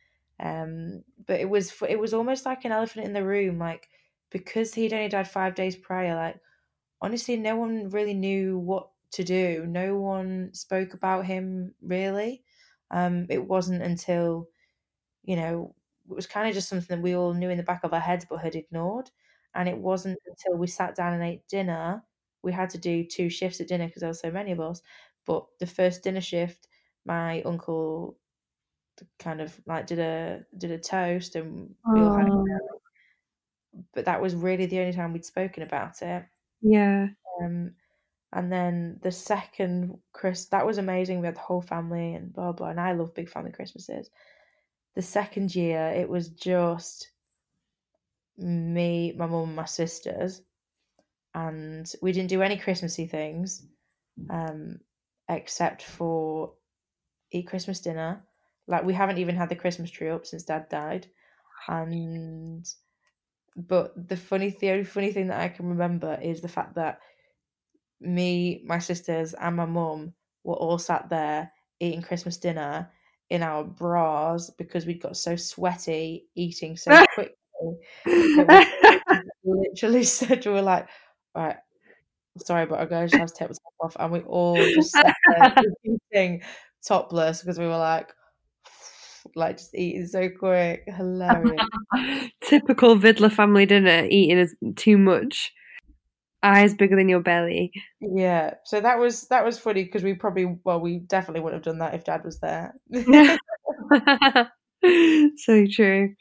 um 0.41 1.03
but 1.27 1.41
it 1.41 1.49
was 1.49 1.73
it 1.89 1.99
was 1.99 2.13
almost 2.15 2.45
like 2.47 2.65
an 2.65 2.73
elephant 2.73 3.07
in 3.07 3.13
the 3.15 3.25
room 3.25 3.59
like 3.59 3.89
because 4.31 4.75
he'd 4.75 4.93
only 4.93 5.09
died 5.09 5.29
five 5.29 5.55
days 5.55 5.77
prior 5.77 6.15
like 6.15 6.41
honestly 7.03 7.37
no 7.37 7.57
one 7.57 7.91
really 7.91 8.15
knew 8.15 8.59
what 8.59 8.91
to 9.13 9.25
do. 9.25 9.65
No 9.67 9.97
one 9.99 10.53
spoke 10.55 10.95
about 10.95 11.27
him 11.27 11.75
really. 11.83 12.45
Um 12.91 13.27
it 13.31 13.47
wasn't 13.47 13.83
until 13.83 14.49
you 15.25 15.37
know 15.37 15.75
it 16.11 16.15
was 16.15 16.27
kind 16.27 16.49
of 16.49 16.55
just 16.55 16.69
something 16.69 16.97
that 16.97 17.03
we 17.03 17.15
all 17.17 17.35
knew 17.35 17.51
in 17.51 17.57
the 17.59 17.63
back 17.63 17.83
of 17.85 17.93
our 17.93 18.01
heads 18.01 18.27
but 18.29 18.39
had 18.39 18.55
ignored 18.55 19.11
and 19.55 19.69
it 19.69 19.79
wasn't 19.79 20.19
until 20.27 20.57
we 20.59 20.67
sat 20.67 20.95
down 20.95 21.13
and 21.15 21.23
ate 21.23 21.47
dinner 21.49 22.03
we 22.43 22.53
had 22.53 22.71
to 22.71 22.79
do 22.79 23.05
two 23.05 23.29
shifts 23.29 23.61
at 23.61 23.69
dinner 23.69 23.87
because 23.87 24.01
there 24.01 24.11
were 24.11 24.15
so 24.15 24.31
many 24.31 24.53
of 24.53 24.61
us 24.61 24.83
but 25.27 25.47
the 25.59 25.67
first 25.67 26.03
dinner 26.05 26.21
shift 26.21 26.69
my 27.05 27.43
uncle 27.43 28.17
kind 29.19 29.41
of 29.41 29.59
like 29.67 29.87
did 29.87 29.99
a 29.99 30.45
did 30.57 30.71
a 30.71 30.79
toast 30.79 31.37
and 31.37 31.75
we 31.93 32.01
all 32.01 32.17
had 32.17 32.29
a 32.29 32.33
oh, 32.33 32.47
but 33.95 34.05
that 34.07 34.23
was 34.23 34.35
really 34.35 34.67
the 34.67 34.81
only 34.81 34.93
time 34.93 35.13
we'd 35.13 35.25
spoken 35.25 35.63
about 35.63 36.01
it 36.03 36.25
yeah. 36.63 37.09
um 37.43 37.75
And 38.33 38.53
then 38.53 38.99
the 39.03 39.13
second 39.13 39.99
Chris, 40.13 40.47
that 40.47 40.67
was 40.67 40.79
amazing. 40.79 41.21
We 41.21 41.27
had 41.27 41.37
the 41.37 41.41
whole 41.41 41.63
family 41.63 42.15
and 42.15 42.33
blah 42.33 42.53
blah. 42.53 42.69
And 42.69 42.81
I 42.81 42.93
love 42.93 43.15
big 43.15 43.31
family 43.31 43.53
Christmases. 43.53 44.11
The 44.95 45.03
second 45.03 45.55
year, 45.55 45.89
it 45.89 46.09
was 46.09 46.29
just 46.29 47.13
me, 48.37 49.13
my 49.17 49.27
mum, 49.27 49.49
and 49.49 49.57
my 49.57 49.65
sisters, 49.65 50.43
and 51.35 51.91
we 52.03 52.13
didn't 52.13 52.31
do 52.31 52.43
any 52.43 52.57
Christmassy 52.57 53.07
things, 53.07 53.67
um, 54.31 54.81
except 55.29 55.83
for 55.83 56.55
eat 57.31 57.47
Christmas 57.47 57.81
dinner. 57.81 58.26
Like 58.69 58.85
we 58.85 58.95
haven't 58.95 59.19
even 59.19 59.37
had 59.37 59.49
the 59.49 59.57
Christmas 59.57 59.91
tree 59.91 60.09
up 60.09 60.27
since 60.27 60.43
Dad 60.43 60.69
died, 60.69 61.07
and 61.69 62.67
but 63.57 64.09
the 64.09 64.17
funny, 64.17 64.55
the 64.61 64.71
only 64.71 64.85
funny 64.85 65.13
thing 65.13 65.29
that 65.29 65.41
I 65.41 65.49
can 65.49 65.67
remember 65.67 66.19
is 66.23 66.41
the 66.41 66.49
fact 66.49 66.75
that 66.75 67.01
me, 68.01 68.63
my 68.67 68.79
sisters, 68.79 69.35
and 69.35 69.57
my 69.57 69.65
mum 69.65 70.13
were 70.45 70.55
all 70.55 70.79
sat 70.79 71.09
there 71.09 71.51
eating 71.81 72.03
Christmas 72.03 72.37
dinner 72.37 72.91
in 73.31 73.43
our 73.43 73.65
bras 73.65 74.51
because 74.51 74.87
we'd 74.87 75.03
got 75.03 75.17
so 75.17 75.37
sweaty 75.37 76.27
eating 76.35 76.77
so 76.77 77.05
quickly. 77.15 77.35
we 78.05 78.45
literally 79.45 80.05
said 80.05 80.45
we 80.45 80.53
were 80.53 80.63
like, 80.63 80.89
right, 81.35 81.57
sorry, 82.39 82.67
but 82.67 82.79
our 82.79 82.87
guys 82.87 83.11
just 83.11 83.21
have 83.21 83.29
to 83.29 83.35
take 83.35 83.49
the 83.49 83.55
top 83.55 83.75
off, 83.81 83.97
and 83.99 84.13
we 84.13 84.21
all 84.21 84.57
just 84.57 84.93
sat 84.93 85.15
there 85.29 85.55
eating 86.13 86.43
topless 86.87 87.41
because 87.41 87.59
we 87.59 87.67
were 87.67 87.79
like, 87.79 88.13
like 89.35 89.59
just 89.59 89.75
eating 89.75 90.07
so 90.07 90.29
quick, 90.29 90.85
hilarious. 90.87 91.61
Typical 92.41 92.97
Vidler 92.97 93.33
family 93.33 93.67
dinner, 93.67 94.07
eating 94.09 94.39
as 94.39 94.55
too 94.77 94.99
much. 94.99 95.53
Eyes 96.43 96.75
bigger 96.75 96.97
than 96.97 97.09
your 97.09 97.21
belly. 97.21 97.73
Yeah, 98.01 98.55
so 98.65 98.81
that 98.81 98.99
was 98.99 99.27
that 99.29 99.45
was 99.45 99.59
funny 99.59 99.85
because 99.85 100.05
we 100.05 100.15
probably 100.15 100.59
well 100.65 100.81
we 100.81 101.01
definitely 101.01 101.41
wouldn't 101.41 101.65
have 101.65 101.75
done 101.75 101.81
that 101.81 101.95
if 101.95 102.05
Dad 102.05 102.25
was 102.25 102.39
there. 102.39 102.75
so 105.39 105.67
true. 105.67 106.15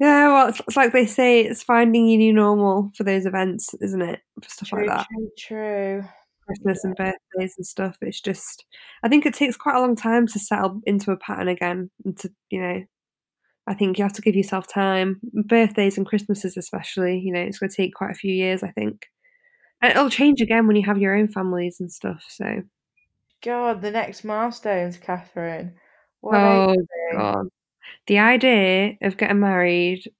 Yeah, 0.00 0.28
well, 0.28 0.48
it's, 0.48 0.60
it's 0.60 0.76
like 0.76 0.92
they 0.92 1.06
say, 1.06 1.42
it's 1.42 1.62
finding 1.62 2.08
your 2.08 2.18
new 2.18 2.32
normal 2.32 2.90
for 2.96 3.04
those 3.04 3.26
events, 3.26 3.74
isn't 3.82 4.00
it? 4.00 4.20
For 4.42 4.48
stuff 4.48 4.70
true, 4.70 4.86
like 4.86 4.96
that. 4.96 5.06
true, 5.08 5.30
true. 5.38 6.04
Christmas 6.50 6.84
and 6.84 6.96
birthdays 6.96 7.54
and 7.56 7.66
stuff. 7.66 7.96
It's 8.00 8.20
just, 8.20 8.64
I 9.02 9.08
think 9.08 9.24
it 9.24 9.34
takes 9.34 9.56
quite 9.56 9.76
a 9.76 9.80
long 9.80 9.96
time 9.96 10.26
to 10.28 10.38
settle 10.38 10.80
into 10.84 11.12
a 11.12 11.16
pattern 11.16 11.48
again. 11.48 11.90
And 12.04 12.16
to, 12.18 12.30
you 12.50 12.60
know, 12.60 12.82
I 13.66 13.74
think 13.74 13.98
you 13.98 14.04
have 14.04 14.14
to 14.14 14.22
give 14.22 14.34
yourself 14.34 14.66
time. 14.66 15.20
Birthdays 15.22 15.96
and 15.96 16.06
Christmases, 16.06 16.56
especially, 16.56 17.18
you 17.18 17.32
know, 17.32 17.40
it's 17.40 17.58
going 17.58 17.70
to 17.70 17.76
take 17.76 17.94
quite 17.94 18.10
a 18.10 18.14
few 18.14 18.32
years, 18.32 18.62
I 18.62 18.70
think. 18.72 19.06
And 19.82 19.92
it'll 19.92 20.10
change 20.10 20.40
again 20.40 20.66
when 20.66 20.76
you 20.76 20.84
have 20.86 20.98
your 20.98 21.16
own 21.16 21.28
families 21.28 21.78
and 21.80 21.90
stuff. 21.90 22.24
So, 22.28 22.62
God, 23.42 23.80
the 23.80 23.90
next 23.90 24.24
milestones, 24.24 24.98
Catherine. 24.98 25.74
What 26.20 26.36
oh. 26.36 26.76
God. 27.12 27.46
The 28.06 28.18
idea 28.18 28.94
of 29.02 29.16
getting 29.16 29.40
married 29.40 30.10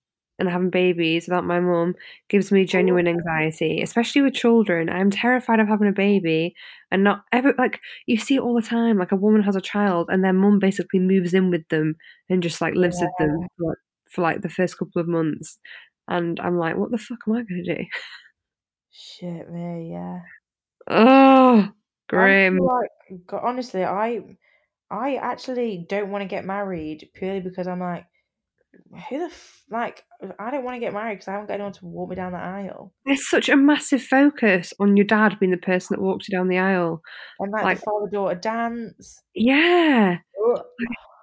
and 0.40 0.48
having 0.48 0.70
babies 0.70 1.26
without 1.28 1.44
my 1.44 1.60
mum 1.60 1.94
gives 2.28 2.50
me 2.50 2.64
genuine 2.64 3.06
oh. 3.06 3.10
anxiety, 3.10 3.82
especially 3.82 4.22
with 4.22 4.34
children. 4.34 4.88
I'm 4.88 5.10
terrified 5.10 5.60
of 5.60 5.68
having 5.68 5.88
a 5.88 5.92
baby 5.92 6.54
and 6.90 7.04
not 7.04 7.24
ever 7.30 7.54
like 7.58 7.80
you 8.06 8.18
see 8.18 8.36
it 8.36 8.40
all 8.40 8.54
the 8.54 8.62
time. 8.62 8.98
Like 8.98 9.12
a 9.12 9.16
woman 9.16 9.42
has 9.42 9.54
a 9.54 9.60
child 9.60 10.08
and 10.10 10.24
their 10.24 10.32
mum 10.32 10.58
basically 10.58 10.98
moves 10.98 11.34
in 11.34 11.50
with 11.50 11.68
them 11.68 11.96
and 12.28 12.42
just 12.42 12.60
like 12.60 12.74
lives 12.74 12.98
with 13.00 13.10
them 13.18 13.46
for 13.56 13.68
like, 13.68 13.78
for 14.10 14.22
like 14.22 14.40
the 14.42 14.48
first 14.48 14.78
couple 14.78 15.00
of 15.00 15.06
months. 15.06 15.58
And 16.08 16.40
I'm 16.40 16.58
like, 16.58 16.76
what 16.76 16.90
the 16.90 16.98
fuck 16.98 17.18
am 17.28 17.34
I 17.34 17.42
gonna 17.42 17.76
do? 17.76 17.84
Shit, 18.90 19.50
me, 19.50 19.90
yeah. 19.92 20.20
Oh, 20.88 21.68
grim. 22.08 22.58
like, 22.58 23.32
honestly, 23.32 23.84
I, 23.84 24.20
I 24.90 25.16
actually 25.16 25.86
don't 25.88 26.10
want 26.10 26.22
to 26.22 26.28
get 26.28 26.44
married 26.44 27.08
purely 27.14 27.40
because 27.40 27.68
I'm 27.68 27.78
like, 27.78 28.06
who 29.08 29.18
the 29.18 29.24
f- 29.26 29.62
like? 29.70 30.04
I 30.38 30.50
don't 30.50 30.64
want 30.64 30.76
to 30.76 30.80
get 30.80 30.92
married 30.92 31.14
because 31.14 31.28
I 31.28 31.32
haven't 31.32 31.48
got 31.48 31.54
anyone 31.54 31.72
to 31.72 31.86
walk 31.86 32.10
me 32.10 32.16
down 32.16 32.32
the 32.32 32.38
aisle. 32.38 32.92
There's 33.06 33.28
such 33.28 33.48
a 33.48 33.56
massive 33.56 34.02
focus 34.02 34.72
on 34.80 34.96
your 34.96 35.06
dad 35.06 35.38
being 35.38 35.50
the 35.52 35.56
person 35.58 35.96
that 35.96 36.02
walks 36.02 36.28
you 36.28 36.36
down 36.36 36.48
the 36.48 36.58
aisle. 36.58 37.02
And 37.38 37.52
like, 37.52 37.64
Like- 37.64 37.78
the 37.78 37.84
father 37.84 38.10
daughter 38.12 38.34
dance. 38.36 39.22
Yeah. 39.34 40.18
Ugh. 40.50 40.62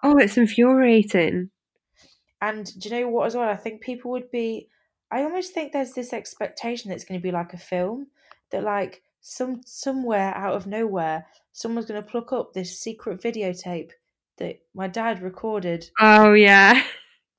Oh, 0.03 0.17
it's 0.17 0.37
infuriating. 0.37 1.49
And 2.41 2.65
do 2.79 2.89
you 2.89 3.01
know 3.01 3.07
what 3.09 3.27
as 3.27 3.35
well? 3.35 3.49
I 3.49 3.55
think 3.55 3.81
people 3.81 4.11
would 4.11 4.29
be. 4.31 4.69
I 5.09 5.23
almost 5.23 5.53
think 5.53 5.71
there's 5.71 5.93
this 5.93 6.13
expectation 6.13 6.89
that 6.89 6.95
it's 6.95 7.05
going 7.05 7.19
to 7.19 7.23
be 7.23 7.31
like 7.31 7.53
a 7.53 7.57
film 7.57 8.07
that 8.51 8.63
like 8.63 9.01
some 9.21 9.61
somewhere 9.65 10.33
out 10.35 10.53
of 10.53 10.67
nowhere 10.67 11.25
someone's 11.51 11.87
going 11.87 12.01
to 12.01 12.07
pluck 12.07 12.31
up 12.31 12.53
this 12.53 12.79
secret 12.79 13.21
videotape 13.21 13.89
that 14.37 14.59
my 14.75 14.87
dad 14.87 15.21
recorded 15.21 15.89
Oh 15.99 16.33
yeah. 16.33 16.83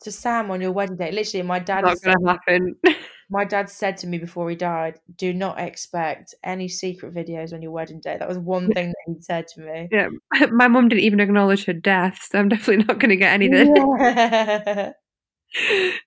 To 0.03 0.13
Sam 0.13 0.51
on 0.51 0.61
your 0.61 0.73
wedding 0.73 0.97
day. 0.97 1.11
Literally, 1.11 1.43
my 1.47 1.59
dad 1.59 1.83
Not 1.85 1.99
said, 1.99 2.15
gonna 2.15 2.33
happen. 2.33 2.77
my 3.31 3.45
dad 3.45 3.69
said 3.69 3.97
to 3.99 4.07
me 4.07 4.19
before 4.19 4.49
he 4.49 4.57
died, 4.57 5.01
"Do 5.17 5.33
not 5.33 5.59
expect 5.61 6.35
any 6.45 6.69
secret 6.69 7.15
videos 7.15 7.53
on 7.53 7.63
your 7.63 7.73
wedding 7.73 8.01
day." 8.01 8.17
That 8.19 8.29
was 8.29 8.39
one 8.39 8.69
thing 8.73 8.89
that 8.89 9.15
he 9.15 9.21
said 9.21 9.47
to 9.49 9.61
me. 9.61 9.89
yeah. 9.91 10.09
My 10.51 10.69
mum 10.69 10.89
didn't 10.89 11.03
even 11.05 11.21
acknowledge 11.21 11.65
her 11.65 11.73
death, 11.73 12.21
so 12.31 12.39
I'm 12.39 12.49
definitely 12.49 12.85
not 12.85 12.99
gonna 13.01 13.17
get 13.17 13.33
anything. 13.33 13.75
Yeah. 13.77 14.93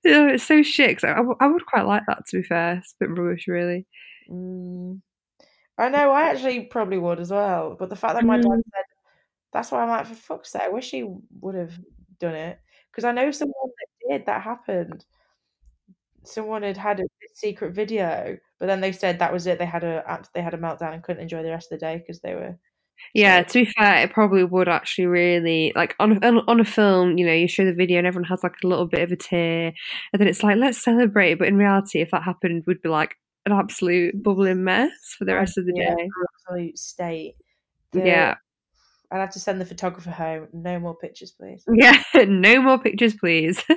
Yeah, 0.03 0.29
it's 0.29 0.43
so 0.43 0.61
shit. 0.61 1.03
I, 1.03 1.19
I 1.39 1.47
would 1.47 1.65
quite 1.65 1.87
like 1.87 2.03
that 2.07 2.27
to 2.27 2.37
be 2.37 2.43
fair. 2.43 2.75
It's 2.77 2.93
a 3.01 3.05
bit 3.07 3.17
rubbish, 3.17 3.47
really. 3.47 3.87
Mm. 4.29 5.01
I 5.79 5.89
know. 5.89 6.11
I 6.11 6.29
actually 6.29 6.65
probably 6.65 6.99
would 6.99 7.19
as 7.19 7.31
well. 7.31 7.75
But 7.77 7.89
the 7.89 7.95
fact 7.95 8.13
that 8.15 8.23
my 8.23 8.37
dad 8.37 8.45
Mm. 8.45 8.61
said, 8.73 8.83
that's 9.51 9.71
why 9.71 9.81
I'm 9.81 9.89
like, 9.89 10.05
for 10.05 10.13
fuck's 10.13 10.51
sake, 10.51 10.61
I 10.61 10.69
wish 10.69 10.91
he 10.91 11.11
would 11.39 11.55
have 11.55 11.73
done 12.19 12.35
it 12.35 12.59
because 12.91 13.03
I 13.05 13.11
know 13.11 13.31
someone 13.31 13.53
that 13.77 14.09
did. 14.09 14.25
That 14.25 14.41
happened. 14.41 15.05
Someone 16.23 16.61
had 16.63 16.77
had 16.77 16.99
a 16.99 17.03
secret 17.33 17.73
video, 17.73 18.37
but 18.59 18.67
then 18.67 18.81
they 18.81 18.91
said 18.91 19.19
that 19.19 19.33
was 19.33 19.47
it. 19.47 19.57
They 19.57 19.65
had 19.65 19.83
a 19.83 20.21
they 20.35 20.41
had 20.41 20.53
a 20.53 20.57
meltdown 20.57 20.93
and 20.93 21.03
couldn't 21.03 21.23
enjoy 21.23 21.41
the 21.43 21.49
rest 21.49 21.71
of 21.71 21.79
the 21.79 21.85
day 21.85 21.97
because 21.97 22.19
they 22.21 22.35
were. 22.35 22.57
Yeah, 23.15 23.41
to 23.41 23.53
be 23.65 23.71
fair, 23.77 24.03
it 24.03 24.13
probably 24.13 24.43
would 24.43 24.69
actually 24.69 25.07
really 25.07 25.73
like 25.75 25.95
on 25.99 26.23
on 26.23 26.59
a 26.59 26.65
film. 26.65 27.17
You 27.17 27.25
know, 27.25 27.33
you 27.33 27.47
show 27.47 27.65
the 27.65 27.73
video 27.73 27.97
and 27.97 28.05
everyone 28.05 28.29
has 28.29 28.43
like 28.43 28.55
a 28.63 28.67
little 28.67 28.85
bit 28.85 29.01
of 29.01 29.11
a 29.11 29.15
tear, 29.15 29.73
and 30.13 30.19
then 30.19 30.27
it's 30.27 30.43
like 30.43 30.57
let's 30.57 30.83
celebrate. 30.83 31.35
But 31.35 31.47
in 31.47 31.57
reality, 31.57 32.01
if 32.01 32.11
that 32.11 32.23
happened, 32.23 32.63
would 32.67 32.81
be 32.83 32.89
like 32.89 33.15
an 33.47 33.53
absolute 33.53 34.21
bubbling 34.21 34.63
mess 34.63 34.91
for 35.17 35.25
the 35.25 35.33
rest 35.33 35.57
of 35.57 35.65
the 35.65 35.73
Yeah, 35.75 35.95
day. 35.95 36.09
absolute 36.47 36.77
state. 36.77 37.35
The- 37.91 38.05
Yeah, 38.05 38.35
I'd 39.11 39.19
have 39.19 39.31
to 39.31 39.39
send 39.39 39.59
the 39.59 39.65
photographer 39.65 40.09
home. 40.09 40.47
No 40.53 40.79
more 40.79 40.95
pictures, 40.95 41.31
please. 41.31 41.63
yeah. 41.73 42.01
no 42.15 42.61
more 42.61 42.79
pictures, 42.79 43.13
please. 43.13 43.63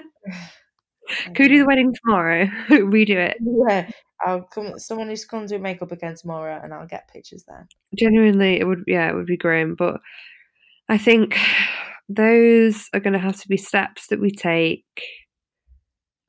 Could 1.34 1.38
we 1.38 1.48
do 1.48 1.58
the 1.58 1.66
wedding 1.66 1.92
tomorrow? 2.04 2.46
Redo 2.70 3.16
it. 3.16 3.36
Yeah, 3.40 3.90
I'll 4.24 4.42
come. 4.42 4.78
Someone 4.78 5.14
to 5.14 5.26
come 5.26 5.46
do 5.46 5.58
makeup 5.58 5.92
again 5.92 6.14
tomorrow, 6.14 6.60
and 6.62 6.72
I'll 6.72 6.86
get 6.86 7.10
pictures 7.12 7.44
then. 7.46 7.66
Genuinely, 7.98 8.60
it 8.60 8.64
would. 8.64 8.84
Yeah, 8.86 9.10
it 9.10 9.14
would 9.14 9.26
be 9.26 9.36
grim. 9.36 9.74
But 9.74 10.00
I 10.88 10.98
think 10.98 11.38
those 12.08 12.88
are 12.94 13.00
going 13.00 13.12
to 13.12 13.18
have 13.18 13.40
to 13.40 13.48
be 13.48 13.56
steps 13.56 14.06
that 14.08 14.20
we 14.20 14.30
take 14.30 14.84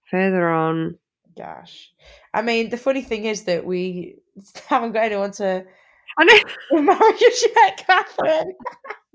further 0.09 0.49
on. 0.49 0.97
Gosh, 1.37 1.91
I 2.33 2.41
mean, 2.41 2.69
the 2.69 2.77
funny 2.77 3.01
thing 3.01 3.25
is 3.25 3.43
that 3.43 3.65
we 3.65 4.15
haven't 4.67 4.93
got 4.93 5.05
anyone 5.05 5.31
to 5.33 5.65
I 6.17 6.23
know. 6.23 6.81
marry 6.81 7.13
us 7.13 7.45
yet, 7.55 7.85
Catherine. 7.85 8.53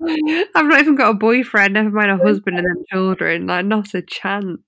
I've 0.55 0.65
not 0.65 0.79
even 0.79 0.95
got 0.95 1.11
a 1.11 1.13
boyfriend, 1.13 1.73
never 1.73 1.89
mind 1.89 2.11
a 2.11 2.17
husband 2.17 2.57
and 2.57 2.67
then 2.67 2.83
children. 2.91 3.47
Like, 3.47 3.65
not 3.65 3.93
a 3.93 4.01
chance. 4.01 4.61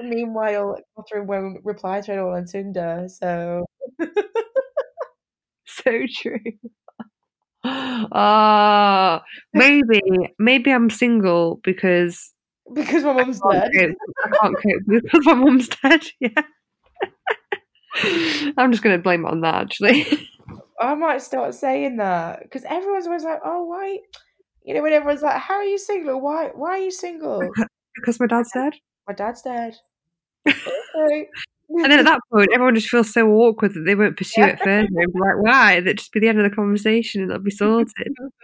Meanwhile, 0.00 0.78
Catherine 0.96 1.26
won't 1.26 1.64
reply 1.64 2.00
to 2.02 2.12
anyone 2.12 2.34
on 2.34 2.46
Tinder, 2.46 3.06
so 3.08 3.64
So 5.68 5.92
true. 6.12 6.38
Ah, 7.64 9.22
maybe, 9.52 10.00
maybe 10.38 10.70
I'm 10.70 10.88
single 10.88 11.60
because 11.64 12.32
because 12.72 13.02
my 13.02 13.12
mum's 13.12 13.40
dead. 13.50 13.70
cope, 13.76 13.96
I 14.24 14.28
can't 14.36 14.56
cope 14.56 14.82
because 14.88 15.26
my 15.26 15.34
mum's 15.34 15.68
dead. 15.68 16.02
Yeah. 16.20 16.42
I'm 18.56 18.70
just 18.70 18.82
going 18.82 18.96
to 18.96 19.02
blame 19.02 19.26
it 19.26 19.30
on 19.30 19.40
that, 19.40 19.56
actually. 19.56 20.06
I 20.80 20.94
might 20.94 21.22
start 21.22 21.54
saying 21.54 21.96
that 21.96 22.42
because 22.42 22.64
everyone's 22.64 23.06
always 23.06 23.24
like, 23.24 23.40
"Oh, 23.44 23.64
why?" 23.64 23.98
You 24.64 24.74
know, 24.74 24.82
when 24.82 24.92
everyone's 24.92 25.22
like, 25.22 25.40
"How 25.40 25.54
are 25.54 25.64
you 25.64 25.78
single? 25.78 26.20
Why? 26.20 26.50
Why 26.54 26.70
are 26.70 26.78
you 26.78 26.90
single?" 26.90 27.48
because 27.94 28.20
my 28.20 28.26
dad's 28.26 28.52
dead. 28.52 28.74
My 29.06 29.14
dad's 29.14 29.42
dead. 29.42 29.76
Okay. 30.96 31.28
And 31.70 31.92
then 31.92 31.98
at 32.00 32.06
that 32.06 32.20
point, 32.32 32.48
everyone 32.52 32.74
just 32.74 32.88
feels 32.88 33.12
so 33.12 33.28
awkward 33.30 33.74
that 33.74 33.82
they 33.82 33.94
won't 33.94 34.16
pursue 34.16 34.42
it 34.42 34.58
further 34.58 34.80
and 34.80 34.88
be 34.88 35.20
like, 35.20 35.36
why? 35.38 35.80
That'd 35.80 35.98
just 35.98 36.12
be 36.12 36.20
the 36.20 36.28
end 36.28 36.40
of 36.40 36.50
the 36.50 36.54
conversation 36.54 37.20
and 37.22 37.30
that'll 37.30 37.42
be 37.42 37.50
sorted. 37.50 37.92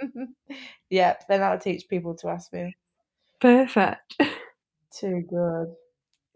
yep, 0.91 1.25
then 1.29 1.41
that'll 1.41 1.59
teach 1.59 1.89
people 1.89 2.15
to 2.17 2.29
ask 2.29 2.53
me. 2.53 2.77
Perfect. 3.41 4.21
Too 4.93 5.25
good. 5.29 5.75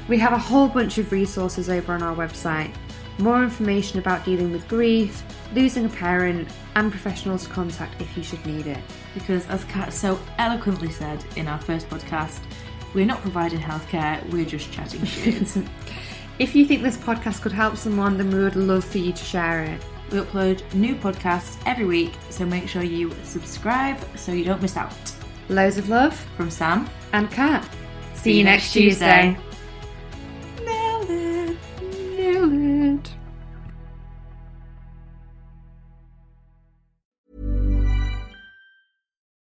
We 0.09 0.18
have 0.18 0.32
a 0.32 0.38
whole 0.38 0.66
bunch 0.66 0.98
of 0.98 1.12
resources 1.12 1.70
over 1.70 1.92
on 1.92 2.02
our 2.02 2.16
website. 2.16 2.74
More 3.18 3.44
information 3.44 4.00
about 4.00 4.24
dealing 4.24 4.50
with 4.50 4.66
grief, 4.66 5.22
losing 5.55 5.84
a 5.84 5.88
parent, 5.88 6.48
and 6.74 6.90
professionals 6.90 7.44
to 7.44 7.50
contact 7.50 8.02
if 8.02 8.16
you 8.16 8.24
should 8.24 8.44
need 8.44 8.66
it. 8.66 8.82
Because, 9.14 9.47
as 9.48 9.64
Kat 9.64 9.93
so 9.93 10.18
eloquently 10.39 10.90
said 10.90 11.24
in 11.36 11.48
our 11.48 11.59
first 11.59 11.89
podcast, 11.89 12.40
we're 12.94 13.06
not 13.06 13.20
providing 13.20 13.60
healthcare, 13.60 14.24
we're 14.30 14.44
just 14.44 14.72
chatting 14.72 15.05
shit. 15.06 15.56
If 16.39 16.55
you 16.55 16.64
think 16.64 16.82
this 16.82 16.97
podcast 16.97 17.43
could 17.43 17.52
help 17.52 17.76
someone, 17.76 18.16
then 18.16 18.30
we 18.30 18.43
would 18.43 18.56
love 18.56 18.85
for 18.85 18.98
you 18.98 19.12
to 19.12 19.24
share 19.24 19.64
it. 19.64 19.85
We 20.10 20.18
upload 20.18 20.62
new 20.72 20.94
podcasts 20.94 21.60
every 21.66 21.85
week, 21.85 22.12
so 22.30 22.47
make 22.47 22.68
sure 22.68 22.82
you 22.82 23.12
subscribe 23.24 23.98
so 24.16 24.32
you 24.32 24.44
don't 24.44 24.62
miss 24.62 24.76
out. 24.76 24.94
Loads 25.48 25.78
of 25.78 25.89
love 25.89 26.14
From 26.36 26.51
Sam, 26.51 26.89
and 27.12 27.30
Kat. 27.30 27.68
See 28.14 28.39
you 28.39 28.44
next 28.44 28.72
Tuesday. 28.72 29.36
Nailed 30.64 31.10
it. 31.10 31.56
Nailed 32.16 32.52
it. 32.52 33.18